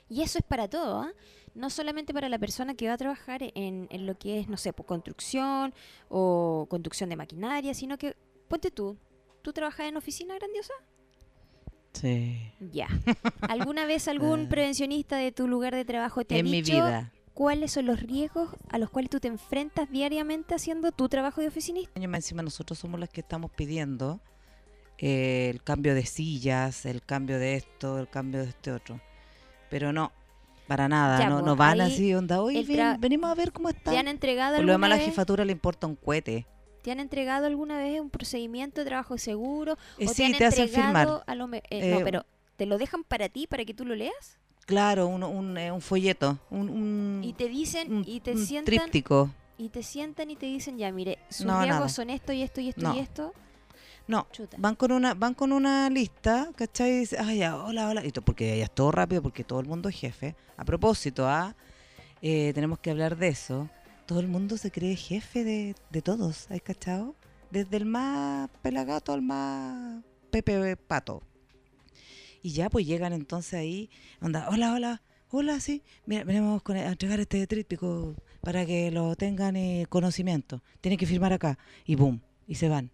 Y 0.09 0.23
eso 0.23 0.39
es 0.39 0.45
para 0.45 0.69
todo, 0.69 1.01
¿ah? 1.01 1.13
no 1.55 1.71
solamente 1.71 2.13
para 2.15 2.29
la 2.29 2.39
persona 2.39 2.75
que 2.75 2.87
va 2.89 2.95
a 2.95 2.99
trabajar 2.99 3.43
en, 3.55 3.87
en 3.91 4.07
lo 4.07 4.17
que 4.19 4.41
es, 4.41 4.49
no 4.49 4.57
sé, 4.57 4.73
por 4.73 4.87
construcción 4.87 5.73
o 6.09 6.67
conducción 6.69 7.09
de 7.11 7.17
maquinaria, 7.17 7.75
sino 7.75 7.97
que, 7.99 8.15
ponte 8.49 8.71
tú, 8.71 8.97
¿tú 9.43 9.53
trabajas 9.53 9.87
en 9.87 9.97
oficina 9.97 10.35
grandiosa? 10.35 10.73
Sí. 11.93 12.53
Ya. 12.73 12.89
¿Alguna 13.41 13.87
vez 13.87 14.07
algún 14.07 14.43
Ah. 14.45 14.47
prevencionista 14.51 15.17
de 15.17 15.33
tu 15.33 15.49
lugar 15.49 15.75
de 15.75 15.85
trabajo 15.85 16.25
te 16.25 16.35
ha 16.35 16.39
En 16.39 16.45
mi 16.45 16.61
dicho 16.63 16.75
vida. 16.75 17.11
Cuáles 17.37 17.71
son 17.73 17.85
los 17.85 18.01
riesgos 18.01 18.49
a 18.71 18.79
los 18.79 18.89
cuales 18.89 19.11
tú 19.11 19.21
te 19.21 19.29
enfrentas 19.29 19.91
diariamente 19.91 20.55
haciendo 20.55 20.91
tu 20.91 21.07
trabajo 21.09 21.43
de 21.43 21.49
oficinista? 21.49 21.93
encima 22.01 22.43
nosotros 22.43 22.79
somos 22.79 22.99
las 22.99 23.11
que 23.11 23.21
estamos 23.21 23.51
pidiendo 23.51 24.21
eh, 24.99 25.51
el 25.53 25.63
cambio 25.63 25.95
de 25.95 26.07
sillas, 26.07 26.87
el 26.87 27.03
cambio 27.03 27.39
de 27.39 27.57
esto, 27.57 27.99
el 27.99 28.09
cambio 28.09 28.41
de 28.43 28.49
este 28.49 28.73
otro. 28.73 29.01
Pero 29.69 29.93
no, 29.93 30.13
para 30.67 30.89
nada, 30.89 31.19
Ya, 31.19 31.29
no, 31.29 31.41
po, 31.41 31.47
no 31.47 31.57
van 31.57 31.83
así, 31.83 32.15
onda, 32.15 32.41
hoy 32.41 32.65
venimos 32.99 33.31
a 33.31 33.35
ver 33.35 33.53
cómo 33.53 33.69
está. 33.69 33.91
¿Te 33.91 33.99
han 33.99 34.09
entregado 34.09 34.57
Por 34.57 34.65
lo 34.65 34.73
demás 34.73 34.89
a 34.89 34.91
la 34.91 34.97
vez? 34.97 35.05
jefatura 35.05 35.45
le 35.45 35.53
importa 35.53 35.87
un 35.87 35.97
cohete. 35.97 36.47
¿Te 36.83 36.91
han 36.91 37.01
entregado 37.01 37.47
alguna 37.47 37.77
vez 37.77 38.01
un 38.01 38.09
procedimiento 38.09 38.81
de 38.81 38.87
trabajo 38.87 39.19
seguro? 39.19 39.77
Eh, 39.99 40.07
¿O 40.09 40.15
sí, 40.15 40.23
te 40.23 40.25
han 40.25 40.39
te 40.39 40.45
hacen 40.47 40.69
firmar. 40.69 41.23
a 41.27 41.35
lo 41.35 41.49
me- 41.49 41.63
eh, 41.69 41.91
no, 41.91 41.99
Eh, 41.99 42.03
pero 42.05 42.25
te 42.57 42.65
lo 42.65 42.79
dejan 42.79 43.05
para 43.05 43.29
ti, 43.29 43.47
para 43.47 43.67
que 43.67 43.75
tú 43.75 43.85
lo 43.85 43.95
leas. 43.95 44.39
Claro, 44.67 45.07
un, 45.07 45.23
un, 45.23 45.57
eh, 45.59 45.71
un 45.71 45.81
folleto, 45.81 46.39
un, 46.51 46.69
un, 46.69 47.21
Y 47.25 47.33
te 47.35 47.49
dicen, 47.49 48.05
y 48.07 48.21
te 48.21 48.37
sientan, 48.37 48.65
tríptico. 48.75 49.31
y 49.59 49.69
te 49.69 49.83
sientan 49.85 50.29
y 50.31 50.37
te 50.37 50.47
dicen, 50.47 50.77
ya, 50.77 50.91
mire, 50.93 51.19
sus 51.31 51.47
No, 51.47 51.63
riesgos 51.63 51.93
son 51.93 52.11
esto 52.11 52.33
y 52.33 52.43
esto 52.43 52.61
y 52.61 52.69
esto 52.71 52.81
No. 52.83 52.95
y 52.95 52.99
esto. 52.99 53.33
No, 54.09 54.27
Chuta. 54.33 54.57
van 54.61 54.75
con 54.77 54.93
una 54.93 55.15
van 55.15 55.35
con 55.35 55.53
una 55.53 55.89
lista, 55.91 56.51
¿cachai? 56.57 56.91
Y 56.93 56.99
dice, 57.01 57.17
ah, 57.19 57.33
ya, 57.35 57.57
hola, 57.57 57.89
hola. 57.89 58.05
Y 58.05 58.11
porque 58.13 58.59
ya 58.59 58.65
es 58.65 58.71
todo 58.71 58.91
rápido, 58.93 59.23
porque 59.23 59.43
todo 59.45 59.59
el 59.61 59.67
mundo 59.67 59.89
es 59.89 59.97
jefe. 59.97 60.37
A 60.57 60.65
propósito, 60.65 61.29
ah, 61.29 61.55
eh, 62.23 62.53
tenemos 62.55 62.79
que 62.81 62.91
hablar 62.91 63.17
de 63.17 63.29
eso. 63.29 63.69
Todo 64.07 64.21
el 64.21 64.29
mundo 64.29 64.57
se 64.59 64.71
cree 64.71 64.95
jefe 64.97 65.43
de, 65.45 65.75
de 65.91 66.03
todos, 66.03 66.49
¿hay 66.51 66.61
cachado? 66.61 67.15
Desde 67.51 67.77
el 67.77 67.85
más 67.87 68.49
pelagato 68.63 69.13
al 69.13 69.23
más 69.23 70.03
Pepe 70.31 70.77
Pato. 70.77 71.23
Y 72.47 72.53
ya 72.53 72.71
pues 72.71 72.87
llegan 72.87 73.13
entonces 73.13 73.55
ahí, 73.55 73.91
onda, 74.21 74.49
hola, 74.49 74.73
hola, 74.73 75.03
hola, 75.31 75.59
sí, 75.59 75.83
mira, 76.05 76.23
venimos 76.23 76.63
con- 76.63 76.77
a 76.77 76.93
entregar 76.93 77.19
este 77.19 77.45
tríptico 77.49 78.15
para 78.41 78.65
que 78.65 78.93
lo 78.93 79.17
tengan 79.17 79.57
en 79.57 79.85
conocimiento. 79.87 80.63
Tienen 80.81 80.97
que 80.97 81.07
firmar 81.07 81.33
acá. 81.33 81.59
Y 81.85 81.97
boom, 81.97 82.23
y 82.47 82.55
se 82.55 82.69
van. 82.69 82.93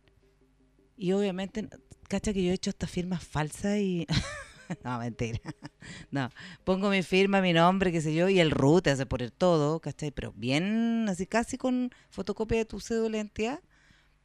Y 0.97 1.12
obviamente, 1.12 1.69
cacha 2.09 2.33
que 2.33 2.43
yo 2.43 2.51
he 2.51 2.55
hecho 2.55 2.71
estas 2.71 2.91
firmas 2.91 3.23
falsas 3.25 3.77
y... 3.77 4.07
no, 4.85 4.99
mentira. 4.99 5.38
no, 6.11 6.31
pongo 6.65 6.88
mi 6.88 7.03
firma, 7.03 7.43
mi 7.43 7.53
nombre, 7.53 7.93
qué 7.93 8.01
sé 8.01 8.15
yo, 8.15 8.31
y 8.31 8.41
el 8.41 8.53
root 8.53 8.87
hace 8.87 9.05
poner 9.05 9.33
todo, 9.33 9.81
¿cachai? 9.81 10.12
Pero 10.12 10.33
bien, 10.33 11.05
así 11.11 11.27
casi 11.27 11.59
con 11.59 11.91
fotocopia 12.09 12.57
de 12.57 12.65
tu 12.65 12.81
cédula 12.81 13.11
de 13.11 13.19
identidad, 13.19 13.61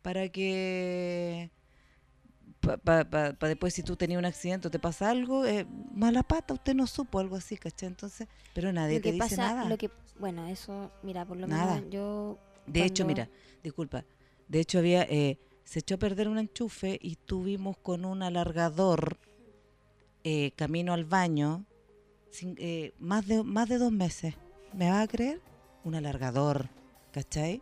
para 0.01 0.29
que... 0.29 1.51
Para 2.77 3.31
después 3.47 3.73
si 3.73 3.83
tú 3.83 3.95
tenías 3.95 4.19
un 4.19 4.25
accidente 4.25 4.67
o 4.67 4.71
te 4.71 4.79
pasa 4.79 5.09
algo, 5.09 5.45
eh, 5.45 5.65
mala 5.93 6.23
pata, 6.23 6.53
usted 6.53 6.75
no 6.75 6.85
supo 6.87 7.19
algo 7.19 7.35
así, 7.37 7.55
¿cachai? 7.57 7.87
Entonces, 7.87 8.27
pero 8.53 8.73
nadie 8.73 8.95
lo 8.97 9.01
te 9.01 9.09
que 9.09 9.13
dice 9.13 9.37
pasa, 9.37 9.53
nada. 9.53 9.69
lo 9.69 9.77
que, 9.77 9.89
bueno, 10.19 10.45
eso, 10.47 10.91
mira, 11.03 11.25
por 11.25 11.37
lo 11.37 11.47
Nada. 11.47 11.75
menos 11.75 11.89
yo 11.91 12.37
De 12.65 12.83
hecho, 12.83 13.05
mira, 13.05 13.29
disculpa. 13.63 14.03
De 14.49 14.59
hecho, 14.59 14.79
había 14.79 15.03
eh, 15.03 15.37
se 15.63 15.79
echó 15.79 15.95
a 15.95 15.99
perder 15.99 16.27
un 16.27 16.37
enchufe 16.39 16.97
y 17.01 17.15
tuvimos 17.15 17.77
con 17.77 18.03
un 18.05 18.23
alargador 18.23 19.17
eh, 20.23 20.51
camino 20.55 20.93
al 20.93 21.05
baño 21.05 21.65
sin- 22.31 22.55
eh, 22.59 22.93
más, 22.99 23.25
de, 23.27 23.43
más 23.43 23.69
de 23.69 23.77
dos 23.77 23.91
meses. 23.91 24.35
¿Me 24.73 24.89
vas 24.89 25.03
a 25.03 25.07
creer? 25.07 25.41
Un 25.83 25.95
alargador, 25.95 26.69
¿cachai? 27.11 27.61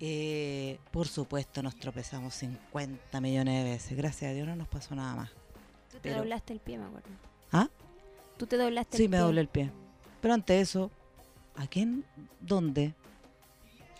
Eh, 0.00 0.78
por 0.90 1.06
supuesto, 1.08 1.62
nos 1.62 1.76
tropezamos 1.76 2.34
50 2.34 3.20
millones 3.20 3.64
de 3.64 3.70
veces. 3.70 3.96
Gracias 3.96 4.30
a 4.30 4.34
Dios 4.34 4.46
no 4.46 4.56
nos 4.56 4.68
pasó 4.68 4.94
nada 4.94 5.14
más. 5.14 5.30
Tú 5.30 5.94
te 5.94 6.00
Pero- 6.00 6.18
doblaste 6.18 6.52
el 6.52 6.60
pie, 6.60 6.78
me 6.78 6.84
acuerdo. 6.86 7.08
¿Ah? 7.52 7.68
Tú 8.36 8.46
te 8.46 8.56
doblaste 8.56 8.96
Sí, 8.96 9.04
el 9.04 9.08
me 9.10 9.16
pie. 9.16 9.22
doblé 9.24 9.40
el 9.42 9.48
pie. 9.48 9.70
Pero 10.20 10.34
ante 10.34 10.60
eso, 10.60 10.90
¿a 11.56 11.66
quién? 11.66 12.04
¿Dónde? 12.40 12.94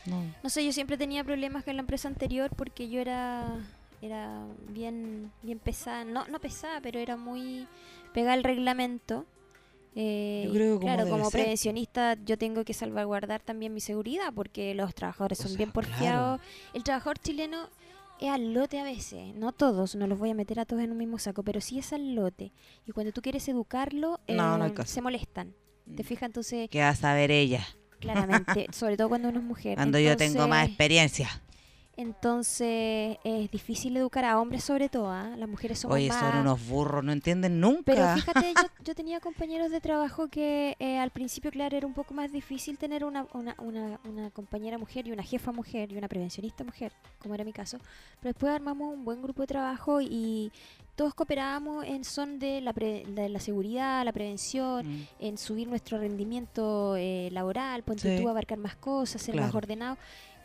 No. 0.07 0.23
No 0.43 0.51
sé, 0.51 0.65
yo 0.65 0.73
siempre 0.73 0.99
tenía 0.99 1.25
problemas 1.25 1.65
con 1.65 1.77
la 1.77 1.81
empresa 1.81 2.09
anterior 2.09 2.51
porque 2.55 2.89
yo 2.89 3.01
era 3.01 3.59
era 4.03 4.45
bien 4.69 5.33
bien 5.43 5.59
pesada, 5.59 6.05
no 6.05 6.27
no 6.27 6.39
pesada, 6.41 6.81
pero 6.83 6.99
era 6.99 7.17
muy 7.17 7.67
pegada 8.13 8.35
al 8.35 8.45
reglamento. 8.45 9.25
Eh, 9.97 10.43
Yo 10.47 10.53
creo 10.53 10.79
que 10.81 10.87
como 10.87 10.95
claro, 10.97 11.09
como 11.11 11.31
ser. 11.31 11.41
prevencionista 11.41 12.17
yo 12.25 12.37
tengo 12.37 12.65
que 12.65 12.75
salvaguardar 12.75 13.43
también 13.43 13.73
mi 13.73 13.81
seguridad 13.81 14.33
porque 14.35 14.75
los 14.75 14.95
trabajadores 14.95 15.39
O 15.41 15.43
son 15.45 15.53
sea, 15.53 15.59
bien 15.59 15.71
porfiados. 15.73 16.41
El 16.73 16.83
trabajador 16.83 17.19
chileno 17.19 17.69
es 18.21 18.29
al 18.31 18.53
lote 18.55 18.79
a 18.81 18.85
veces, 18.85 19.35
no 19.35 19.53
todos, 19.53 19.95
no 19.95 20.07
los 20.07 20.19
voy 20.19 20.31
a 20.31 20.35
meter 20.35 20.59
a 20.61 20.65
todos 20.65 20.83
en 20.83 20.91
un 20.93 20.99
mismo 20.99 21.19
saco, 21.19 21.43
pero 21.43 21.61
sí 21.61 21.79
es 21.79 21.93
al 21.93 22.15
lote. 22.15 22.53
Y 22.87 22.93
cuando 22.93 23.13
tú 23.13 23.23
quieres 23.23 23.47
educarlo, 23.49 24.21
No, 24.29 24.57
no 24.59 24.65
hay 24.65 24.71
eh, 24.71 24.87
se 24.87 25.01
molestan. 25.01 25.55
¿Te 25.97 26.03
fijas? 26.03 26.27
Entonces, 26.27 26.69
¿Qué 26.71 26.81
va 26.81 26.89
a 26.91 26.97
saber 26.97 27.31
ella? 27.31 27.65
claramente, 28.01 28.67
sobre 28.73 28.97
todo 28.97 29.09
cuando 29.09 29.29
uno 29.29 29.39
es 29.39 29.45
mujer. 29.45 29.77
Cuando 29.79 29.99
yo 29.99 30.17
tengo 30.17 30.47
más 30.47 30.69
experiencia. 30.69 31.29
Entonces 31.97 33.19
es 33.25 33.51
difícil 33.51 33.97
educar 33.97 34.25
a 34.25 34.41
hombres 34.41 34.65
sobre 34.65 34.89
todo, 34.89 35.11
¿ah? 35.11 35.35
Las 35.37 35.49
mujeres 35.49 35.79
somos 35.79 35.97
Oye, 35.97 36.09
más... 36.09 36.19
son 36.21 36.39
unos 36.39 36.67
burros, 36.69 37.05
no 37.05 37.13
entienden 37.13 37.61
nunca. 37.61 37.83
Pero 37.85 38.09
fíjate, 38.15 38.55
yo, 38.57 38.69
yo 38.85 38.95
tenía 38.95 39.21
compañeros 39.21 39.71
de 39.71 39.81
trabajo 39.81 40.29
que 40.29 40.77
eh, 40.79 40.99
al 40.99 41.11
principio, 41.11 41.51
claro, 41.51 41.77
era 41.77 41.87
un 41.87 41.95
poco 41.95 42.15
más 42.15 42.33
difícil 42.33 42.79
tener 42.79 43.05
una, 43.05 43.27
una, 43.33 43.55
una, 43.59 44.01
una 44.05 44.31
compañera 44.31 44.79
mujer 44.79 45.07
y 45.07 45.13
una 45.13 45.23
jefa 45.23 45.53
mujer 45.53 45.93
y 45.93 45.97
una 45.97 46.09
prevencionista 46.09 46.65
mujer, 46.65 46.93
como 47.19 47.35
era 47.35 47.45
mi 47.45 47.53
caso. 47.53 47.79
Pero 48.21 48.33
después 48.33 48.53
armamos 48.53 48.93
un 48.93 49.05
buen 49.05 49.23
grupo 49.23 49.43
de 49.43 49.47
trabajo 49.49 50.01
y 50.01 50.51
todos 50.97 51.13
cooperábamos 51.15 51.85
en 51.87 52.05
son 52.05 52.39
de 52.39 52.61
la, 52.61 52.73
pre- 52.73 53.05
de 53.09 53.29
la 53.29 53.41
seguridad, 53.41 54.05
la 54.05 54.13
prevención, 54.13 54.87
Mm. 54.87 55.03
en 55.21 55.39
subir 55.39 55.67
nuestro 55.69 55.99
rendimiento 55.99 56.95
eh, 56.97 57.29
laboral, 57.33 57.83
ponte 57.83 58.17
Sí. 58.17 58.23
tú 58.23 58.29
a 58.29 58.31
abarcar 58.31 58.59
más 58.59 58.77
cosas, 58.77 59.21
ser 59.23 59.35
más 59.37 59.55
ordenado. 59.55 59.97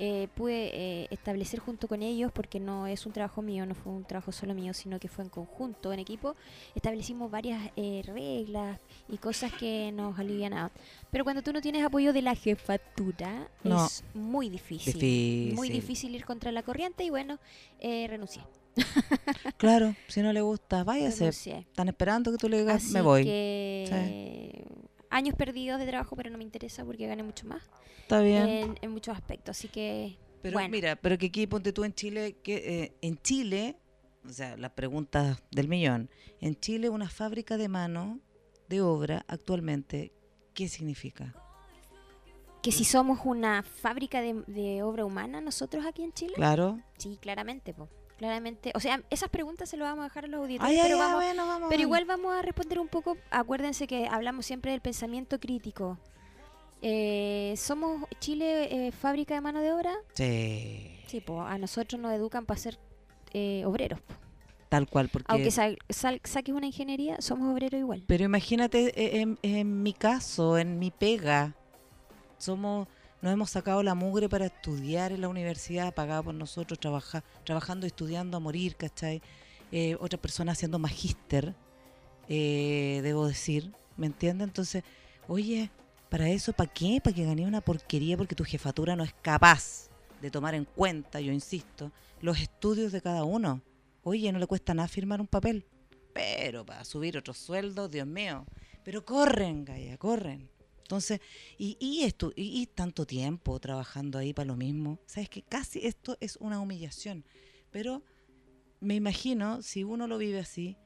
Eh, 0.01 0.29
pude 0.33 0.71
eh, 0.73 1.07
establecer 1.11 1.59
junto 1.59 1.89
con 1.89 2.01
ellos, 2.01 2.31
porque 2.31 2.57
no 2.59 2.87
es 2.87 3.05
un 3.05 3.11
trabajo 3.11 3.41
mío, 3.41 3.65
no 3.65 3.75
fue 3.75 3.91
un 3.91 4.05
trabajo 4.05 4.31
solo 4.31 4.53
mío, 4.53 4.73
sino 4.73 4.97
que 4.97 5.09
fue 5.09 5.25
en 5.25 5.29
conjunto, 5.29 5.91
en 5.91 5.99
equipo, 5.99 6.35
establecimos 6.73 7.29
varias 7.29 7.69
eh, 7.75 8.01
reglas 8.05 8.79
y 9.09 9.17
cosas 9.17 9.51
que 9.51 9.91
nos 9.93 10.17
alivianaban. 10.17 10.71
Pero 11.11 11.25
cuando 11.25 11.41
tú 11.41 11.51
no 11.51 11.59
tienes 11.59 11.83
apoyo 11.83 12.13
de 12.13 12.21
la 12.21 12.33
jefatura, 12.33 13.49
No. 13.63 13.85
es 13.87 14.05
muy 14.13 14.49
difícil. 14.49 14.93
Difícil. 14.93 15.55
Muy 15.55 15.69
difícil 15.69 16.15
ir 16.15 16.23
contra 16.23 16.51
la 16.53 16.63
corriente 16.63 17.03
y 17.03 17.09
bueno, 17.09 17.37
eh, 17.81 18.07
renuncié. 18.09 18.41
Claro, 19.57 19.93
si 20.07 20.21
no 20.21 20.31
le 20.31 20.39
gusta, 20.39 20.85
váyase. 20.85 21.19
renuncié. 21.25 21.57
Están 21.59 21.89
esperando 21.89 22.31
que 22.31 22.37
tú 22.37 22.47
le 22.47 22.59
digas, 22.59 22.77
Así 22.83 22.93
me 22.93 23.01
voy. 23.01 23.25
que 23.25 24.63
años 25.09 25.35
perdidos 25.35 25.79
de 25.79 25.87
trabajo, 25.87 26.15
pero 26.15 26.29
no 26.29 26.37
me 26.37 26.43
interesa 26.43 26.85
porque 26.85 27.07
gané 27.07 27.23
mucho 27.23 27.47
más 27.47 27.63
Está 28.01 28.21
bien. 28.21 28.47
en, 28.49 28.75
en 28.81 28.91
muchos 28.91 29.15
aspectos. 29.15 29.57
Así 29.57 29.67
que, 29.67 30.17
pero 30.41 30.53
bueno. 30.53 30.69
mira, 30.69 30.95
pero 30.95 31.17
que 31.17 31.27
aquí 31.27 31.47
ponte 31.47 31.73
tú 31.73 31.83
en 31.83 31.93
Chile, 31.93 32.37
que 32.43 32.83
eh, 32.83 32.93
en 33.01 33.17
Chile, 33.21 33.77
o 34.25 34.29
sea, 34.29 34.55
la 34.57 34.73
pregunta 34.75 35.39
del 35.51 35.67
millón, 35.67 36.09
en 36.41 36.55
Chile 36.59 36.89
una 36.89 37.09
fábrica 37.09 37.57
de 37.57 37.67
mano 37.69 38.19
de 38.67 38.81
obra 38.81 39.25
actualmente, 39.27 40.11
¿qué 40.53 40.67
significa? 40.67 41.33
que 42.61 42.73
si 42.73 42.83
somos 42.83 43.21
una 43.23 43.63
fábrica 43.63 44.19
de, 44.21 44.43
de 44.47 44.83
obra 44.83 45.05
humana 45.05 45.39
nosotros 45.39 45.85
aquí 45.85 46.03
en 46.03 46.11
Chile, 46.11 46.33
Claro. 46.35 46.77
sí, 46.97 47.17
claramente, 47.21 47.73
po, 47.73 47.87
claramente. 48.19 48.71
O 48.75 48.79
sea, 48.79 49.01
esas 49.09 49.29
preguntas 49.29 49.67
se 49.69 49.77
las 49.77 49.87
vamos 49.87 50.01
a 50.03 50.09
dejar 50.09 50.25
a 50.25 50.27
los 50.27 50.41
auditores, 50.41 50.69
Ay, 50.71 50.79
pero, 50.83 50.95
ay, 50.95 51.01
vamos, 51.01 51.23
bueno, 51.23 51.47
vamos. 51.47 51.69
pero 51.69 51.81
igual 51.81 52.05
vamos 52.05 52.35
a 52.35 52.41
responder 52.43 52.77
un 52.79 52.87
poco. 52.87 53.17
Acuérdense 53.31 53.87
que 53.87 54.07
hablamos 54.07 54.45
siempre 54.45 54.71
del 54.71 54.81
pensamiento 54.81 55.39
crítico. 55.39 55.97
Eh, 56.81 57.55
¿Somos 57.57 58.07
Chile 58.19 58.87
eh, 58.87 58.91
fábrica 58.91 59.33
de 59.33 59.41
mano 59.41 59.59
de 59.61 59.73
obra? 59.73 59.93
Sí, 60.13 60.95
Sí, 61.07 61.21
pues 61.21 61.39
a 61.47 61.57
nosotros 61.57 61.99
nos 61.99 62.13
educan 62.13 62.45
para 62.45 62.59
ser 62.59 62.77
eh, 63.33 63.63
obreros. 63.65 63.99
po. 63.99 64.13
tal 64.69 64.87
cual, 64.87 65.09
porque... 65.09 65.25
Aunque 65.31 65.49
sa- 65.51 65.73
saques 65.89 66.53
una 66.53 66.67
ingeniería, 66.67 67.19
somos 67.19 67.51
obreros 67.51 67.79
igual. 67.79 68.03
Pero 68.05 68.23
imagínate 68.25 68.93
eh, 69.01 69.21
en, 69.21 69.39
en 69.41 69.81
mi 69.81 69.93
caso, 69.93 70.57
en 70.59 70.77
mi 70.77 70.91
pega, 70.91 71.55
somos, 72.37 72.87
nos 73.21 73.33
hemos 73.33 73.49
sacado 73.49 73.83
la 73.83 73.95
mugre 73.95 74.29
para 74.29 74.45
estudiar 74.45 75.11
en 75.11 75.21
la 75.21 75.27
universidad, 75.27 75.93
pagada 75.93 76.23
por 76.23 76.33
nosotros, 76.33 76.79
trabaja, 76.79 77.23
trabajando 77.43 77.85
y 77.85 77.87
estudiando 77.87 78.37
a 78.37 78.39
morir, 78.39 78.75
¿cachai? 78.75 79.21
Eh, 79.71 79.97
otra 79.99 80.19
persona 80.19 80.53
haciendo 80.53 80.79
magíster, 80.79 81.53
eh, 82.27 83.01
debo 83.03 83.27
decir, 83.27 83.73
¿me 83.97 84.07
entiendes? 84.07 84.47
Entonces, 84.47 84.83
oye, 85.27 85.69
¿para 86.09 86.29
eso 86.29 86.53
para 86.53 86.71
qué? 86.71 87.01
¿Para 87.03 87.15
que 87.15 87.25
gané 87.25 87.45
una 87.45 87.61
porquería? 87.61 88.17
Porque 88.17 88.35
tu 88.35 88.45
jefatura 88.45 88.95
no 88.95 89.03
es 89.03 89.13
capaz 89.21 89.89
de 90.21 90.31
tomar 90.31 90.55
en 90.55 90.65
cuenta, 90.65 91.19
yo 91.19 91.31
insisto, 91.31 91.91
los 92.21 92.39
estudios 92.39 92.91
de 92.91 93.01
cada 93.01 93.23
uno. 93.23 93.61
Oye, 94.03 94.31
no 94.31 94.39
le 94.39 94.47
cuesta 94.47 94.73
nada 94.73 94.87
firmar 94.87 95.19
un 95.19 95.27
papel. 95.27 95.65
Pero 96.13 96.65
para 96.65 96.83
subir 96.85 97.17
otros 97.17 97.37
sueldos, 97.37 97.91
Dios 97.91 98.07
mío. 98.07 98.45
Pero 98.83 99.05
corren, 99.05 99.65
Gaya, 99.65 99.97
corren. 99.97 100.49
Entonces, 100.89 101.21
y, 101.59 101.77
y 101.79 102.01
esto, 102.01 102.33
y, 102.35 102.61
y 102.61 102.65
tanto 102.65 103.05
tiempo 103.05 103.59
trabajando 103.59 104.17
ahí 104.17 104.33
para 104.33 104.47
lo 104.47 104.55
mismo. 104.55 104.97
Sabes 105.05 105.29
que 105.29 105.43
casi 105.43 105.85
esto 105.85 106.17
es 106.19 106.35
una 106.37 106.59
humillación. 106.59 107.23
Pero 107.69 108.03
me 108.79 108.95
imagino, 108.95 109.61
si 109.61 109.83
uno 109.83 110.07
lo 110.07 110.17
vive 110.17 110.39
así, 110.39 110.77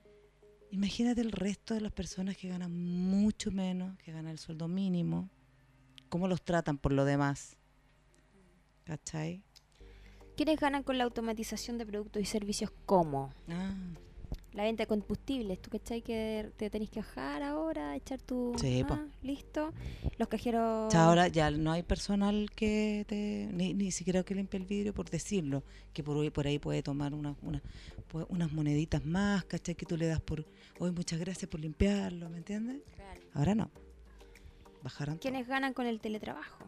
imagínate 0.71 1.21
el 1.21 1.31
resto 1.31 1.73
de 1.73 1.79
las 1.79 1.93
personas 1.93 2.35
que 2.35 2.49
ganan 2.49 2.73
mucho 2.73 3.49
menos, 3.49 3.97
que 3.99 4.11
ganan 4.11 4.33
el 4.33 4.39
sueldo 4.39 4.67
mínimo, 4.67 5.29
cómo 6.09 6.27
los 6.27 6.43
tratan 6.43 6.77
por 6.77 6.91
lo 6.91 7.05
demás. 7.05 7.55
¿Cachai? 8.83 9.41
¿Quiénes 10.35 10.60
ganan 10.60 10.83
con 10.83 10.97
la 10.97 11.06
automatización 11.06 11.77
de 11.77 11.85
productos 11.85 12.21
y 12.21 12.25
servicios 12.25 12.73
cómo? 12.85 13.33
Ah, 13.47 13.73
la 14.54 14.63
venta 14.63 14.83
de 14.83 14.87
combustibles. 14.87 15.62
¿Tú 15.62 15.69
cachai 15.69 16.01
que 16.01 16.51
te 16.58 16.69
tenés 16.69 16.89
que 16.89 16.99
bajar 16.99 17.41
ahora, 17.43 17.95
echar 17.95 18.21
tu... 18.21 18.54
Sí, 18.60 18.83
ah, 18.87 19.06
listo. 19.21 19.73
Los 20.17 20.27
cajeros... 20.27 20.93
Ahora 20.95 21.27
ya 21.27 21.49
no 21.51 21.71
hay 21.71 21.83
personal 21.83 22.49
que 22.56 23.06
te, 23.08 23.49
ni, 23.51 23.73
ni 23.73 23.91
siquiera 23.91 24.23
que 24.23 24.35
limpie 24.35 24.60
el 24.60 24.65
vidrio 24.65 24.93
por 24.93 25.10
decirlo, 25.10 25.63
que 25.93 26.04
por, 26.04 26.31
por 26.31 26.47
ahí 26.47 26.60
puede 26.60 26.83
tomar 26.83 27.13
una, 27.13 27.35
una- 27.41 27.62
pu- 28.12 28.25
unas 28.29 28.51
moneditas 28.54 29.04
más, 29.06 29.43
¿cachai? 29.45 29.75
Que 29.75 29.85
tú 29.85 29.97
le 29.97 30.06
das 30.08 30.21
por, 30.21 30.45
hoy 30.79 30.91
muchas 30.91 31.19
gracias 31.19 31.49
por 31.49 31.60
limpiarlo, 31.60 32.29
¿me 32.29 32.37
entiendes? 32.37 32.81
Claro. 32.95 33.21
Ahora 33.33 33.56
no. 33.56 33.71
Bajaron 34.83 35.17
¿Quiénes 35.17 35.47
ganan 35.47 35.73
con 35.73 35.85
el 35.87 35.99
teletrabajo? 36.01 36.65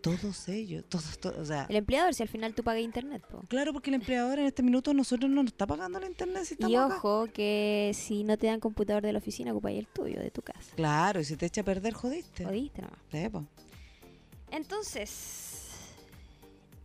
Todos 0.00 0.48
ellos, 0.48 0.84
todos, 0.88 1.18
todos, 1.18 1.38
o 1.38 1.44
sea, 1.44 1.66
El 1.68 1.76
empleador, 1.76 2.14
si 2.14 2.22
al 2.22 2.28
final 2.28 2.54
tú 2.54 2.62
pagas 2.62 2.82
internet, 2.82 3.22
po. 3.30 3.42
claro, 3.48 3.72
porque 3.72 3.90
el 3.90 3.94
empleador 3.94 4.38
en 4.38 4.46
este 4.46 4.62
minuto 4.62 4.92
nosotros 4.94 5.30
no 5.30 5.42
nos 5.42 5.52
está 5.52 5.66
pagando 5.66 6.00
la 6.00 6.06
internet 6.06 6.44
si 6.44 6.54
estamos 6.54 6.72
Y 6.72 6.76
acá. 6.76 6.96
ojo, 6.96 7.26
que 7.32 7.92
si 7.94 8.24
no 8.24 8.36
te 8.38 8.46
dan 8.46 8.60
computador 8.60 9.02
de 9.02 9.12
la 9.12 9.18
oficina, 9.18 9.52
ocupa 9.52 9.70
el 9.70 9.86
tuyo, 9.86 10.20
de 10.20 10.30
tu 10.30 10.42
casa. 10.42 10.72
Claro, 10.76 11.20
y 11.20 11.24
si 11.24 11.36
te 11.36 11.46
echa 11.46 11.60
a 11.60 11.64
perder, 11.64 11.92
jodiste. 11.94 12.44
Jodiste 12.44 12.82
nomás. 12.82 12.98
Sí. 13.10 13.18
Entonces, 14.52 15.49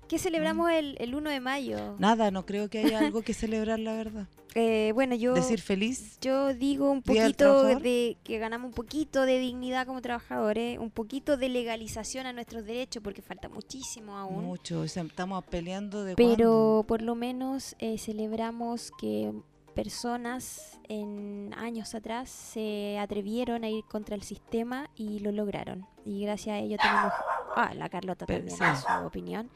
¿qué 0.08 0.18
celebramos 0.20 0.72
el, 0.72 0.95
el 0.99 1.16
1 1.16 1.30
de 1.30 1.39
mayo? 1.39 1.95
Nada, 1.99 2.32
no 2.32 2.45
creo 2.45 2.70
que 2.70 2.80
haya 2.80 2.99
algo 2.99 3.22
que 3.22 3.34
celebrar, 3.34 3.80
la 3.80 3.93
verdad. 3.95 4.28
Eh, 4.58 4.93
bueno, 4.93 5.16
yo, 5.16 5.34
Decir 5.34 5.60
feliz. 5.60 6.18
yo 6.22 6.53
digo 6.53 6.89
un 6.89 7.01
poquito 7.01 7.66
de 7.78 8.16
que 8.24 8.39
ganamos 8.39 8.70
un 8.70 8.74
poquito 8.74 9.24
de 9.26 9.38
dignidad 9.38 9.86
como 9.86 10.01
trabajadores, 10.01 10.80
un 10.80 10.91
poquito 10.91 11.36
de 11.36 11.49
legalización 11.49 12.26
a 12.26 12.32
nuestros 12.32 12.64
derechos, 12.66 13.03
porque 13.03 13.22
falta 13.22 13.49
muchísimo 13.49 14.18
aún. 14.18 14.45
Mucho, 14.45 14.80
o 14.80 14.88
sea, 14.88 15.03
estamos 15.03 15.43
peleando 15.43 16.06
de 16.06 16.16
Pero 16.16 16.36
cuándo. 16.38 16.86
por 16.88 17.01
lo 17.01 17.16
menos 17.16 17.76
eh, 17.80 17.97
celebramos 17.97 18.93
que 18.97 19.34
personas 19.74 20.80
en 20.88 21.53
años 21.58 21.93
atrás 21.93 22.30
se 22.30 22.97
atrevieron 22.97 23.66
a 23.66 23.70
ir 23.70 23.84
contra 23.84 24.16
el 24.16 24.24
sistema 24.24 24.89
y 24.95 25.20
lo 25.20 25.34
lograron. 25.34 25.86
Y 26.06 26.22
gracias 26.22 26.53
a 26.56 26.60
ello 26.60 26.78
tenemos... 26.82 27.12
Ah, 27.58 27.74
la 27.74 27.88
Carlota 27.88 28.26
Pero- 28.26 28.45
también 28.49 28.76
sí. 28.78 28.84
su 28.99 29.06
opinión. 29.08 29.49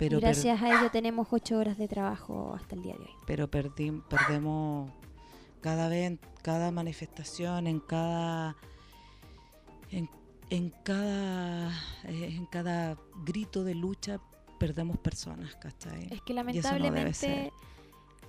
Pero, 0.00 0.18
y 0.18 0.20
per- 0.20 0.30
gracias 0.34 0.60
a 0.60 0.68
ello 0.80 0.90
tenemos 0.90 1.28
ocho 1.30 1.58
horas 1.58 1.78
de 1.78 1.86
trabajo 1.86 2.52
hasta 2.54 2.74
el 2.74 2.82
día 2.82 2.94
de 2.94 3.04
hoy. 3.04 3.10
pero 3.26 3.48
perdim- 3.48 4.02
perdemos 4.08 4.90
cada 5.60 5.88
vez, 5.88 6.06
en 6.08 6.18
cada 6.42 6.72
manifestación, 6.72 7.66
en 7.68 7.78
cada, 7.80 8.56
en, 9.92 10.08
en 10.50 10.70
cada, 10.82 11.68
eh, 12.04 12.34
en 12.36 12.46
cada 12.46 12.96
grito 13.24 13.62
de 13.62 13.74
lucha, 13.74 14.20
perdemos 14.58 14.98
personas, 14.98 15.54
¿cachai? 15.56 16.04
Es 16.04 16.08
que 16.08 16.16
eso 16.16 16.24
no 16.32 16.34
lamentablemente 16.34 17.52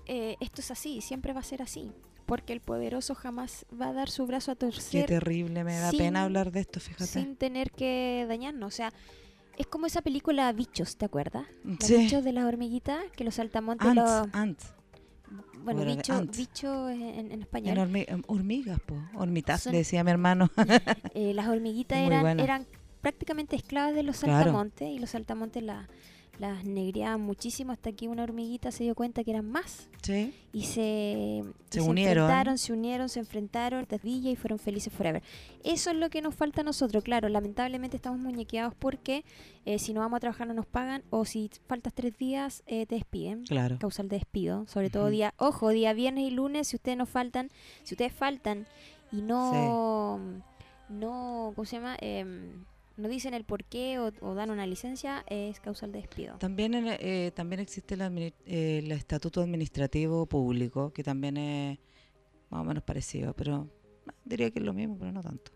eh, 0.08 0.36
esto 0.40 0.62
es 0.62 0.72
así, 0.72 1.02
siempre 1.02 1.34
va 1.34 1.40
a 1.40 1.44
ser 1.44 1.62
así. 1.62 1.92
Porque 2.26 2.54
el 2.54 2.62
poderoso 2.62 3.14
jamás 3.14 3.66
va 3.80 3.90
a 3.90 3.94
dar 3.94 4.10
su 4.10 4.26
brazo 4.26 4.52
a 4.52 4.56
Qué 4.56 4.60
torcer 4.68 5.06
terrible, 5.06 5.64
me 5.66 5.78
da 5.78 5.90
sin- 5.90 6.00
pena 6.00 6.24
hablar 6.24 6.52
de 6.52 6.62
esto, 6.62 6.80
fíjate. 6.80 7.06
sin 7.08 7.36
tener 7.36 7.72
que 7.72 8.26
dañarnos. 8.28 8.68
O 8.74 8.76
sea, 8.76 8.94
es 9.58 9.68
como 9.68 9.86
esa 9.86 10.02
película 10.02 10.52
Bichos, 10.54 10.98
¿te 10.98 11.06
acuerdas? 11.06 11.46
Los 11.64 11.78
Sí. 11.82 11.98
bichos 11.98 12.24
de 12.24 12.34
las 12.34 12.46
hormiguitas, 12.46 13.04
que 13.16 13.24
los 13.24 13.36
saltamontes 13.36 13.88
Ants, 13.88 13.96
los... 14.02 14.28
ants. 14.36 14.74
Bueno, 15.64 15.86
bicho, 15.86 16.26
bicho 16.36 16.90
en, 16.90 17.02
en 17.04 17.32
En 17.32 17.42
español. 17.42 17.78
hormi- 17.78 18.06
em, 18.08 18.24
hormigas, 18.28 18.80
po. 18.80 18.96
Hormitas, 19.16 19.62
Son- 19.64 19.74
decía 19.74 20.04
mi 20.04 20.12
hermano. 20.12 20.50
Eh, 21.14 21.34
las 21.36 21.48
hormiguitas 21.48 22.00
eran, 22.00 22.40
eran 22.40 22.66
prácticamente 23.02 23.56
esclavas 23.56 23.94
de 23.94 24.04
los 24.04 24.20
Claro. 24.20 24.38
saltamontes 24.46 24.90
y 24.90 24.98
los 25.00 25.12
saltamontes 25.12 25.62
la- 25.64 25.88
las 26.40 26.66
negreaban 26.66 27.22
muchísimo 27.22 27.72
hasta 27.72 27.92
que 27.92 28.08
una 28.08 28.24
hormiguita 28.24 28.72
se 28.72 28.84
dio 28.84 28.96
cuenta 28.96 29.24
que 29.24 29.32
eran 29.32 29.50
más 29.50 29.90
sí. 30.02 30.34
y 30.54 30.64
se, 30.64 31.44
y 31.44 31.44
Se 31.70 31.82
unieron. 31.82 32.24
enfrentaron, 32.24 32.58
se 32.58 32.74
unieron, 32.74 33.10
se 33.10 33.20
enfrentaron, 33.20 33.88
villa 34.04 34.32
y 34.32 34.36
fueron 34.36 34.58
felices 34.58 34.92
forever. 34.92 35.22
Eso 35.64 35.92
es 35.92 35.96
lo 35.98 36.10
que 36.10 36.22
nos 36.22 36.34
falta 36.34 36.62
a 36.62 36.64
nosotros, 36.64 37.04
claro, 37.04 37.30
lamentablemente 37.30 37.98
estamos 37.98 38.20
muñequeados 38.20 38.74
porque 38.74 39.24
eh, 39.66 39.78
si 39.78 39.94
no 39.94 40.00
vamos 40.00 40.18
a 40.18 40.20
trabajar 40.22 40.48
no 40.48 40.54
nos 40.54 40.66
pagan 40.66 41.04
o 41.10 41.26
si 41.26 41.52
faltas 41.68 41.94
tres 41.94 42.18
días 42.18 42.64
eh, 42.66 42.86
te 42.88 42.96
despiden. 42.96 43.46
Claro. 43.46 43.78
Causal 43.80 44.10
de 44.10 44.18
despido, 44.18 44.66
sobre 44.68 44.90
todo 44.90 45.10
día, 45.10 45.34
ojo, 45.38 45.70
día 45.70 45.94
viernes 45.94 46.24
y 46.24 46.32
lunes, 46.32 46.70
si 46.70 46.76
ustedes 46.78 46.98
no 46.98 47.06
faltan, 47.06 47.50
si 47.84 47.94
ustedes 47.94 48.14
faltan 48.14 48.66
y 49.12 49.22
no, 49.22 50.20
no, 50.90 51.52
¿cómo 51.56 51.66
se 51.66 51.76
llama? 51.76 51.98
Em, 52.00 52.64
no 52.98 53.08
dicen 53.10 53.34
el 53.34 53.44
por 53.46 53.64
qué 53.64 54.00
o, 54.00 54.12
o 54.22 54.36
dan 54.36 54.52
una 54.52 54.66
licencia, 54.68 55.24
es 55.28 55.60
causal 55.60 55.92
de 55.92 56.00
despido. 56.00 56.38
También, 56.38 56.74
en- 56.74 56.88
eh, 57.00 57.32
también 57.36 57.60
existe 57.60 57.96
el, 57.96 58.02
eh, 58.02 58.80
el 58.84 58.92
estatuto 58.92 59.42
administrativo 59.42 60.26
público, 60.26 60.92
que 60.94 61.04
también 61.04 61.38
es 61.38 61.80
más 62.50 62.62
o 62.62 62.64
menos 62.64 62.84
parecido, 62.84 63.34
pero 63.34 63.70
no, 64.06 64.14
diría 64.26 64.52
que 64.52 64.60
es 64.60 64.66
lo 64.66 64.74
mismo, 64.74 64.98
pero 65.00 65.12
no 65.12 65.22
tanto. 65.22 65.52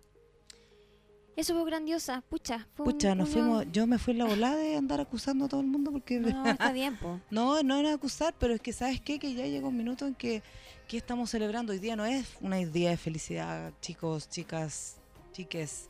Eso 1.36 1.54
fue 1.54 1.66
grandiosa, 1.66 2.22
pucha. 2.22 2.66
Fue 2.76 2.86
un- 2.86 2.92
Pucha, 2.94 3.14
nos 3.14 3.28
una- 3.28 3.34
fuimos, 3.34 3.66
yo 3.74 3.86
me 3.88 3.98
fui 4.00 4.14
en 4.14 4.20
la 4.20 4.26
volada 4.26 4.56
de 4.56 4.78
andar 4.78 5.02
acusando 5.02 5.46
a 5.46 5.48
todo 5.50 5.60
el 5.60 5.68
mundo 5.68 5.92
porque... 5.92 6.18
No, 6.20 6.46
está 6.50 6.72
bien, 6.72 6.96
po. 6.96 7.20
No, 7.30 7.62
no 7.62 7.76
era 7.76 7.94
acusar, 7.94 8.34
pero 8.40 8.54
es 8.54 8.62
que 8.62 8.72
sabes 8.72 9.02
qué, 9.02 9.20
que 9.20 9.34
ya 9.34 9.46
llegó 9.46 9.68
un 9.68 9.76
minuto 9.76 10.08
en 10.08 10.16
que, 10.16 10.42
que 10.88 10.96
estamos 10.96 11.30
celebrando. 11.30 11.74
Hoy 11.74 11.80
día 11.80 11.98
no 11.98 12.06
es 12.06 12.26
un 12.40 12.72
día 12.72 12.92
de 12.92 12.98
felicidad, 12.98 13.74
chicos, 13.82 14.30
chicas, 14.30 14.96
chiques, 15.34 15.90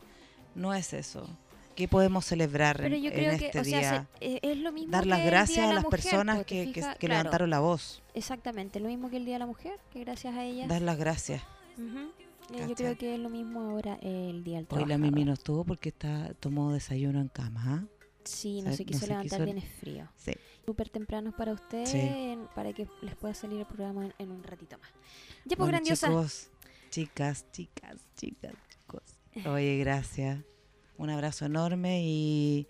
no 0.56 0.74
es 0.74 0.92
eso. 0.92 1.28
¿Qué 1.76 1.86
podemos 1.88 2.24
celebrar 2.24 2.78
Pero 2.78 2.94
en, 2.96 3.02
yo 3.02 3.10
en 3.10 3.14
creo 3.14 3.38
que, 3.38 3.46
este 3.46 3.60
o 3.60 3.64
sea, 3.64 3.78
día? 3.78 4.08
se- 4.18 4.40
es 4.42 4.56
lo 4.56 4.72
mismo 4.72 4.92
Dar 4.92 5.06
las 5.06 5.24
gracias 5.26 5.58
a 5.64 5.68
la 5.68 5.74
las 5.74 5.84
Mujer, 5.84 6.00
personas 6.00 6.36
pues, 6.36 6.46
¿te 6.46 6.54
que, 6.54 6.64
que- 6.68 6.72
fijas? 6.80 6.96
que 6.96 7.06
Claro, 7.06 7.18
levantaron 7.20 7.50
la 7.50 7.60
voz. 7.60 8.02
Exactamente, 8.14 8.80
lo 8.80 8.88
mismo 8.88 9.10
que 9.10 9.18
el 9.18 9.26
Día 9.26 9.34
de 9.34 9.38
la 9.40 9.46
Mujer, 9.46 9.78
que 9.92 10.00
gracias 10.00 10.34
a 10.34 10.42
ellas. 10.42 10.68
Dar 10.68 10.80
las 10.82 10.96
gracias. 10.96 11.42
Yo 11.76 12.74
creo 12.76 12.96
que 12.96 13.14
es 13.14 13.20
lo 13.20 13.28
mismo 13.28 13.60
ahora 13.60 13.98
el 14.02 14.42
Día 14.44 14.56
del 14.58 14.66
Hoy 14.70 14.84
la 14.86 14.96
Mimi 14.98 15.24
no 15.24 15.32
estuvo 15.34 15.64
porque 15.64 15.88
está, 15.90 16.32
tomó 16.40 16.72
desayuno 16.72 17.20
en 17.20 17.28
cama. 17.28 17.62
¿ah? 17.66 17.84
Sí, 18.24 18.62
no 18.62 18.72
se 18.72 18.84
quiso 18.84 19.06
levantar 19.06 19.40
quiso- 19.40 19.44
bien, 19.44 19.58
es 19.58 19.68
frío. 19.78 20.08
Sí. 20.16 20.32
Súper 20.64 20.88
temprano 20.88 21.32
para 21.36 21.52
ustedes, 21.52 21.90
Sí. 21.90 22.38
para 22.54 22.72
que 22.72 22.88
les 23.02 23.14
pueda 23.16 23.34
salir 23.34 23.60
el 23.60 23.66
programa 23.66 24.06
en, 24.06 24.14
en 24.18 24.30
un 24.30 24.42
ratito 24.42 24.78
más. 24.78 24.88
Ya, 25.44 25.56
pues, 25.56 25.58
Bueno, 25.58 25.72
grandiosa. 25.72 26.06
chicos, 26.08 26.48
chicas, 26.90 27.46
chicas, 27.52 27.96
chicas. 28.16 28.54
Oye, 29.44 29.76
gracias. 29.78 30.38
Un 30.96 31.10
abrazo 31.10 31.44
enorme 31.44 32.00
y 32.02 32.66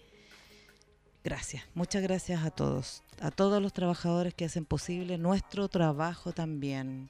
gracias. 1.22 1.62
Muchas 1.74 2.02
gracias 2.02 2.44
a 2.44 2.50
todos. 2.50 3.04
A 3.20 3.30
todos 3.30 3.62
los 3.62 3.72
trabajadores 3.72 4.34
que 4.34 4.46
hacen 4.46 4.64
posible 4.64 5.16
nuestro 5.16 5.68
trabajo 5.68 6.32
también. 6.32 7.08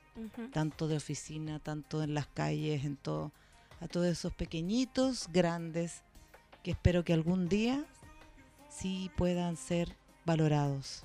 Tanto 0.53 0.89
de 0.89 0.97
oficina, 0.97 1.59
tanto 1.59 2.03
en 2.03 2.13
las 2.13 2.27
calles, 2.27 2.85
en 2.85 2.97
todo. 2.97 3.33
A 3.81 3.89
todos 3.89 4.07
esos 4.07 4.35
pequeñitos, 4.35 5.29
grandes, 5.33 6.03
que 6.63 6.73
espero 6.73 7.05
que 7.05 7.15
algún 7.15 7.49
día 7.49 7.85
sí 8.69 9.11
puedan 9.17 9.57
ser 9.57 9.97
valorados. 10.27 11.05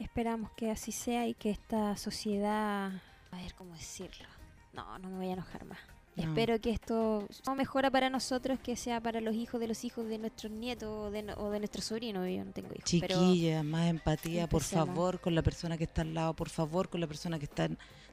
Esperamos 0.00 0.50
que 0.56 0.70
así 0.70 0.92
sea 0.92 1.26
y 1.26 1.34
que 1.34 1.50
esta 1.50 1.96
sociedad... 1.96 2.92
A 3.30 3.36
ver 3.36 3.54
cómo 3.54 3.74
decirlo. 3.74 4.26
No, 4.72 4.98
no 4.98 5.08
me 5.08 5.16
voy 5.16 5.28
a 5.28 5.32
enojar 5.32 5.64
más. 5.64 5.78
No. 6.16 6.22
Espero 6.22 6.58
que 6.60 6.70
esto 6.70 7.28
no 7.46 7.54
mejora 7.54 7.90
para 7.90 8.08
nosotros, 8.08 8.58
que 8.60 8.74
sea 8.76 9.00
para 9.02 9.20
los 9.20 9.34
hijos 9.34 9.60
de 9.60 9.68
los 9.68 9.84
hijos 9.84 10.06
de 10.08 10.16
nuestros 10.18 10.50
nietos 10.50 10.88
o 10.88 11.10
de, 11.10 11.22
no- 11.22 11.34
o 11.34 11.50
de 11.50 11.58
nuestros 11.58 11.84
sobrinos. 11.84 12.26
Yo 12.28 12.42
no 12.44 12.52
tengo 12.52 12.68
hijos. 12.74 12.90
pero 13.00 13.20
Chiquilla, 13.20 13.62
más 13.62 13.86
empatía, 13.88 14.48
por 14.48 14.62
favor, 14.62 15.20
con 15.20 15.34
la 15.34 15.42
persona 15.42 15.76
que 15.76 15.84
está 15.84 16.00
al 16.02 16.14
lado, 16.14 16.32
por 16.34 16.48
favor, 16.48 16.88
con 16.88 17.00
la 17.02 17.06
persona 17.06 17.38
que 17.38 17.44
está 17.44 17.68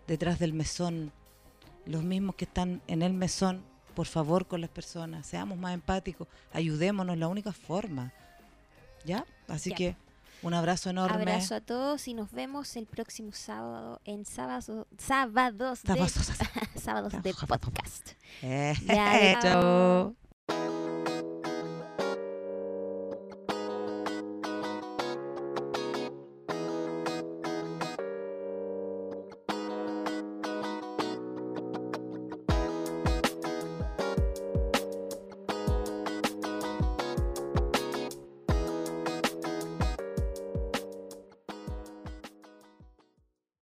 detrás 0.05 0.37
del 0.37 0.51
mesón, 0.53 1.13
los 1.85 2.03
mismos 2.03 2.35
que 2.35 2.43
están 2.45 2.81
en 2.87 3.03
el 3.03 3.13
mesón, 3.13 3.63
por 3.95 4.07
favor, 4.07 4.47
con 4.47 4.59
las 4.59 4.69
personas, 4.69 5.25
seamos 5.25 5.57
más 5.57 5.73
empáticos, 5.73 6.27
ayudémonos, 6.51 7.17
la 7.17 7.27
única 7.29 7.53
forma. 7.53 8.11
¿Ya? 9.05 9.25
Así 9.47 9.69
Ya. 9.71 9.75
que 9.75 9.95
un 10.43 10.53
abrazo 10.53 10.89
enorme. 10.89 11.15
abrazo 11.21 11.55
a 11.55 11.61
todos 11.61 12.07
y 12.07 12.13
nos 12.13 12.31
vemos 12.31 12.75
el 12.75 12.85
próximo 12.85 13.31
sábado 13.33 14.01
en 14.05 14.25
sábado, 14.25 14.87
sábados 14.97 15.83
de, 15.83 15.93
sábados 16.79 17.11
de 17.23 17.33
podcast. 17.33 18.11
Eh, 18.41 18.73
Ya, 18.85 19.39
chao. 19.41 20.15